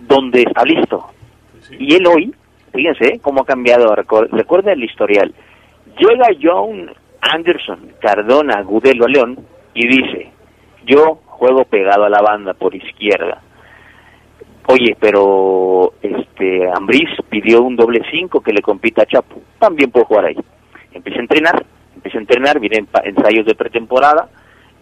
¿dónde 0.00 0.42
está 0.42 0.64
listo? 0.64 1.10
Y 1.78 1.94
él 1.94 2.06
hoy, 2.06 2.34
fíjense 2.72 3.04
¿eh? 3.06 3.20
cómo 3.22 3.42
ha 3.42 3.46
cambiado, 3.46 3.94
recuerden 3.94 4.78
el 4.78 4.84
historial, 4.84 5.34
llega 5.98 6.26
John 6.40 6.90
Anderson, 7.20 7.92
Cardona, 8.00 8.62
Gudelo 8.62 9.06
a 9.06 9.08
León 9.08 9.38
y 9.74 9.86
dice, 9.86 10.30
yo 10.86 11.20
juego 11.26 11.64
pegado 11.64 12.04
a 12.04 12.10
la 12.10 12.20
banda 12.20 12.54
por 12.54 12.74
izquierda. 12.74 13.42
Oye, 14.66 14.96
pero 14.98 15.92
este 16.02 16.70
Ambriz 16.74 17.08
pidió 17.28 17.62
un 17.62 17.76
doble 17.76 18.00
5 18.10 18.40
que 18.40 18.52
le 18.52 18.62
compita 18.62 19.02
a 19.02 19.06
Chapo. 19.06 19.40
También 19.58 19.90
puedo 19.90 20.06
jugar 20.06 20.26
ahí. 20.26 20.36
Empieza 20.92 21.18
a 21.18 21.22
entrenar, 21.22 21.66
empieza 21.94 22.18
a 22.18 22.20
entrenar, 22.22 22.60
pa- 22.90 23.02
ensayos 23.04 23.44
de 23.46 23.54
pretemporada 23.54 24.28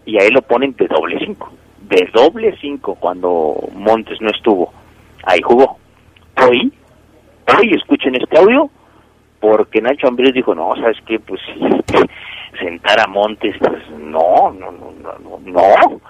y 0.06 0.20
ahí 0.20 0.30
lo 0.30 0.42
ponen 0.42 0.74
de 0.76 0.86
doble 0.86 1.18
5. 1.18 1.52
De 1.88 2.08
doble 2.14 2.56
5 2.60 2.94
cuando 2.94 3.56
Montes 3.74 4.20
no 4.20 4.30
estuvo. 4.30 4.72
Ahí 5.24 5.40
jugó. 5.42 5.78
Hoy, 6.48 6.72
hoy 7.58 7.74
escuchen 7.74 8.14
este 8.14 8.38
audio 8.38 8.70
porque 9.40 9.80
Nacho 9.82 10.06
Ambriz 10.06 10.32
dijo, 10.32 10.54
no, 10.54 10.76
¿sabes 10.76 10.98
qué? 11.06 11.18
Pues 11.18 11.40
sentar 12.60 13.00
a 13.00 13.08
Montes, 13.08 13.56
pues 13.58 13.82
no, 13.98 14.52
no, 14.52 14.70
no, 14.70 14.92
no, 15.18 15.40
no. 15.44 16.00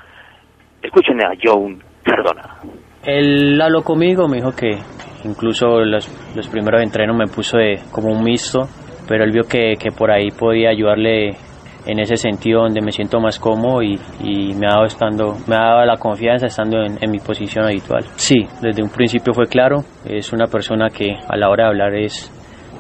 Escuchen 0.83 1.23
a 1.23 1.33
Joe 1.43 1.79
Cardona. 2.03 2.57
Él 3.05 3.61
habló 3.61 3.83
conmigo, 3.83 4.29
me 4.29 4.37
dijo 4.37 4.53
que 4.53 4.79
incluso 5.25 5.81
los, 5.81 6.09
los 6.37 6.49
primeros 6.49 6.83
entrenos 6.83 7.17
me 7.17 7.27
puso 7.27 7.59
de, 7.59 7.81
como 7.91 8.13
un 8.13 8.23
mixto, 8.23 8.69
pero 9.09 9.25
él 9.25 9.33
vio 9.33 9.43
que, 9.43 9.75
que 9.79 9.91
por 9.91 10.11
ahí 10.11 10.31
podía 10.31 10.71
ayudarle 10.71 11.37
en 11.85 11.99
ese 11.99 12.17
sentido 12.17 12.61
donde 12.63 12.81
me 12.81 12.93
siento 12.93 13.19
más 13.19 13.41
cómodo 13.41 13.83
y, 13.83 13.99
y 14.23 14.55
me 14.55 14.67
ha 14.69 14.75
dado 14.75 14.85
estando 14.85 15.37
me 15.49 15.57
ha 15.57 15.63
dado 15.63 15.85
la 15.85 15.97
confianza 15.97 16.47
estando 16.47 16.81
en, 16.81 16.97
en 17.01 17.11
mi 17.11 17.19
posición 17.19 17.65
habitual. 17.65 18.05
Sí, 18.15 18.47
desde 18.61 18.83
un 18.83 18.91
principio 18.91 19.35
fue 19.35 19.47
claro, 19.47 19.81
es 20.05 20.33
una 20.33 20.47
persona 20.47 20.91
que 20.91 21.17
a 21.29 21.37
la 21.37 21.49
hora 21.51 21.65
de 21.65 21.71
hablar 21.71 21.95
es 21.97 22.31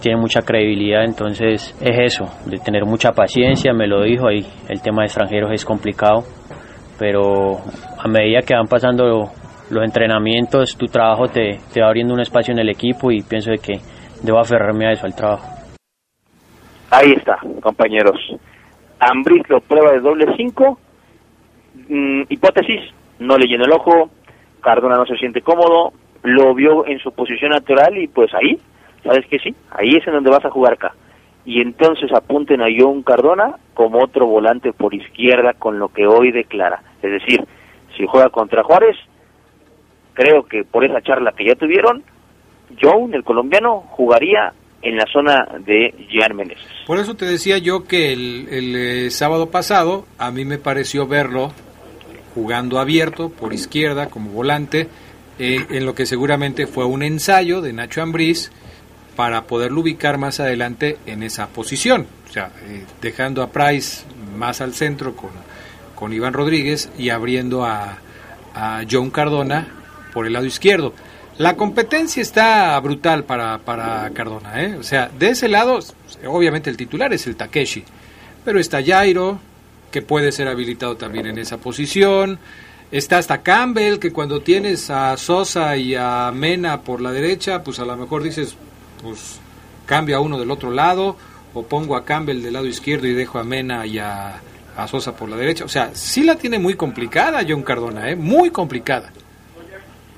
tiene 0.00 0.20
mucha 0.20 0.42
credibilidad, 0.42 1.04
entonces 1.04 1.74
es 1.80 2.14
eso, 2.14 2.24
de 2.46 2.58
tener 2.58 2.84
mucha 2.84 3.12
paciencia, 3.12 3.72
me 3.72 3.86
lo 3.86 4.02
dijo, 4.02 4.28
ahí 4.28 4.44
el 4.68 4.82
tema 4.82 5.02
de 5.02 5.06
extranjeros 5.06 5.52
es 5.52 5.64
complicado, 5.64 6.24
pero 6.98 7.58
a 7.98 8.08
medida 8.08 8.40
que 8.40 8.54
van 8.54 8.66
pasando 8.66 9.30
los 9.72 9.84
entrenamientos, 9.84 10.76
tu 10.76 10.86
trabajo 10.86 11.28
te, 11.28 11.58
te 11.72 11.80
va 11.80 11.88
abriendo 11.88 12.12
un 12.12 12.20
espacio 12.20 12.52
en 12.52 12.60
el 12.60 12.68
equipo 12.68 13.10
y 13.10 13.22
pienso 13.22 13.50
de 13.50 13.58
que 13.58 13.80
debo 14.22 14.38
aferrarme 14.38 14.86
a 14.86 14.92
eso, 14.92 15.06
al 15.06 15.16
trabajo. 15.16 15.48
Ahí 16.90 17.12
está, 17.12 17.38
compañeros. 17.62 18.18
Ambriz 19.00 19.48
lo 19.48 19.60
prueba 19.60 19.92
de 19.92 20.00
doble 20.00 20.26
5. 20.36 20.78
hipótesis, 22.28 22.80
no 23.18 23.38
le 23.38 23.46
llenó 23.46 23.64
el 23.64 23.72
ojo. 23.72 24.10
Cardona 24.60 24.96
no 24.96 25.06
se 25.06 25.16
siente 25.16 25.40
cómodo. 25.40 25.92
Lo 26.22 26.54
vio 26.54 26.86
en 26.86 26.98
su 26.98 27.10
posición 27.12 27.50
natural 27.50 27.96
y 27.96 28.08
pues 28.08 28.30
ahí, 28.34 28.58
¿sabes 29.02 29.26
que 29.26 29.38
sí? 29.38 29.54
Ahí 29.70 29.96
es 29.96 30.06
en 30.06 30.12
donde 30.12 30.30
vas 30.30 30.44
a 30.44 30.50
jugar 30.50 30.74
acá. 30.74 30.92
Y 31.46 31.62
entonces 31.62 32.12
apunten 32.12 32.60
a 32.60 32.66
John 32.78 33.02
Cardona 33.02 33.56
como 33.74 34.04
otro 34.04 34.26
volante 34.26 34.72
por 34.72 34.94
izquierda 34.94 35.54
con 35.54 35.78
lo 35.78 35.88
que 35.88 36.06
hoy 36.06 36.30
declara. 36.30 36.82
Es 37.02 37.10
decir, 37.10 37.44
si 37.96 38.06
juega 38.06 38.28
contra 38.28 38.62
Juárez, 38.62 38.96
creo 40.14 40.44
que 40.44 40.64
por 40.64 40.84
esa 40.84 41.00
charla 41.00 41.32
que 41.36 41.46
ya 41.46 41.54
tuvieron, 41.54 42.02
John, 42.80 43.14
el 43.14 43.24
colombiano, 43.24 43.80
jugaría 43.90 44.52
en 44.82 44.96
la 44.96 45.06
zona 45.12 45.46
de 45.64 45.94
Gian 46.10 46.36
Meneses. 46.36 46.66
Por 46.86 46.98
eso 46.98 47.14
te 47.14 47.24
decía 47.24 47.58
yo 47.58 47.84
que 47.84 48.12
el, 48.12 48.48
el, 48.50 48.76
eh, 48.76 49.10
sábado 49.10 49.50
pasado 49.50 50.06
a 50.18 50.30
mí 50.30 50.44
me 50.44 50.58
pareció 50.58 51.06
verlo 51.06 51.52
jugando 52.34 52.78
abierto 52.78 53.30
por 53.30 53.52
izquierda 53.52 54.08
como 54.08 54.30
volante, 54.30 54.88
eh, 55.38 55.64
en 55.70 55.86
lo 55.86 55.94
que 55.94 56.06
seguramente 56.06 56.66
fue 56.66 56.84
un 56.84 57.02
ensayo 57.02 57.60
de 57.60 57.72
Nacho 57.72 58.02
Ambriz 58.02 58.50
para 59.14 59.42
poderlo 59.42 59.82
ubicar 59.82 60.18
más 60.18 60.40
adelante 60.40 60.98
en 61.06 61.22
esa 61.22 61.48
posición, 61.48 62.06
o 62.28 62.32
sea, 62.32 62.50
eh, 62.64 62.84
dejando 63.00 63.42
a 63.42 63.50
Price 63.50 64.04
más 64.36 64.62
al 64.62 64.72
centro 64.72 65.14
con, 65.14 65.30
con 65.94 66.12
Iván 66.12 66.32
Rodríguez 66.32 66.90
y 66.98 67.10
abriendo 67.10 67.64
a 67.64 67.98
John 68.90 69.10
Cardona 69.10 69.82
por 70.12 70.26
el 70.26 70.34
lado 70.34 70.46
izquierdo. 70.46 70.92
La 71.38 71.56
competencia 71.56 72.20
está 72.20 72.78
brutal 72.80 73.24
para, 73.24 73.58
para 73.58 74.10
Cardona, 74.10 74.62
¿eh? 74.62 74.76
O 74.78 74.82
sea, 74.82 75.08
de 75.18 75.30
ese 75.30 75.48
lado, 75.48 75.78
obviamente 76.26 76.68
el 76.68 76.76
titular 76.76 77.12
es 77.14 77.26
el 77.26 77.36
Takeshi, 77.36 77.84
pero 78.44 78.60
está 78.60 78.84
Jairo, 78.84 79.40
que 79.90 80.02
puede 80.02 80.30
ser 80.30 80.48
habilitado 80.48 80.96
también 80.96 81.26
en 81.26 81.38
esa 81.38 81.56
posición. 81.56 82.38
Está 82.90 83.16
hasta 83.16 83.42
Campbell, 83.42 83.98
que 83.98 84.12
cuando 84.12 84.42
tienes 84.42 84.90
a 84.90 85.16
Sosa 85.16 85.78
y 85.78 85.94
a 85.94 86.30
Mena 86.34 86.82
por 86.82 87.00
la 87.00 87.10
derecha, 87.10 87.64
pues 87.64 87.78
a 87.78 87.86
lo 87.86 87.96
mejor 87.96 88.22
dices, 88.22 88.54
pues 89.02 89.40
cambia 89.86 90.20
uno 90.20 90.38
del 90.38 90.50
otro 90.50 90.70
lado, 90.70 91.16
o 91.54 91.62
pongo 91.62 91.96
a 91.96 92.04
Campbell 92.04 92.42
del 92.42 92.52
lado 92.52 92.66
izquierdo 92.66 93.06
y 93.06 93.14
dejo 93.14 93.38
a 93.38 93.44
Mena 93.44 93.86
y 93.86 93.98
a, 93.98 94.38
a 94.76 94.86
Sosa 94.86 95.16
por 95.16 95.30
la 95.30 95.36
derecha. 95.36 95.64
O 95.64 95.68
sea, 95.68 95.92
sí 95.94 96.22
la 96.24 96.36
tiene 96.36 96.58
muy 96.58 96.74
complicada 96.74 97.42
John 97.48 97.62
Cardona, 97.62 98.10
¿eh? 98.10 98.16
Muy 98.16 98.50
complicada 98.50 99.10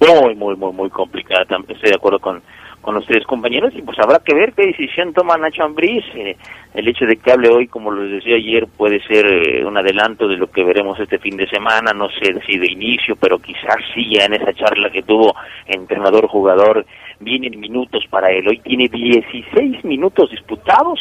muy, 0.07 0.34
muy, 0.34 0.57
muy, 0.57 0.72
muy 0.72 0.90
complicada. 0.90 1.42
Estoy 1.42 1.90
de 1.90 1.96
acuerdo 1.96 2.18
con, 2.18 2.42
con 2.80 3.02
tres 3.05 3.24
compañeros 3.26 3.72
y 3.74 3.82
pues 3.82 3.98
habrá 3.98 4.18
que 4.18 4.34
ver 4.34 4.52
qué 4.52 4.66
decisión 4.66 5.12
toma 5.12 5.36
Nacho 5.36 5.64
Ambriz. 5.64 6.05
Eh, 6.14 6.36
el 6.74 6.88
hecho 6.88 7.07
de 7.07 7.16
que 7.16 7.32
hable 7.32 7.48
hoy, 7.48 7.68
como 7.68 7.92
les 7.92 8.11
decía 8.12 8.36
ayer, 8.36 8.66
puede 8.66 9.00
ser 9.07 9.26
eh, 9.26 9.64
un 9.64 9.76
adelanto 9.76 10.28
de 10.28 10.36
lo 10.36 10.48
que 10.50 10.64
veremos 10.64 10.98
este 11.00 11.18
fin 11.18 11.36
de 11.36 11.48
semana. 11.48 11.92
No 11.92 12.09
sé 12.11 12.40
si 12.46 12.59
de 12.59 12.70
inicio, 12.70 13.16
pero 13.16 13.38
quizás 13.38 13.76
sí 13.94 14.11
ya 14.11 14.26
en 14.26 14.34
esa 14.34 14.52
charla 14.52 14.90
que 14.90 15.02
tuvo 15.02 15.34
entrenador-jugador 15.66 16.84
vienen 17.20 17.59
minutos 17.59 18.05
para 18.11 18.30
él. 18.30 18.46
Hoy 18.48 18.59
tiene 18.59 18.88
16 18.88 19.84
minutos 19.84 20.30
disputados. 20.30 21.00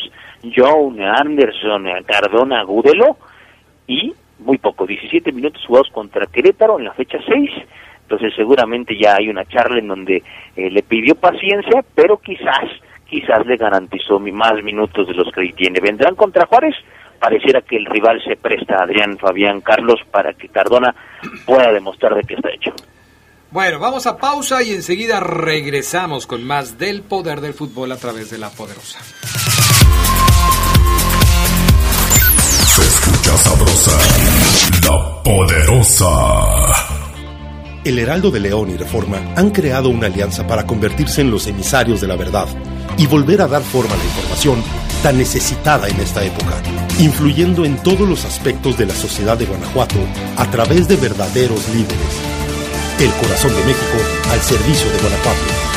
John 0.56 1.02
Anderson, 1.02 1.86
Cardona, 2.06 2.64
Gudelo 2.64 3.18
y 3.88 4.14
muy 4.40 4.58
poco, 4.58 4.86
17 4.86 5.32
minutos 5.32 5.66
jugados 5.66 5.90
contra 5.92 6.26
Querétaro 6.28 6.78
en 6.78 6.86
la 6.86 6.94
fecha 6.94 7.18
6 7.26 7.50
entonces 8.14 8.36
seguramente 8.36 8.96
ya 8.96 9.16
hay 9.16 9.28
una 9.30 9.44
charla 9.46 9.80
en 9.80 9.88
donde 9.88 10.22
eh, 10.56 10.70
le 10.70 10.84
pidió 10.84 11.16
paciencia, 11.16 11.84
pero 11.96 12.18
quizás, 12.18 12.70
quizás 13.10 13.44
le 13.46 13.58
garantizó 13.58 14.20
más 14.20 14.64
minutos 14.64 15.08
de 15.08 15.14
los 15.16 15.32
que 15.34 15.52
tiene. 15.54 15.80
Vendrán 15.82 16.16
contra 16.16 16.46
Juárez, 16.46 16.76
pareciera 17.20 17.62
que 17.62 17.78
el 17.78 17.86
rival 17.86 18.22
se 18.24 18.36
presta 18.36 18.76
a 18.76 18.84
Adrián 18.84 19.18
Fabián 19.18 19.62
Carlos 19.62 20.00
para 20.12 20.34
que 20.34 20.48
Cardona 20.48 20.94
pueda 21.46 21.72
demostrar 21.72 22.14
de 22.14 22.22
qué 22.22 22.36
está 22.36 22.50
hecho. 22.50 22.72
Bueno, 23.50 23.80
vamos 23.80 24.06
a 24.06 24.18
pausa 24.18 24.62
y 24.62 24.74
enseguida 24.74 25.20
regresamos 25.20 26.28
con 26.28 26.44
más 26.44 26.78
del 26.78 27.02
poder 27.02 27.42
del 27.42 27.54
fútbol 27.54 27.92
a 27.92 27.98
través 27.98 28.30
de 28.30 28.38
la 28.38 28.50
poderosa. 28.50 29.00
Se 32.66 32.82
escucha 32.82 33.38
sabrosa, 33.38 33.92
la 34.88 35.24
poderosa. 35.24 36.73
El 37.84 38.00
Heraldo 38.00 38.32
de 38.32 38.40
León 38.40 38.70
y 38.70 38.78
Reforma 38.78 39.18
han 39.36 39.50
creado 39.50 39.90
una 39.90 40.08
alianza 40.08 40.48
para 40.48 40.66
convertirse 40.66 41.20
en 41.20 41.30
los 41.30 41.48
emisarios 41.48 42.00
de 42.00 42.08
la 42.08 42.16
verdad 42.16 42.48
y 42.98 43.08
volver 43.08 43.42
a 43.42 43.48
dar 43.48 43.62
forma 43.62 43.94
a 43.94 43.98
la 43.98 44.04
información 44.06 44.64
tan 45.02 45.18
necesitada 45.18 45.90
en 45.90 46.00
esta 46.00 46.24
época, 46.24 46.62
influyendo 47.00 47.66
en 47.66 47.76
todos 47.84 48.08
los 48.08 48.24
aspectos 48.24 48.78
de 48.78 48.86
la 48.86 48.96
sociedad 48.96 49.38
de 49.38 49.46
Guanajuato 49.46 49.98
a 50.38 50.50
través 50.50 50.88
de 50.88 50.96
verdaderos 50.96 51.68
líderes. 51.70 51.98
El 53.02 53.12
corazón 53.22 53.52
de 53.52 53.66
México 53.66 53.98
al 54.32 54.40
servicio 54.40 54.90
de 54.90 54.98
Guanajuato. 55.00 55.74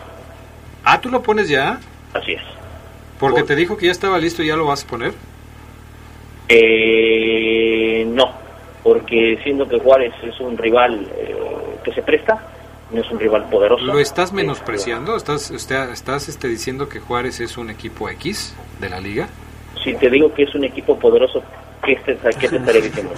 Ah, 0.83 0.99
¿tú 1.01 1.09
lo 1.09 1.21
pones 1.21 1.49
ya? 1.49 1.79
Así 2.13 2.33
es. 2.33 2.41
Porque 3.19 3.43
te 3.43 3.55
dijo 3.55 3.77
que 3.77 3.87
ya 3.87 3.91
estaba 3.91 4.17
listo 4.17 4.41
y 4.43 4.47
ya 4.47 4.55
lo 4.55 4.65
vas 4.65 4.83
a 4.83 4.87
poner. 4.87 5.13
Eh, 6.49 8.05
no, 8.07 8.31
porque 8.83 9.37
siendo 9.43 9.67
que 9.67 9.79
Juárez 9.79 10.13
es 10.23 10.39
un 10.39 10.57
rival 10.57 11.05
eh, 11.17 11.35
que 11.83 11.91
se 11.93 12.01
presta, 12.01 12.41
no 12.91 13.01
es 13.01 13.11
un 13.11 13.19
rival 13.19 13.49
poderoso. 13.49 13.83
¿Lo 13.85 13.99
estás 13.99 14.31
menospreciando? 14.33 15.15
¿Estás, 15.15 15.51
usted- 15.51 15.89
estás 15.91 16.29
este, 16.29 16.47
diciendo 16.47 16.87
que 16.89 16.99
Juárez 16.99 17.39
es 17.39 17.57
un 17.57 17.69
equipo 17.69 18.09
X 18.09 18.55
de 18.79 18.89
la 18.89 18.99
liga? 18.99 19.27
Si 19.83 19.93
te 19.95 20.09
digo 20.09 20.33
que 20.33 20.43
es 20.43 20.55
un 20.55 20.63
equipo 20.63 20.97
poderoso, 20.97 21.43
¿qué 21.83 21.95
te, 21.97 22.17
qué 22.39 22.47
te 22.49 22.55
estaré 22.57 22.81
diciendo? 22.81 23.13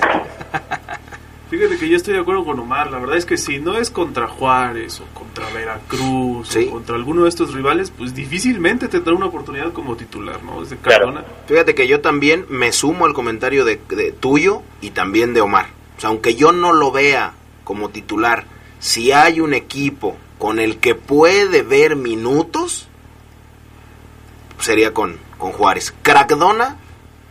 Fíjate 1.50 1.78
que 1.80 1.90
yo 1.90 1.98
estoy 1.98 2.14
de 2.14 2.20
acuerdo 2.20 2.46
con 2.46 2.60
Omar. 2.60 2.92
La 2.92 3.00
verdad 3.00 3.18
es 3.18 3.26
que 3.26 3.36
si 3.36 3.58
no 3.60 3.76
es 3.78 3.90
contra 3.90 4.28
Juárez 4.28 5.02
o 5.02 5.06
contra 5.16 5.50
Veracruz 5.50 6.56
o 6.56 6.70
contra 6.72 6.96
alguno 6.96 7.24
de 7.24 7.30
estos 7.30 7.56
rivales, 7.56 7.90
pues 7.90 8.14
difícilmente 8.14 8.88
tendrá 8.88 9.14
una 9.16 9.26
oportunidad 9.26 9.74
como 9.74 9.96
titular, 9.96 10.44
¿no? 10.44 10.62
Es 10.62 10.70
de 10.70 10.78
Cardona. 10.78 11.24
Fíjate 11.48 11.74
que 11.74 11.88
yo 11.88 12.02
también 12.02 12.46
me 12.50 12.72
sumo 12.72 13.06
al 13.08 13.14
comentario 13.14 13.66
de, 13.66 13.80
de 13.90 14.12
tuyo 14.12 14.62
y 14.82 14.92
también 14.92 15.34
de 15.34 15.42
Omar. 15.42 15.68
O 15.98 16.02
sea, 16.02 16.10
aunque 16.12 16.36
yo 16.36 16.52
no 16.52 16.72
lo 16.72 16.92
vea 16.92 17.34
como 17.64 17.90
titular, 17.90 18.46
si 18.80 19.12
hay 19.12 19.40
un 19.42 19.54
equipo 19.54 20.18
con 20.38 20.60
el 20.60 20.78
que 20.78 20.96
puede 20.96 21.62
ver 21.64 21.96
minutos, 21.96 22.88
sería 24.60 24.94
con, 24.94 25.18
con 25.38 25.52
Juárez. 25.52 25.94
Crackdona 26.02 26.78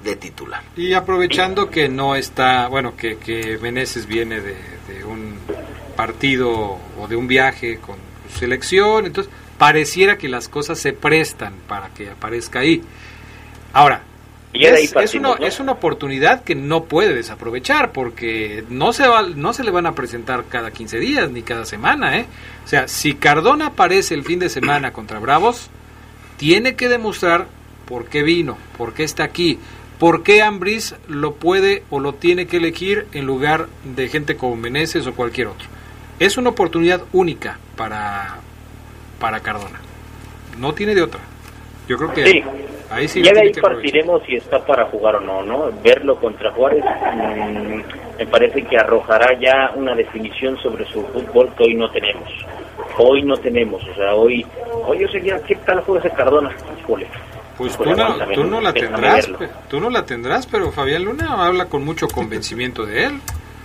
de 0.04 0.16
titular. 0.16 0.62
Y 0.76 0.92
aprovechando 0.92 1.70
que 1.70 1.88
no 1.88 2.14
está, 2.14 2.68
bueno, 2.68 2.96
que, 2.96 3.16
que 3.16 3.56
viene 3.56 4.40
de, 4.40 4.56
de 4.88 5.04
un 5.04 5.36
partido 5.96 6.78
o 6.98 7.08
de 7.08 7.16
un 7.16 7.26
viaje 7.26 7.78
con 7.78 7.96
su 8.30 8.38
selección, 8.38 9.06
entonces 9.06 9.32
pareciera 9.58 10.16
que 10.18 10.28
las 10.28 10.48
cosas 10.48 10.78
se 10.78 10.92
prestan 10.92 11.54
para 11.66 11.88
que 11.88 12.10
aparezca 12.10 12.60
ahí. 12.60 12.82
Ahora, 13.72 14.02
Y 14.52 14.62
ya 14.62 14.70
de 14.70 14.78
ahí 14.78 14.84
es, 14.84 14.96
es 14.96 15.14
una, 15.14 15.28
¿no? 15.28 15.36
es 15.36 15.60
una 15.60 15.72
oportunidad 15.72 16.42
que 16.42 16.54
no 16.54 16.84
puede 16.84 17.14
desaprovechar 17.14 17.92
porque 17.92 18.64
no 18.70 18.92
se, 18.92 19.06
va, 19.06 19.22
no 19.22 19.52
se 19.52 19.62
le 19.62 19.70
van 19.70 19.86
a 19.86 19.94
presentar 19.94 20.44
cada 20.48 20.70
15 20.70 20.98
días 20.98 21.30
ni 21.30 21.42
cada 21.42 21.64
semana. 21.64 22.18
¿eh? 22.18 22.26
O 22.64 22.68
sea, 22.68 22.88
si 22.88 23.14
Cardona 23.14 23.66
aparece 23.66 24.14
el 24.14 24.24
fin 24.24 24.38
de 24.38 24.48
semana 24.48 24.92
contra 24.92 25.18
Bravos, 25.18 25.68
tiene 26.38 26.76
que 26.76 26.88
demostrar 26.88 27.46
por 27.86 28.06
qué 28.06 28.22
vino, 28.22 28.56
por 28.78 28.94
qué 28.94 29.04
está 29.04 29.24
aquí, 29.24 29.58
por 29.98 30.22
qué 30.22 30.42
Ambris 30.42 30.94
lo 31.08 31.34
puede 31.34 31.82
o 31.90 32.00
lo 32.00 32.14
tiene 32.14 32.46
que 32.46 32.58
elegir 32.58 33.06
en 33.12 33.26
lugar 33.26 33.68
de 33.84 34.08
gente 34.08 34.36
como 34.36 34.56
Meneses 34.56 35.06
o 35.06 35.14
cualquier 35.14 35.48
otro. 35.48 35.68
Es 36.18 36.38
una 36.38 36.50
oportunidad 36.50 37.02
única 37.12 37.58
para, 37.76 38.38
para 39.20 39.40
Cardona. 39.40 39.80
No 40.58 40.74
tiene 40.74 40.94
de 40.94 41.02
otra. 41.02 41.20
Yo 41.86 41.96
creo 41.96 42.12
que 42.12 42.24
Sí. 42.24 42.44
Ahí 42.90 43.08
sí 43.08 43.22
ya 43.22 43.32
de 43.32 43.40
ahí 43.40 43.52
partiremos 43.52 44.22
si 44.24 44.36
está 44.36 44.64
para 44.64 44.86
jugar 44.86 45.16
o 45.16 45.20
no, 45.20 45.42
¿no? 45.42 45.70
Verlo 45.82 46.16
contra 46.16 46.50
Juárez 46.52 46.84
mm, 46.84 48.18
me 48.18 48.26
parece 48.26 48.62
que 48.64 48.76
arrojará 48.76 49.38
ya 49.38 49.72
una 49.76 49.94
definición 49.94 50.56
sobre 50.58 50.84
su 50.86 51.02
fútbol 51.04 51.50
que 51.56 51.64
hoy 51.64 51.74
no 51.74 51.88
tenemos. 51.90 52.28
Hoy 52.96 53.22
no 53.22 53.36
tenemos, 53.36 53.82
o 53.86 53.94
sea, 53.94 54.14
hoy, 54.14 54.44
hoy 54.86 54.98
yo 55.00 55.08
seguía, 55.08 55.40
¿qué 55.46 55.54
tal 55.56 55.80
juega 55.82 56.06
ese 56.06 56.16
Cardona? 56.16 56.50
Híjole. 56.80 57.06
Pues 57.56 57.76
tú 57.76 57.84
no, 57.84 58.14
tú 58.34 58.44
no 58.44 58.60
la 58.60 58.72
tendrás, 58.72 59.28
tú 59.68 59.80
no 59.80 59.90
la 59.90 60.04
tendrás, 60.04 60.46
pero 60.46 60.70
Fabián 60.70 61.04
Luna 61.04 61.46
habla 61.46 61.66
con 61.66 61.84
mucho 61.84 62.06
convencimiento 62.08 62.86
de 62.86 63.06
él. 63.06 63.20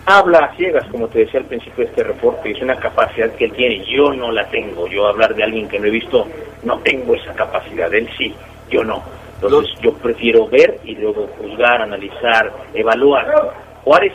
Habla 0.06 0.40
a 0.40 0.56
ciegas, 0.56 0.86
como 0.92 1.08
te 1.08 1.20
decía 1.20 1.40
al 1.40 1.46
principio 1.46 1.86
de 1.86 1.92
este 1.92 2.04
reporte, 2.04 2.52
es 2.52 2.62
una 2.62 2.76
capacidad 2.76 3.32
que 3.36 3.46
él 3.46 3.54
tiene, 3.54 3.86
yo 3.86 4.12
no 4.14 4.32
la 4.32 4.48
tengo, 4.50 4.88
yo 4.88 5.08
hablar 5.08 5.34
de 5.34 5.44
alguien 5.44 5.68
que 5.68 5.80
no 5.80 5.88
he 5.88 5.92
visto, 5.92 6.28
no 6.64 6.80
tengo 6.80 7.16
esa 7.16 7.34
capacidad, 7.34 7.94
él 7.94 8.10
sí, 8.18 8.34
yo 8.74 8.84
no. 8.84 9.04
Entonces 9.36 9.74
yo 9.82 9.94
prefiero 9.94 10.48
ver 10.48 10.80
y 10.84 10.96
luego 10.96 11.28
juzgar, 11.38 11.82
analizar, 11.82 12.52
evaluar. 12.74 13.54
Juárez 13.84 14.14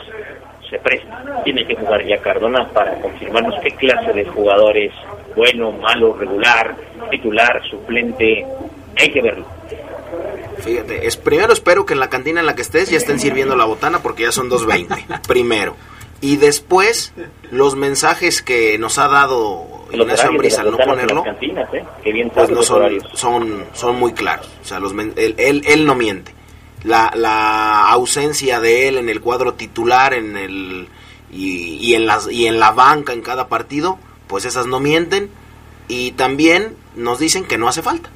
se 0.69 0.79
presta, 0.79 1.43
tiene 1.45 1.67
que 1.67 1.75
jugar 1.77 2.05
ya 2.07 2.19
Cardona 2.19 2.69
para 2.69 3.01
confirmarnos 3.01 3.55
qué 3.63 3.71
clase 3.71 4.13
de 4.13 4.25
jugador 4.25 4.77
es, 4.77 4.93
bueno, 5.35 5.73
malo, 5.73 6.15
regular, 6.15 6.77
titular, 7.11 7.63
suplente, 7.71 8.45
hay 8.97 9.11
que 9.11 9.23
verlo. 9.23 9.47
Fíjate, 10.59 11.07
es, 11.07 11.17
primero 11.17 11.53
espero 11.53 11.87
que 11.87 11.95
en 11.95 12.01
la 12.01 12.11
cantina 12.11 12.41
en 12.41 12.47
la 12.47 12.55
que 12.55 12.63
estés 12.63 12.91
ya 12.91 12.97
estén 12.97 13.19
sirviendo 13.19 13.57
la 13.57 13.65
botana 13.65 14.01
porque 14.01 14.25
ya 14.25 14.33
son 14.33 14.51
2.20. 14.51 15.21
primero. 15.29 15.77
Y 16.21 16.37
después, 16.37 17.13
los 17.51 17.77
mensajes 17.77 18.43
que 18.43 18.77
nos 18.79 18.99
ha 18.99 19.09
dado 19.09 19.67
Los 19.93 20.01
Ignacio 20.01 20.31
Ambriz 20.31 20.59
al 20.59 20.73
no 20.73 20.77
ponerlo, 20.77 21.23
cantinas, 21.23 21.73
¿eh? 21.73 21.85
Qué 22.03 22.13
bien 22.13 22.31
pues 22.31 22.51
no 22.51 22.63
son, 22.63 23.01
son, 23.15 23.65
son 23.73 23.97
muy 23.97 24.13
claros. 24.13 24.49
O 24.63 24.65
sea, 24.65 24.81
los, 24.81 24.93
él, 24.93 25.35
él, 25.39 25.63
él 25.65 25.87
no 25.87 25.95
miente. 25.95 26.35
La, 26.83 27.13
la 27.15 27.89
ausencia 27.91 28.61
de 28.61 28.89
él 28.89 28.99
en 28.99 29.09
el 29.09 29.21
cuadro 29.21 29.55
titular 29.55 30.13
en 30.15 30.37
el, 30.37 30.89
y, 31.33 31.75
y, 31.81 31.95
en 31.95 32.07
las, 32.07 32.31
y 32.31 32.47
en 32.47 32.59
la 32.59 32.73
banca 32.73 33.13
en 33.13 33.23
cada 33.23 33.49
partido, 33.49 33.99
pues 34.27 34.45
esas 34.45 34.67
no 34.67 34.81
mienten. 34.81 35.31
Y 35.87 36.13
también 36.13 36.77
nos 36.97 37.19
dicen 37.19 37.45
que 37.45 37.59
no 37.59 37.69
hace 37.69 37.83
falta. 37.83 38.11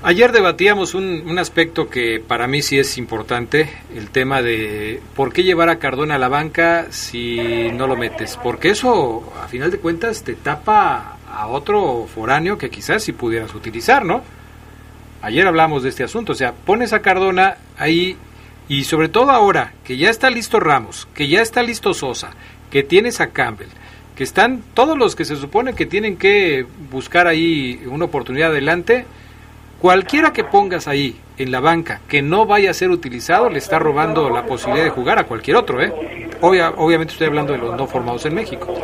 Ayer 0.00 0.30
debatíamos 0.30 0.94
un, 0.94 1.24
un 1.26 1.40
aspecto 1.40 1.90
que 1.90 2.20
para 2.20 2.46
mí 2.46 2.62
sí 2.62 2.78
es 2.78 2.98
importante, 2.98 3.68
el 3.96 4.10
tema 4.10 4.42
de 4.42 5.02
por 5.16 5.32
qué 5.32 5.42
llevar 5.42 5.70
a 5.70 5.80
Cardona 5.80 6.14
a 6.14 6.18
la 6.18 6.28
banca 6.28 6.86
si 6.90 7.68
no 7.72 7.88
lo 7.88 7.96
metes, 7.96 8.38
porque 8.40 8.70
eso 8.70 9.32
a 9.42 9.48
final 9.48 9.72
de 9.72 9.78
cuentas 9.78 10.22
te 10.22 10.34
tapa 10.34 11.16
a 11.28 11.48
otro 11.48 12.06
foráneo 12.06 12.58
que 12.58 12.70
quizás 12.70 13.02
si 13.02 13.12
pudieras 13.12 13.56
utilizar, 13.56 14.04
¿no? 14.04 14.22
Ayer 15.20 15.48
hablamos 15.48 15.82
de 15.82 15.88
este 15.88 16.04
asunto, 16.04 16.30
o 16.30 16.36
sea, 16.36 16.52
pones 16.52 16.92
a 16.92 17.02
Cardona 17.02 17.56
ahí 17.76 18.16
y 18.68 18.84
sobre 18.84 19.08
todo 19.08 19.32
ahora 19.32 19.72
que 19.82 19.96
ya 19.96 20.10
está 20.10 20.30
listo 20.30 20.60
Ramos, 20.60 21.08
que 21.12 21.26
ya 21.26 21.42
está 21.42 21.64
listo 21.64 21.92
Sosa, 21.92 22.30
que 22.70 22.84
tienes 22.84 23.20
a 23.20 23.30
Campbell, 23.30 23.68
que 24.14 24.22
están 24.22 24.62
todos 24.74 24.96
los 24.96 25.16
que 25.16 25.24
se 25.24 25.34
supone 25.34 25.74
que 25.74 25.86
tienen 25.86 26.16
que 26.16 26.66
buscar 26.88 27.26
ahí 27.26 27.82
una 27.86 28.04
oportunidad 28.04 28.52
adelante, 28.52 29.06
cualquiera 29.80 30.32
que 30.32 30.44
pongas 30.44 30.88
ahí 30.88 31.16
en 31.38 31.50
la 31.52 31.60
banca 31.60 32.00
que 32.08 32.20
no 32.22 32.46
vaya 32.46 32.70
a 32.70 32.74
ser 32.74 32.90
utilizado 32.90 33.48
le 33.48 33.58
está 33.58 33.78
robando 33.78 34.28
la 34.30 34.44
posibilidad 34.44 34.84
de 34.84 34.90
jugar 34.90 35.18
a 35.18 35.24
cualquier 35.24 35.56
otro, 35.56 35.80
¿eh? 35.82 35.92
Obvia- 36.40 36.72
obviamente 36.76 37.12
estoy 37.12 37.28
hablando 37.28 37.52
de 37.52 37.58
los 37.58 37.76
no 37.76 37.86
formados 37.86 38.24
en 38.26 38.34
México. 38.34 38.74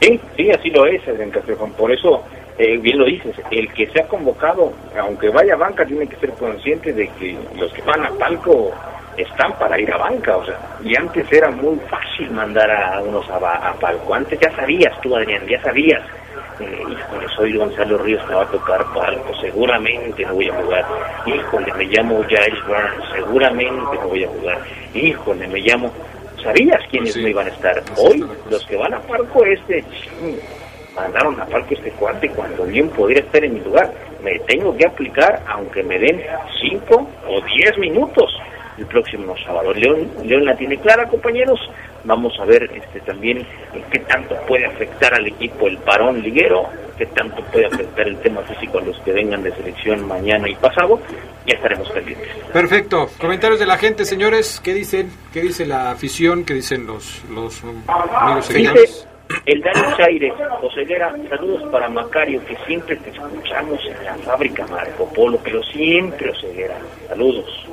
Sí, 0.00 0.18
sí, 0.36 0.50
así 0.50 0.70
lo 0.70 0.86
es, 0.86 1.06
Adrián 1.06 1.30
Castrejón. 1.30 1.72
Por 1.72 1.92
eso, 1.92 2.22
eh, 2.58 2.78
bien 2.78 2.98
lo 2.98 3.04
dices, 3.04 3.34
el 3.50 3.70
que 3.72 3.86
se 3.88 4.00
ha 4.00 4.06
convocado, 4.08 4.72
aunque 4.98 5.28
vaya 5.28 5.54
a 5.54 5.56
banca, 5.58 5.84
tiene 5.84 6.06
que 6.06 6.16
ser 6.16 6.30
consciente 6.30 6.92
de 6.92 7.08
que 7.18 7.36
los 7.58 7.72
que 7.72 7.82
van 7.82 8.04
a 8.06 8.10
palco 8.10 8.70
están 9.16 9.52
para 9.58 9.78
ir 9.78 9.92
a 9.92 9.98
banca. 9.98 10.36
O 10.38 10.44
sea, 10.46 10.58
y 10.82 10.96
antes 10.96 11.30
era 11.30 11.50
muy 11.50 11.78
fácil 11.90 12.30
mandar 12.30 12.70
a 12.70 13.02
unos 13.02 13.28
a, 13.28 13.36
a 13.68 13.74
palco. 13.74 14.14
Antes 14.14 14.40
ya 14.40 14.50
sabías 14.56 14.98
tú, 15.02 15.14
Adrián, 15.14 15.46
ya 15.46 15.60
sabías. 15.62 16.00
Eh, 16.60 16.84
híjole, 16.90 17.26
soy 17.36 17.56
Gonzalo 17.56 17.98
Ríos, 17.98 18.22
me 18.28 18.34
va 18.34 18.42
a 18.42 18.50
tocar 18.50 18.84
palco, 18.92 19.34
seguramente 19.40 20.24
no 20.24 20.34
voy 20.34 20.48
a 20.48 20.54
jugar. 20.54 20.84
Híjole, 21.26 21.72
me 21.74 21.84
llamo 21.84 22.22
Giles 22.24 22.66
Burns, 22.66 23.12
seguramente 23.14 23.96
no 23.96 24.08
voy 24.08 24.24
a 24.24 24.28
jugar. 24.28 24.58
Híjole, 24.94 25.48
me 25.48 25.60
llamo... 25.60 25.90
Sabías 26.42 26.80
quiénes 26.90 27.16
no 27.16 27.28
iban 27.28 27.46
a 27.46 27.50
estar. 27.50 27.82
Hoy, 27.96 28.24
los 28.50 28.64
que 28.66 28.76
van 28.76 28.94
a 28.94 29.00
palco, 29.00 29.44
este... 29.44 29.84
mandaron 30.94 31.40
a 31.40 31.46
palco 31.46 31.74
este 31.74 31.90
cuate 31.92 32.28
cuando 32.30 32.64
bien 32.64 32.88
podría 32.90 33.20
estar 33.20 33.42
en 33.42 33.54
mi 33.54 33.60
lugar. 33.60 33.90
Me 34.22 34.38
tengo 34.40 34.76
que 34.76 34.86
aplicar 34.86 35.42
aunque 35.48 35.82
me 35.82 35.98
den 35.98 36.22
5 36.60 37.08
o 37.26 37.40
10 37.40 37.78
minutos 37.78 38.30
el 38.76 38.86
próximo 38.86 39.34
sábado. 39.44 39.72
León, 39.72 40.10
León 40.24 40.44
la 40.44 40.56
tiene 40.56 40.76
clara, 40.78 41.06
compañeros. 41.08 41.58
Vamos 42.04 42.32
a 42.40 42.44
ver 42.44 42.70
este 42.74 43.00
también 43.00 43.46
qué 43.90 43.98
tanto 44.00 44.34
puede 44.46 44.66
afectar 44.66 45.14
al 45.14 45.26
equipo 45.26 45.68
el 45.68 45.78
parón 45.78 46.22
liguero, 46.22 46.68
qué 46.96 47.06
tanto 47.06 47.42
puede 47.44 47.66
afectar 47.66 48.08
el 48.08 48.16
tema 48.18 48.40
físico 48.42 48.78
a 48.78 48.82
los 48.82 48.98
que 49.00 49.12
vengan 49.12 49.42
de 49.42 49.52
selección 49.52 50.06
mañana 50.06 50.48
y 50.48 50.54
pasado. 50.54 51.00
Ya 51.46 51.54
estaremos 51.54 51.90
pendientes. 51.90 52.28
Perfecto. 52.52 53.08
Comentarios 53.18 53.60
de 53.60 53.66
la 53.66 53.76
gente, 53.76 54.04
señores. 54.04 54.60
¿Qué 54.62 54.74
dicen? 54.74 55.10
¿Qué 55.32 55.42
dice 55.42 55.66
la 55.66 55.90
afición? 55.90 56.44
¿Qué 56.44 56.54
dicen 56.54 56.86
los, 56.86 57.22
los 57.30 57.62
amigos 57.64 58.46
seguidores? 58.46 59.06
el 59.46 59.60
Dani 59.60 59.96
Chaires, 59.96 60.32
Joselera, 60.60 61.14
saludos 61.28 61.62
para 61.70 61.88
Macario, 61.88 62.44
que 62.46 62.56
siempre 62.66 62.96
te 62.96 63.10
escuchamos 63.10 63.80
en 63.86 64.04
la 64.04 64.14
fábrica 64.16 64.66
Marco 64.66 65.08
Polo, 65.12 65.38
pero 65.42 65.62
siempre, 65.64 66.30
Oseguera. 66.30 66.76
Saludos. 67.08 67.66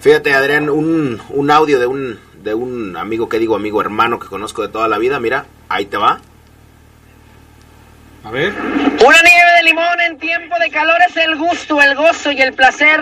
Fíjate, 0.00 0.32
Adrián, 0.32 0.68
un, 0.68 1.20
un 1.30 1.50
audio 1.50 1.78
de 1.78 1.86
un, 1.86 2.18
de 2.42 2.54
un 2.54 2.96
amigo 2.96 3.28
que 3.28 3.38
digo 3.38 3.54
amigo 3.54 3.80
hermano 3.80 4.18
que 4.18 4.26
conozco 4.26 4.62
de 4.62 4.68
toda 4.68 4.88
la 4.88 4.98
vida. 4.98 5.20
Mira, 5.20 5.46
ahí 5.68 5.86
te 5.86 5.96
va. 5.96 6.20
A 8.24 8.30
ver. 8.30 8.52
Una 8.52 9.22
nieve 9.22 9.52
de 9.58 9.62
limón 9.64 10.00
en 10.06 10.18
tiempo 10.18 10.54
de 10.60 10.70
calor 10.70 10.96
es 11.08 11.16
el 11.16 11.36
gusto, 11.36 11.80
el 11.80 11.94
gozo 11.94 12.30
y 12.32 12.40
el 12.40 12.52
placer. 12.52 13.00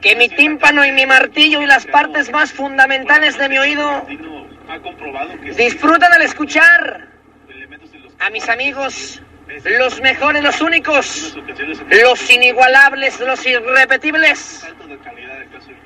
Que 0.00 0.16
mi 0.16 0.28
tímpano 0.28 0.84
y 0.84 0.92
mi 0.92 1.04
martillo 1.04 1.60
y 1.60 1.66
las 1.66 1.86
partes 1.86 2.30
más 2.30 2.52
fundamentales 2.52 3.36
de 3.36 3.48
mi 3.48 3.58
oído 3.58 4.06
disfrutan 5.56 6.12
al 6.12 6.22
escuchar 6.22 7.08
a 8.18 8.30
mis 8.30 8.48
amigos, 8.48 9.22
los 9.64 10.00
mejores, 10.00 10.42
los 10.42 10.60
únicos, 10.60 11.36
los 11.88 12.30
inigualables, 12.30 13.20
los 13.20 13.44
irrepetibles, 13.46 14.66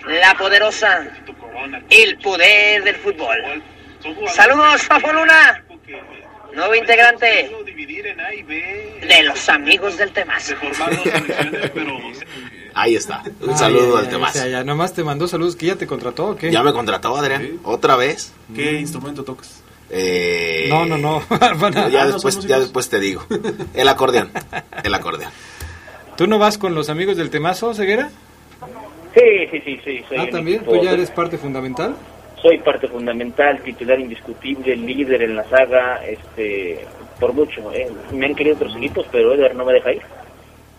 la 0.06 0.34
poderosa, 0.34 1.06
el 1.90 2.18
poder 2.18 2.84
del 2.84 2.96
fútbol. 2.96 3.62
Saludos, 4.32 4.82
Fafo 4.82 5.12
Luna, 5.12 5.64
nuevo 6.54 6.74
integrante 6.74 7.50
de 9.08 9.22
los 9.22 9.48
amigos 9.48 9.96
del 9.96 10.12
Temazo. 10.12 10.54
Ahí 12.74 12.96
está. 12.96 13.22
Un 13.40 13.56
saludo 13.56 13.96
al 13.98 14.12
O 14.12 14.28
sea, 14.28 14.48
ya 14.48 14.64
nomás 14.64 14.92
te 14.92 15.04
mandó 15.04 15.28
saludos 15.28 15.54
que 15.54 15.66
ya 15.66 15.76
te 15.76 15.86
contrató 15.86 16.30
o 16.30 16.36
qué? 16.36 16.50
Ya 16.50 16.62
me 16.62 16.72
contrató, 16.72 17.16
Adrián. 17.16 17.60
¿Otra 17.62 17.94
vez? 17.96 18.32
¿Qué 18.54 18.72
instrumento 18.72 19.22
tocas? 19.24 19.63
Eh, 19.96 20.66
No, 20.68 20.84
no, 20.86 20.98
no. 20.98 21.22
Ya, 21.30 22.02
Ah, 22.02 22.06
no, 22.06 22.12
después, 22.14 22.40
ya 22.40 22.58
después 22.58 22.88
te 22.88 22.98
digo. 23.00 23.24
El 23.74 23.88
acordeón. 23.88 24.30
El 24.82 24.92
acordeón. 24.94 25.30
¿Tú 26.16 26.26
no 26.26 26.38
vas 26.38 26.58
con 26.58 26.74
los 26.74 26.88
amigos 26.90 27.16
del 27.16 27.30
Temazo, 27.30 27.74
Ceguera? 27.74 28.10
Sí, 29.14 29.20
sí, 29.50 29.60
sí, 29.64 29.80
sí. 29.84 30.00
Soy 30.08 30.18
Ah, 30.18 30.26
también. 30.30 30.60
equipo- 30.62 30.72
¿Tú 30.78 30.82
ya 30.84 30.92
eres 30.92 31.10
parte 31.10 31.38
fundamental? 31.38 31.94
Soy 32.42 32.58
parte 32.58 32.88
fundamental, 32.88 33.60
titular 33.62 33.98
indiscutible, 34.00 34.76
líder 34.76 35.22
en 35.22 35.36
la 35.36 35.48
saga, 35.48 36.04
este, 36.04 36.84
por 37.20 37.32
mucho. 37.32 37.72
¿eh? 37.72 37.88
Me 38.12 38.26
han 38.26 38.34
querido 38.34 38.56
otros 38.56 38.76
equipos, 38.76 39.06
pero 39.12 39.32
Eder 39.34 39.54
no 39.54 39.64
me 39.64 39.72
deja 39.72 39.92
ir. 39.92 40.02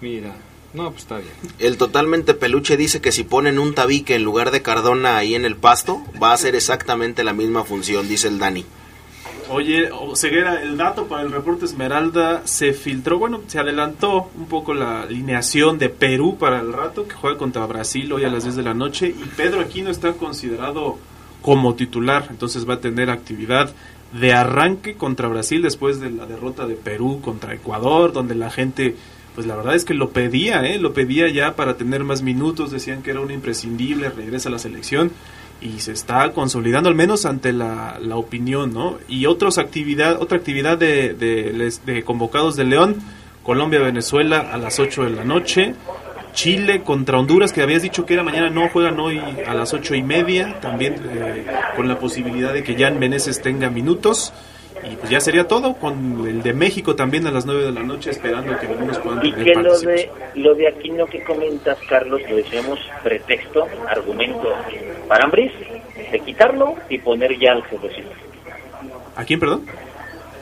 Mira. 0.02 0.32
No, 0.74 0.90
pues 0.92 1.04
está 1.04 1.18
bien. 1.20 1.32
El 1.58 1.78
totalmente 1.78 2.34
peluche 2.34 2.76
dice 2.76 3.00
que 3.00 3.14
si 3.14 3.24
ponen 3.24 3.60
un 3.60 3.74
tabique 3.74 4.14
en 4.16 4.24
lugar 4.24 4.52
de 4.52 4.62
Cardona 4.62 5.16
ahí 5.16 5.34
en 5.34 5.46
el 5.46 5.56
pasto, 5.56 6.02
va 6.22 6.32
a 6.32 6.34
hacer 6.34 6.54
exactamente 6.54 7.24
la 7.24 7.32
misma 7.32 7.64
función, 7.64 8.10
dice 8.10 8.28
el 8.28 8.40
Dani. 8.40 8.66
Oye, 9.50 9.90
Ceguera, 10.16 10.64
el 10.64 10.76
dato 10.76 11.06
para 11.06 11.22
el 11.22 11.32
reporte 11.32 11.66
Esmeralda 11.66 12.42
se 12.46 12.74
filtró, 12.74 13.20
bueno, 13.20 13.42
se 13.46 13.60
adelantó 13.60 14.32
un 14.36 14.48
poco 14.48 14.74
la 14.74 15.04
alineación 15.04 15.78
de 15.78 15.90
Perú 15.90 16.38
para 16.40 16.60
el 16.60 16.74
rato, 16.74 17.08
que 17.08 17.14
juega 17.14 17.38
contra 17.38 17.66
Brasil 17.68 18.12
hoy 18.12 18.24
a 18.24 18.30
las 18.30 18.44
10 18.44 18.56
de 18.56 18.64
la 18.64 18.74
noche, 18.74 19.08
y 19.08 19.24
Pedro 19.38 19.62
Aquino 19.62 19.92
está 19.92 20.14
considerado 20.14 20.98
como 21.44 21.76
titular, 21.76 22.28
entonces 22.32 22.68
va 22.68 22.76
a 22.76 22.80
tener 22.80 23.12
actividad 23.12 23.72
de 24.20 24.34
arranque 24.34 24.96
contra 24.96 25.28
Brasil 25.28 25.62
después 25.62 26.00
de 26.00 26.10
la 26.10 26.26
derrota 26.26 26.66
de 26.66 26.76
Perú 26.76 27.22
contra 27.22 27.54
Ecuador, 27.54 28.14
donde 28.14 28.34
la 28.34 28.50
gente, 28.50 28.96
pues 29.36 29.46
la 29.46 29.56
verdad 29.56 29.76
es 29.76 29.86
que 29.86 29.94
lo 29.94 30.10
pedía, 30.10 30.66
¿eh? 30.66 30.80
lo 30.80 30.94
pedía 30.94 31.30
ya 31.30 31.56
para 31.56 31.78
tener 31.78 32.04
más 32.04 32.24
minutos, 32.24 32.72
decían 32.72 33.04
que 33.04 33.12
era 33.12 33.22
un 33.22 33.30
imprescindible, 33.30 34.10
regresa 34.10 34.50
a 34.50 34.54
la 34.54 34.60
selección 34.60 35.12
y 35.62 35.80
se 35.80 35.92
está 35.92 36.32
consolidando 36.32 36.90
al 36.90 36.96
menos 36.96 37.26
ante 37.26 37.54
la, 37.54 37.98
la 38.00 38.18
opinión, 38.18 38.74
¿no? 38.74 38.98
Y 39.08 39.26
otros 39.26 39.58
actividad, 39.58 40.22
otra 40.22 40.38
actividad 40.38 40.78
de, 40.78 41.14
de, 41.14 41.74
de 41.86 42.04
convocados 42.04 42.56
de 42.56 42.66
León, 42.66 42.98
Colombia-Venezuela 43.44 44.40
a 44.52 44.58
las 44.58 44.80
8 44.80 45.04
de 45.04 45.10
la 45.12 45.24
noche, 45.24 45.76
Chile 46.36 46.84
contra 46.84 47.18
Honduras, 47.18 47.54
que 47.54 47.62
habías 47.62 47.82
dicho 47.82 48.06
que 48.06 48.14
era 48.14 48.24
mañana, 48.24 48.50
no 48.50 48.68
juegan 48.70 49.00
hoy 49.00 49.20
a 49.48 49.54
las 49.54 49.74
ocho 49.74 49.96
y 49.96 50.04
media, 50.04 50.60
también 50.60 50.96
eh, 51.04 51.48
con 51.76 51.88
la 51.88 51.98
posibilidad 51.98 52.54
de 52.54 52.62
que 52.62 52.76
Jan 52.76 53.00
Meneses 53.00 53.42
tenga 53.42 53.70
minutos. 53.70 54.34
Y 54.92 54.96
pues 54.98 55.10
ya 55.10 55.20
sería 55.20 55.48
todo, 55.48 55.74
con 55.76 56.26
el 56.28 56.44
de 56.44 56.54
México 56.54 56.96
también 56.96 57.26
a 57.28 57.32
las 57.32 57.46
9 57.46 57.64
de 57.64 57.72
la 57.72 57.82
noche, 57.84 58.12
esperando 58.12 58.58
que 58.60 58.68
algunos 58.68 58.98
puedan 59.00 59.26
Y 59.26 59.32
tener 59.32 59.46
que 59.46 59.54
lo 59.62 59.80
de, 59.80 60.10
lo 60.36 60.54
de 60.56 60.68
Aquino 60.68 61.06
que 61.08 61.24
comentas, 61.24 61.78
Carlos, 61.90 62.22
lo 62.30 62.36
decíamos 62.36 62.80
pretexto, 63.04 63.68
argumento 63.88 64.54
para 65.08 65.26
Ambris, 65.26 65.52
de 66.12 66.20
quitarlo 66.20 66.76
y 66.90 67.00
poner 67.00 67.38
ya 67.40 67.54
al 67.54 67.64
jefecito. 67.64 68.10
¿A 69.16 69.24
quién, 69.26 69.40
perdón? 69.40 69.66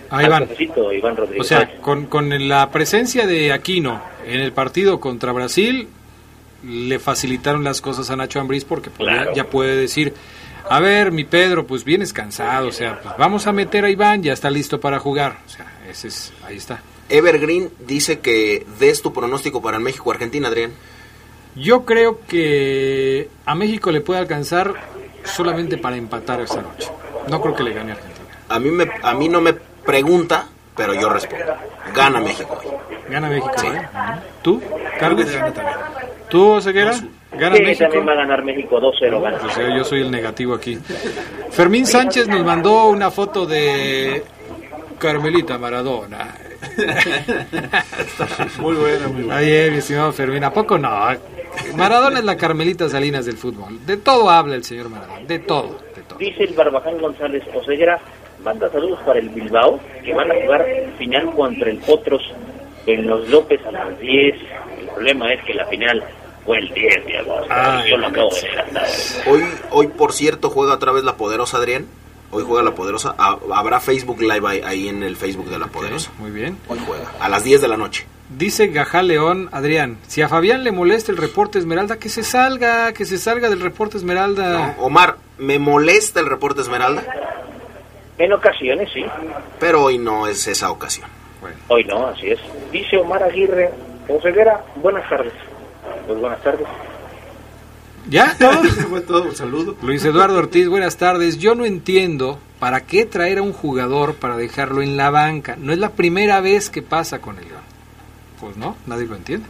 A 0.09 0.23
Iván. 0.23 0.43
jefecito, 0.47 0.91
Iván 0.91 1.15
Rodríguez. 1.15 1.41
O 1.41 1.43
sea, 1.43 1.75
con, 1.81 2.05
con 2.07 2.47
la 2.49 2.69
presencia 2.69 3.25
de 3.25 3.51
Aquino 3.53 4.01
en 4.27 4.39
el 4.41 4.51
partido 4.51 4.99
contra 4.99 5.31
Brasil, 5.31 5.87
le 6.63 6.99
facilitaron 6.99 7.63
las 7.63 7.81
cosas 7.81 8.09
a 8.09 8.15
Nacho 8.15 8.39
Ambriz 8.39 8.63
porque 8.65 8.89
pues, 8.89 9.07
ya- 9.09 9.15
Claro. 9.21 9.35
ya, 9.35 9.43
puede 9.45 9.75
decir, 9.75 10.13
a 10.73 10.79
ver, 10.79 11.11
mi 11.11 11.23
Pedro, 11.23 11.67
pues 11.67 11.83
vienes 11.83 12.13
cansado, 12.13 12.69
o 12.69 12.71
sea, 12.71 12.99
pues 12.99 13.15
vamos 13.15 13.45
a 13.45 13.51
meter 13.51 13.85
a 13.85 13.91
Iván, 13.91 14.23
ya 14.23 14.33
está 14.33 14.49
listo 14.49 14.79
para 14.79 14.97
jugar. 14.97 15.37
O 15.45 15.49
sea, 15.49 15.71
ese 15.87 16.07
es, 16.07 16.33
ahí 16.43 16.57
está. 16.57 16.81
Evergreen 17.09 17.69
dice 17.85 18.21
que 18.21 18.65
des 18.79 19.03
tu 19.03 19.13
pronóstico 19.13 19.61
para 19.61 19.77
el 19.77 19.83
México-Argentina, 19.83 20.47
Adrián. 20.47 20.71
Yo 21.55 21.85
creo 21.85 22.21
que 22.27 23.29
a 23.45 23.53
México 23.53 23.91
le 23.91 24.01
puede 24.01 24.19
alcanzar 24.21 24.73
solamente 25.23 25.77
para 25.77 25.95
empatar 25.95 26.41
esta 26.41 26.63
noche. 26.63 26.89
No 27.27 27.39
creo 27.39 27.55
que 27.55 27.61
le 27.61 27.73
gane 27.73 27.91
a 27.91 27.93
Argentina. 27.93 28.27
A 28.49 28.57
mí, 28.57 28.71
me, 28.71 28.89
a 29.03 29.13
mí 29.13 29.29
no 29.29 29.41
me 29.41 29.53
pregunta, 29.53 30.47
pero 30.75 30.95
yo 30.95 31.07
respondo. 31.07 31.53
Gana 31.93 32.19
México. 32.19 32.59
Gana 33.07 33.29
México, 33.29 33.53
¿eh? 33.63 33.87
¿Tú, 34.41 34.59
Carlos? 34.99 35.27
¿Tú, 36.33 36.59
Ceguera? 36.61 36.93
¿Gana 37.33 37.55
Sí, 37.57 37.61
México? 37.61 37.83
también 37.83 38.07
va 38.07 38.11
a 38.13 38.15
ganar 38.15 38.43
México 38.43 38.81
2-0. 38.81 39.21
gana. 39.21 39.37
Pues, 39.37 39.55
eh, 39.59 39.69
yo 39.77 39.83
soy 39.83 40.01
el 40.01 40.09
negativo 40.09 40.55
aquí. 40.55 40.79
Fermín 41.51 41.85
Sánchez 41.85 42.27
nos 42.27 42.43
mandó 42.43 42.87
una 42.89 43.11
foto 43.11 43.45
de 43.45 44.23
Carmelita 44.97 45.59
Maradona. 45.59 46.33
muy 48.59 48.73
buena, 48.73 49.07
muy 49.09 49.21
buena. 49.25 49.35
Ay, 49.37 49.51
eh, 49.51 49.69
mi 49.69 49.77
estimado 49.77 50.11
Fermín, 50.11 50.43
¿a 50.43 50.51
poco 50.51 50.79
no? 50.79 50.89
Maradona 51.75 52.17
es 52.17 52.25
la 52.25 52.35
Carmelita 52.35 52.89
Salinas 52.89 53.27
del 53.27 53.37
fútbol. 53.37 53.85
De 53.85 53.97
todo 53.97 54.27
habla 54.27 54.55
el 54.55 54.63
señor 54.63 54.89
Maradona, 54.89 55.19
de 55.27 55.37
todo. 55.37 55.77
Dice 56.17 56.45
el 56.45 56.55
Barbaján 56.55 56.97
González 56.97 57.43
Oseguera, 57.53 57.99
manda 58.43 58.71
saludos 58.71 58.99
para 59.05 59.19
el 59.19 59.29
Bilbao, 59.29 59.79
que 60.03 60.11
van 60.15 60.31
a 60.31 60.35
jugar 60.41 60.65
final 60.97 61.29
contra 61.35 61.69
el 61.69 61.77
Potros 61.77 62.23
en 62.87 63.05
los 63.05 63.29
López 63.29 63.61
a 63.67 63.71
las 63.71 63.99
10. 63.99 64.35
El 64.79 64.87
problema 64.87 65.31
es 65.31 65.43
que 65.43 65.53
la 65.53 65.65
final 65.67 66.03
fue 66.45 66.59
el 66.59 66.73
10 66.73 67.05
de 67.05 67.17
agosto. 67.19 67.47
Ay, 67.49 67.89
Yo 67.89 67.97
lo 67.97 68.07
acabo 68.07 68.29
de 68.29 68.47
adelantar. 68.47 68.87
Hoy, 69.27 69.43
hoy, 69.71 69.87
por 69.87 70.11
cierto, 70.13 70.49
juega 70.49 70.73
otra 70.73 70.91
vez 70.91 71.03
la 71.03 71.15
poderosa, 71.17 71.57
Adrián. 71.57 71.85
Hoy 72.31 72.43
juega 72.47 72.63
la 72.63 72.71
poderosa. 72.75 73.13
Ha- 73.17 73.37
Habrá 73.53 73.79
Facebook 73.79 74.19
Live 74.21 74.41
ahí, 74.47 74.61
ahí 74.65 74.87
en 74.89 75.03
el 75.03 75.15
Facebook 75.15 75.49
de 75.49 75.59
la 75.59 75.67
poderosa. 75.67 76.11
Muy 76.17 76.31
bien. 76.31 76.57
Hoy 76.67 76.79
juega. 76.85 77.05
A 77.19 77.29
las 77.29 77.43
10 77.43 77.61
de 77.61 77.67
la 77.67 77.77
noche. 77.77 78.07
Dice 78.35 78.67
Gajá 78.67 79.03
León, 79.03 79.49
Adrián, 79.51 79.97
si 80.07 80.21
a 80.23 80.27
Fabián 80.29 80.63
le 80.63 80.71
molesta 80.71 81.11
el 81.11 81.17
reporte 81.19 81.59
Esmeralda, 81.59 81.97
que 81.99 82.09
se 82.09 82.23
salga, 82.23 82.91
que 82.93 83.05
se 83.05 83.19
salga 83.19 83.49
del 83.49 83.59
reporte 83.61 83.97
Esmeralda. 83.97 84.75
Omar, 84.79 85.17
me 85.37 85.59
molesta 85.59 86.19
el 86.19 86.25
reporte 86.25 86.61
Esmeralda, 86.61 87.03
En 88.17 88.33
ocasiones, 88.33 88.89
sí. 88.91 89.05
pero 89.59 89.83
hoy 89.83 89.99
no 89.99 90.25
es 90.25 90.47
esa 90.47 90.71
ocasión. 90.71 91.07
Hoy 91.67 91.83
no, 91.83 92.07
así 92.07 92.31
es. 92.31 92.39
Dice 92.71 92.97
Omar 92.97 93.21
Aguirre 93.21 93.69
Oseguera, 94.07 94.63
buenas 94.77 95.07
tardes. 95.09 95.33
Pues 96.05 96.19
buenas 96.19 96.41
tardes. 96.41 96.67
¿Ya? 98.09 98.35
¿Todo? 98.39 98.63
Fue 98.63 99.01
todo, 99.01 99.23
un 99.23 99.35
saludo. 99.35 99.75
Luis 99.81 100.03
Eduardo 100.03 100.37
Ortiz, 100.37 100.67
buenas 100.67 100.97
tardes. 100.97 101.37
Yo 101.37 101.55
no 101.55 101.65
entiendo 101.65 102.39
para 102.59 102.81
qué 102.81 103.05
traer 103.05 103.39
a 103.39 103.41
un 103.41 103.53
jugador 103.53 104.15
para 104.15 104.37
dejarlo 104.37 104.81
en 104.81 104.97
la 104.97 105.09
banca. 105.09 105.55
No 105.57 105.71
es 105.71 105.79
la 105.79 105.91
primera 105.91 106.41
vez 106.41 106.69
que 106.69 106.81
pasa 106.81 107.19
con 107.19 107.37
el 107.37 107.47
León. 107.47 107.61
Pues 108.39 108.57
no, 108.57 108.75
nadie 108.85 109.05
lo 109.05 109.15
entiende. 109.15 109.47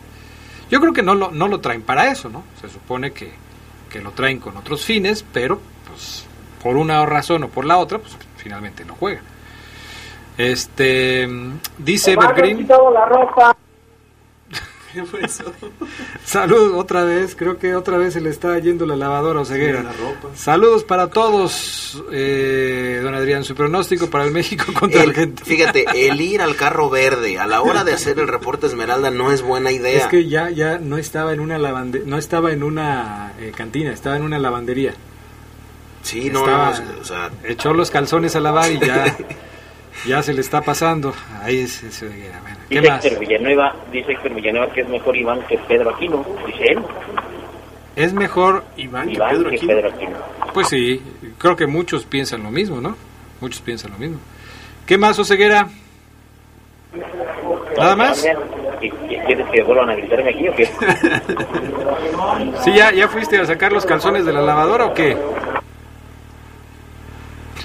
Yo 0.69 0.79
creo 0.79 0.93
que 0.93 1.03
no 1.03 1.15
lo, 1.15 1.31
no 1.31 1.47
lo 1.47 1.59
traen 1.59 1.81
para 1.81 2.11
eso, 2.11 2.29
¿no? 2.29 2.43
Se 2.61 2.69
supone 2.69 3.11
que, 3.11 3.31
que 3.89 4.01
lo 4.01 4.11
traen 4.11 4.39
con 4.39 4.57
otros 4.57 4.83
fines, 4.85 5.25
pero 5.33 5.59
pues 5.87 6.25
por 6.61 6.77
una 6.77 7.05
razón 7.05 7.43
o 7.43 7.49
por 7.49 7.65
la 7.65 7.77
otra, 7.77 7.99
pues 7.99 8.17
finalmente 8.37 8.85
no 8.85 8.95
juega. 8.95 9.21
Este 10.37 11.27
dice 11.77 12.13
Evergreen. 12.13 12.67
la 12.67 13.05
ropa. 13.05 13.55
¿Qué 14.93 15.03
fue 15.05 15.21
eso? 15.25 15.43
Salud 16.25 16.75
otra 16.75 17.03
vez, 17.03 17.35
creo 17.35 17.57
que 17.57 17.75
otra 17.75 17.97
vez 17.97 18.13
se 18.13 18.21
le 18.21 18.29
está 18.29 18.57
yendo 18.59 18.85
la 18.85 18.95
lavadora 18.95 19.41
o 19.41 19.45
ceguera. 19.45 19.79
Sí, 19.79 19.85
la 19.85 19.91
ropa. 19.93 20.29
Saludos 20.35 20.83
para 20.83 21.07
todos, 21.09 22.03
eh, 22.11 22.99
don 23.03 23.15
Adrián. 23.15 23.43
Su 23.43 23.55
pronóstico 23.55 24.09
para 24.09 24.23
el 24.25 24.31
México 24.31 24.65
contra 24.79 25.03
El- 25.03 25.09
Argentina. 25.09 25.45
fíjate, 25.45 25.85
el 26.09 26.21
ir 26.21 26.41
al 26.41 26.55
carro 26.55 26.89
verde 26.89 27.39
a 27.39 27.47
la 27.47 27.61
hora 27.61 27.83
de 27.83 27.93
hacer 27.93 28.19
el 28.19 28.27
reporte 28.27 28.67
Esmeralda 28.67 29.09
no 29.11 29.31
es 29.31 29.41
buena 29.41 29.71
idea. 29.71 29.97
Es 29.97 30.07
que 30.07 30.27
ya, 30.27 30.49
ya 30.49 30.77
no 30.77 30.97
estaba 30.97 31.33
en 31.33 31.39
una 31.39 31.57
lavande 31.57 32.03
no 32.05 32.17
estaba 32.17 32.51
en 32.51 32.63
una 32.63 33.33
eh, 33.39 33.51
cantina, 33.55 33.91
estaba 33.91 34.15
en 34.15 34.23
una 34.23 34.37
lavandería. 34.39 34.93
Sí, 36.03 36.29
no, 36.29 36.39
Estaba- 36.41 36.71
no, 36.79 37.01
o 37.01 37.05
sea, 37.05 37.31
Echó 37.45 37.73
los 37.73 37.89
calzones 37.89 38.35
a 38.35 38.41
lavar 38.41 38.71
y 38.71 38.79
ya, 38.79 39.15
ya 40.05 40.21
se 40.23 40.33
le 40.33 40.41
está 40.41 40.61
pasando. 40.61 41.13
Ahí 41.41 41.59
es, 41.61 41.83
es- 41.83 42.01
bueno, 42.01 42.57
¿Qué 42.69 42.79
Dice 42.79 42.91
más? 42.91 43.05
Héctor 43.05 43.19
Villanueva, 43.19 43.75
dice 43.91 44.11
Héctor 44.13 44.33
Villanueva 44.33 44.73
que 44.73 44.81
es 44.81 44.87
mejor 44.89 45.15
Iván 45.17 45.41
que 45.47 45.57
Pedro 45.57 45.89
Aquino, 45.91 46.25
dice 46.47 46.63
él. 46.71 46.79
Es 47.95 48.13
mejor 48.13 48.63
Iván 48.77 49.09
que 49.09 49.19
Pedro 49.19 49.49
que 49.49 49.55
Aquino. 49.57 49.73
Pedro 49.73 49.89
Aquino. 49.89 50.17
Pues 50.53 50.67
sí, 50.67 51.01
creo 51.37 51.55
que 51.55 51.67
muchos 51.67 52.05
piensan 52.05 52.43
lo 52.43 52.51
mismo, 52.51 52.81
¿no? 52.81 52.95
Muchos 53.41 53.61
piensan 53.61 53.91
lo 53.91 53.97
mismo. 53.97 54.17
¿Qué 54.85 54.97
más, 54.97 55.17
Oseguera? 55.19 55.67
¿Nada 57.77 57.95
más? 57.95 58.25
¿Y- 58.81 58.87
y 58.87 59.17
¿Quieres 59.25 59.47
que 59.51 59.63
vuelvan 59.63 59.89
a 59.89 59.95
gritarme 59.95 60.29
aquí 60.29 60.47
o 60.47 60.55
qué? 60.55 60.65
¿Sí, 62.63 62.73
ya, 62.73 62.91
ya 62.91 63.07
fuiste 63.07 63.39
a 63.39 63.45
sacar 63.45 63.71
los 63.71 63.85
calzones 63.85 64.25
de 64.25 64.33
la 64.33 64.41
lavadora 64.41 64.85
o 64.87 64.93
qué? 64.93 65.17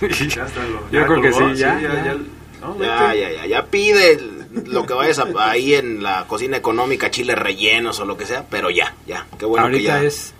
Ya 0.37 0.45
está 0.47 0.63
lo- 0.65 0.91
Yo 0.91 1.01
ya 1.01 1.07
creo 1.07 1.23
que 1.23 1.33
sí, 1.33 1.41
ya, 1.55 1.81
ya, 1.81 1.95
ya. 1.95 2.05
ya. 2.05 2.17
No, 2.61 2.77
ya, 2.81 3.07
vete. 3.09 3.21
ya, 3.21 3.31
ya, 3.33 3.47
ya 3.47 3.67
pide 3.67 4.21
lo 4.67 4.85
que 4.87 4.93
vayas 4.95 5.19
a- 5.19 5.29
ahí 5.51 5.75
en 5.75 6.03
la 6.03 6.27
cocina 6.27 6.57
económica, 6.57 7.11
chiles 7.11 7.39
rellenos 7.39 8.01
o 8.01 8.05
lo 8.05 8.17
que 8.17 8.27
sea, 8.27 8.45
pero 8.51 8.71
ya, 8.71 8.95
ya, 9.07 9.27
qué 9.39 9.45
bueno 9.47 9.65
Ahorita 9.67 9.79
que 9.79 9.85
ya. 9.85 10.03
es 10.03 10.35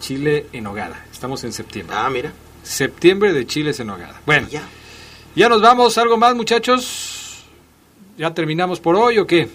chile 0.00 0.46
en 0.52 0.66
hogada. 0.66 1.04
Estamos 1.12 1.42
en 1.44 1.52
septiembre. 1.52 1.96
Ah, 1.98 2.10
mira. 2.10 2.32
Septiembre 2.62 3.32
de 3.32 3.46
chiles 3.46 3.80
en 3.80 3.90
hogada. 3.90 4.20
Bueno, 4.26 4.46
Ya. 4.50 4.62
ya 5.34 5.48
nos 5.48 5.62
vamos. 5.62 5.96
¿Algo 5.98 6.16
más, 6.18 6.34
muchachos? 6.34 7.44
¿Ya 8.18 8.32
terminamos 8.34 8.80
por 8.80 8.96
hoy 8.96 9.18
o 9.18 9.26
qué? 9.26 9.48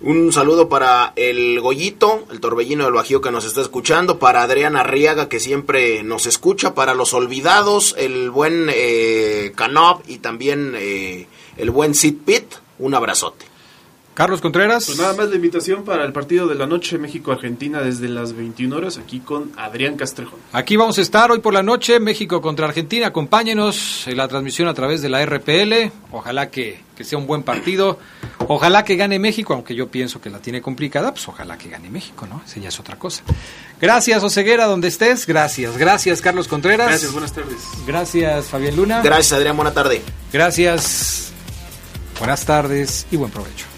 Un 0.00 0.32
saludo 0.32 0.68
para 0.68 1.12
el 1.16 1.60
Goyito, 1.60 2.26
el 2.30 2.40
torbellino 2.40 2.84
del 2.84 2.94
Bajío 2.94 3.20
que 3.20 3.30
nos 3.30 3.44
está 3.44 3.60
escuchando, 3.60 4.18
para 4.18 4.42
Adriana 4.42 4.80
Arriaga 4.80 5.28
que 5.28 5.40
siempre 5.40 6.02
nos 6.02 6.26
escucha, 6.26 6.74
para 6.74 6.94
los 6.94 7.14
olvidados, 7.14 7.94
el 7.98 8.30
buen 8.30 8.68
eh, 8.72 9.52
y 10.06 10.18
también 10.18 10.74
eh, 10.76 11.26
el 11.56 11.70
buen 11.70 11.94
Sid 11.94 12.16
Pitt, 12.24 12.54
un 12.78 12.94
abrazote. 12.94 13.47
Carlos 14.18 14.40
Contreras. 14.40 14.86
Pues 14.86 14.98
nada 14.98 15.12
más 15.12 15.28
la 15.28 15.36
invitación 15.36 15.84
para 15.84 16.04
el 16.04 16.12
partido 16.12 16.48
de 16.48 16.56
la 16.56 16.66
noche 16.66 16.98
México-Argentina 16.98 17.82
desde 17.82 18.08
las 18.08 18.32
21 18.32 18.76
horas 18.76 18.98
aquí 18.98 19.20
con 19.20 19.52
Adrián 19.56 19.96
Castrejón. 19.96 20.40
Aquí 20.52 20.76
vamos 20.76 20.98
a 20.98 21.02
estar 21.02 21.30
hoy 21.30 21.38
por 21.38 21.54
la 21.54 21.62
noche, 21.62 22.00
México 22.00 22.42
contra 22.42 22.66
Argentina. 22.66 23.06
Acompáñenos 23.06 24.08
en 24.08 24.16
la 24.16 24.26
transmisión 24.26 24.66
a 24.66 24.74
través 24.74 25.02
de 25.02 25.08
la 25.08 25.24
RPL. 25.24 25.92
Ojalá 26.10 26.50
que, 26.50 26.80
que 26.96 27.04
sea 27.04 27.16
un 27.16 27.28
buen 27.28 27.44
partido. 27.44 28.00
Ojalá 28.48 28.82
que 28.82 28.96
gane 28.96 29.20
México, 29.20 29.54
aunque 29.54 29.76
yo 29.76 29.86
pienso 29.86 30.20
que 30.20 30.30
la 30.30 30.40
tiene 30.40 30.60
complicada, 30.60 31.12
pues 31.12 31.28
ojalá 31.28 31.56
que 31.56 31.68
gane 31.68 31.88
México, 31.88 32.26
¿no? 32.28 32.42
Esa 32.44 32.58
ya 32.58 32.70
es 32.70 32.80
otra 32.80 32.98
cosa. 32.98 33.22
Gracias, 33.80 34.20
Oseguera, 34.24 34.66
donde 34.66 34.88
estés. 34.88 35.28
Gracias. 35.28 35.78
Gracias, 35.78 36.20
Carlos 36.22 36.48
Contreras. 36.48 36.88
Gracias, 36.88 37.12
buenas 37.12 37.32
tardes. 37.32 37.58
Gracias, 37.86 38.46
Fabián 38.46 38.74
Luna. 38.74 39.00
Gracias, 39.00 39.32
Adrián, 39.34 39.54
buena 39.54 39.72
tarde. 39.72 40.02
Gracias. 40.32 41.30
Buenas 42.18 42.44
tardes 42.44 43.06
y 43.12 43.16
buen 43.16 43.30
provecho. 43.30 43.77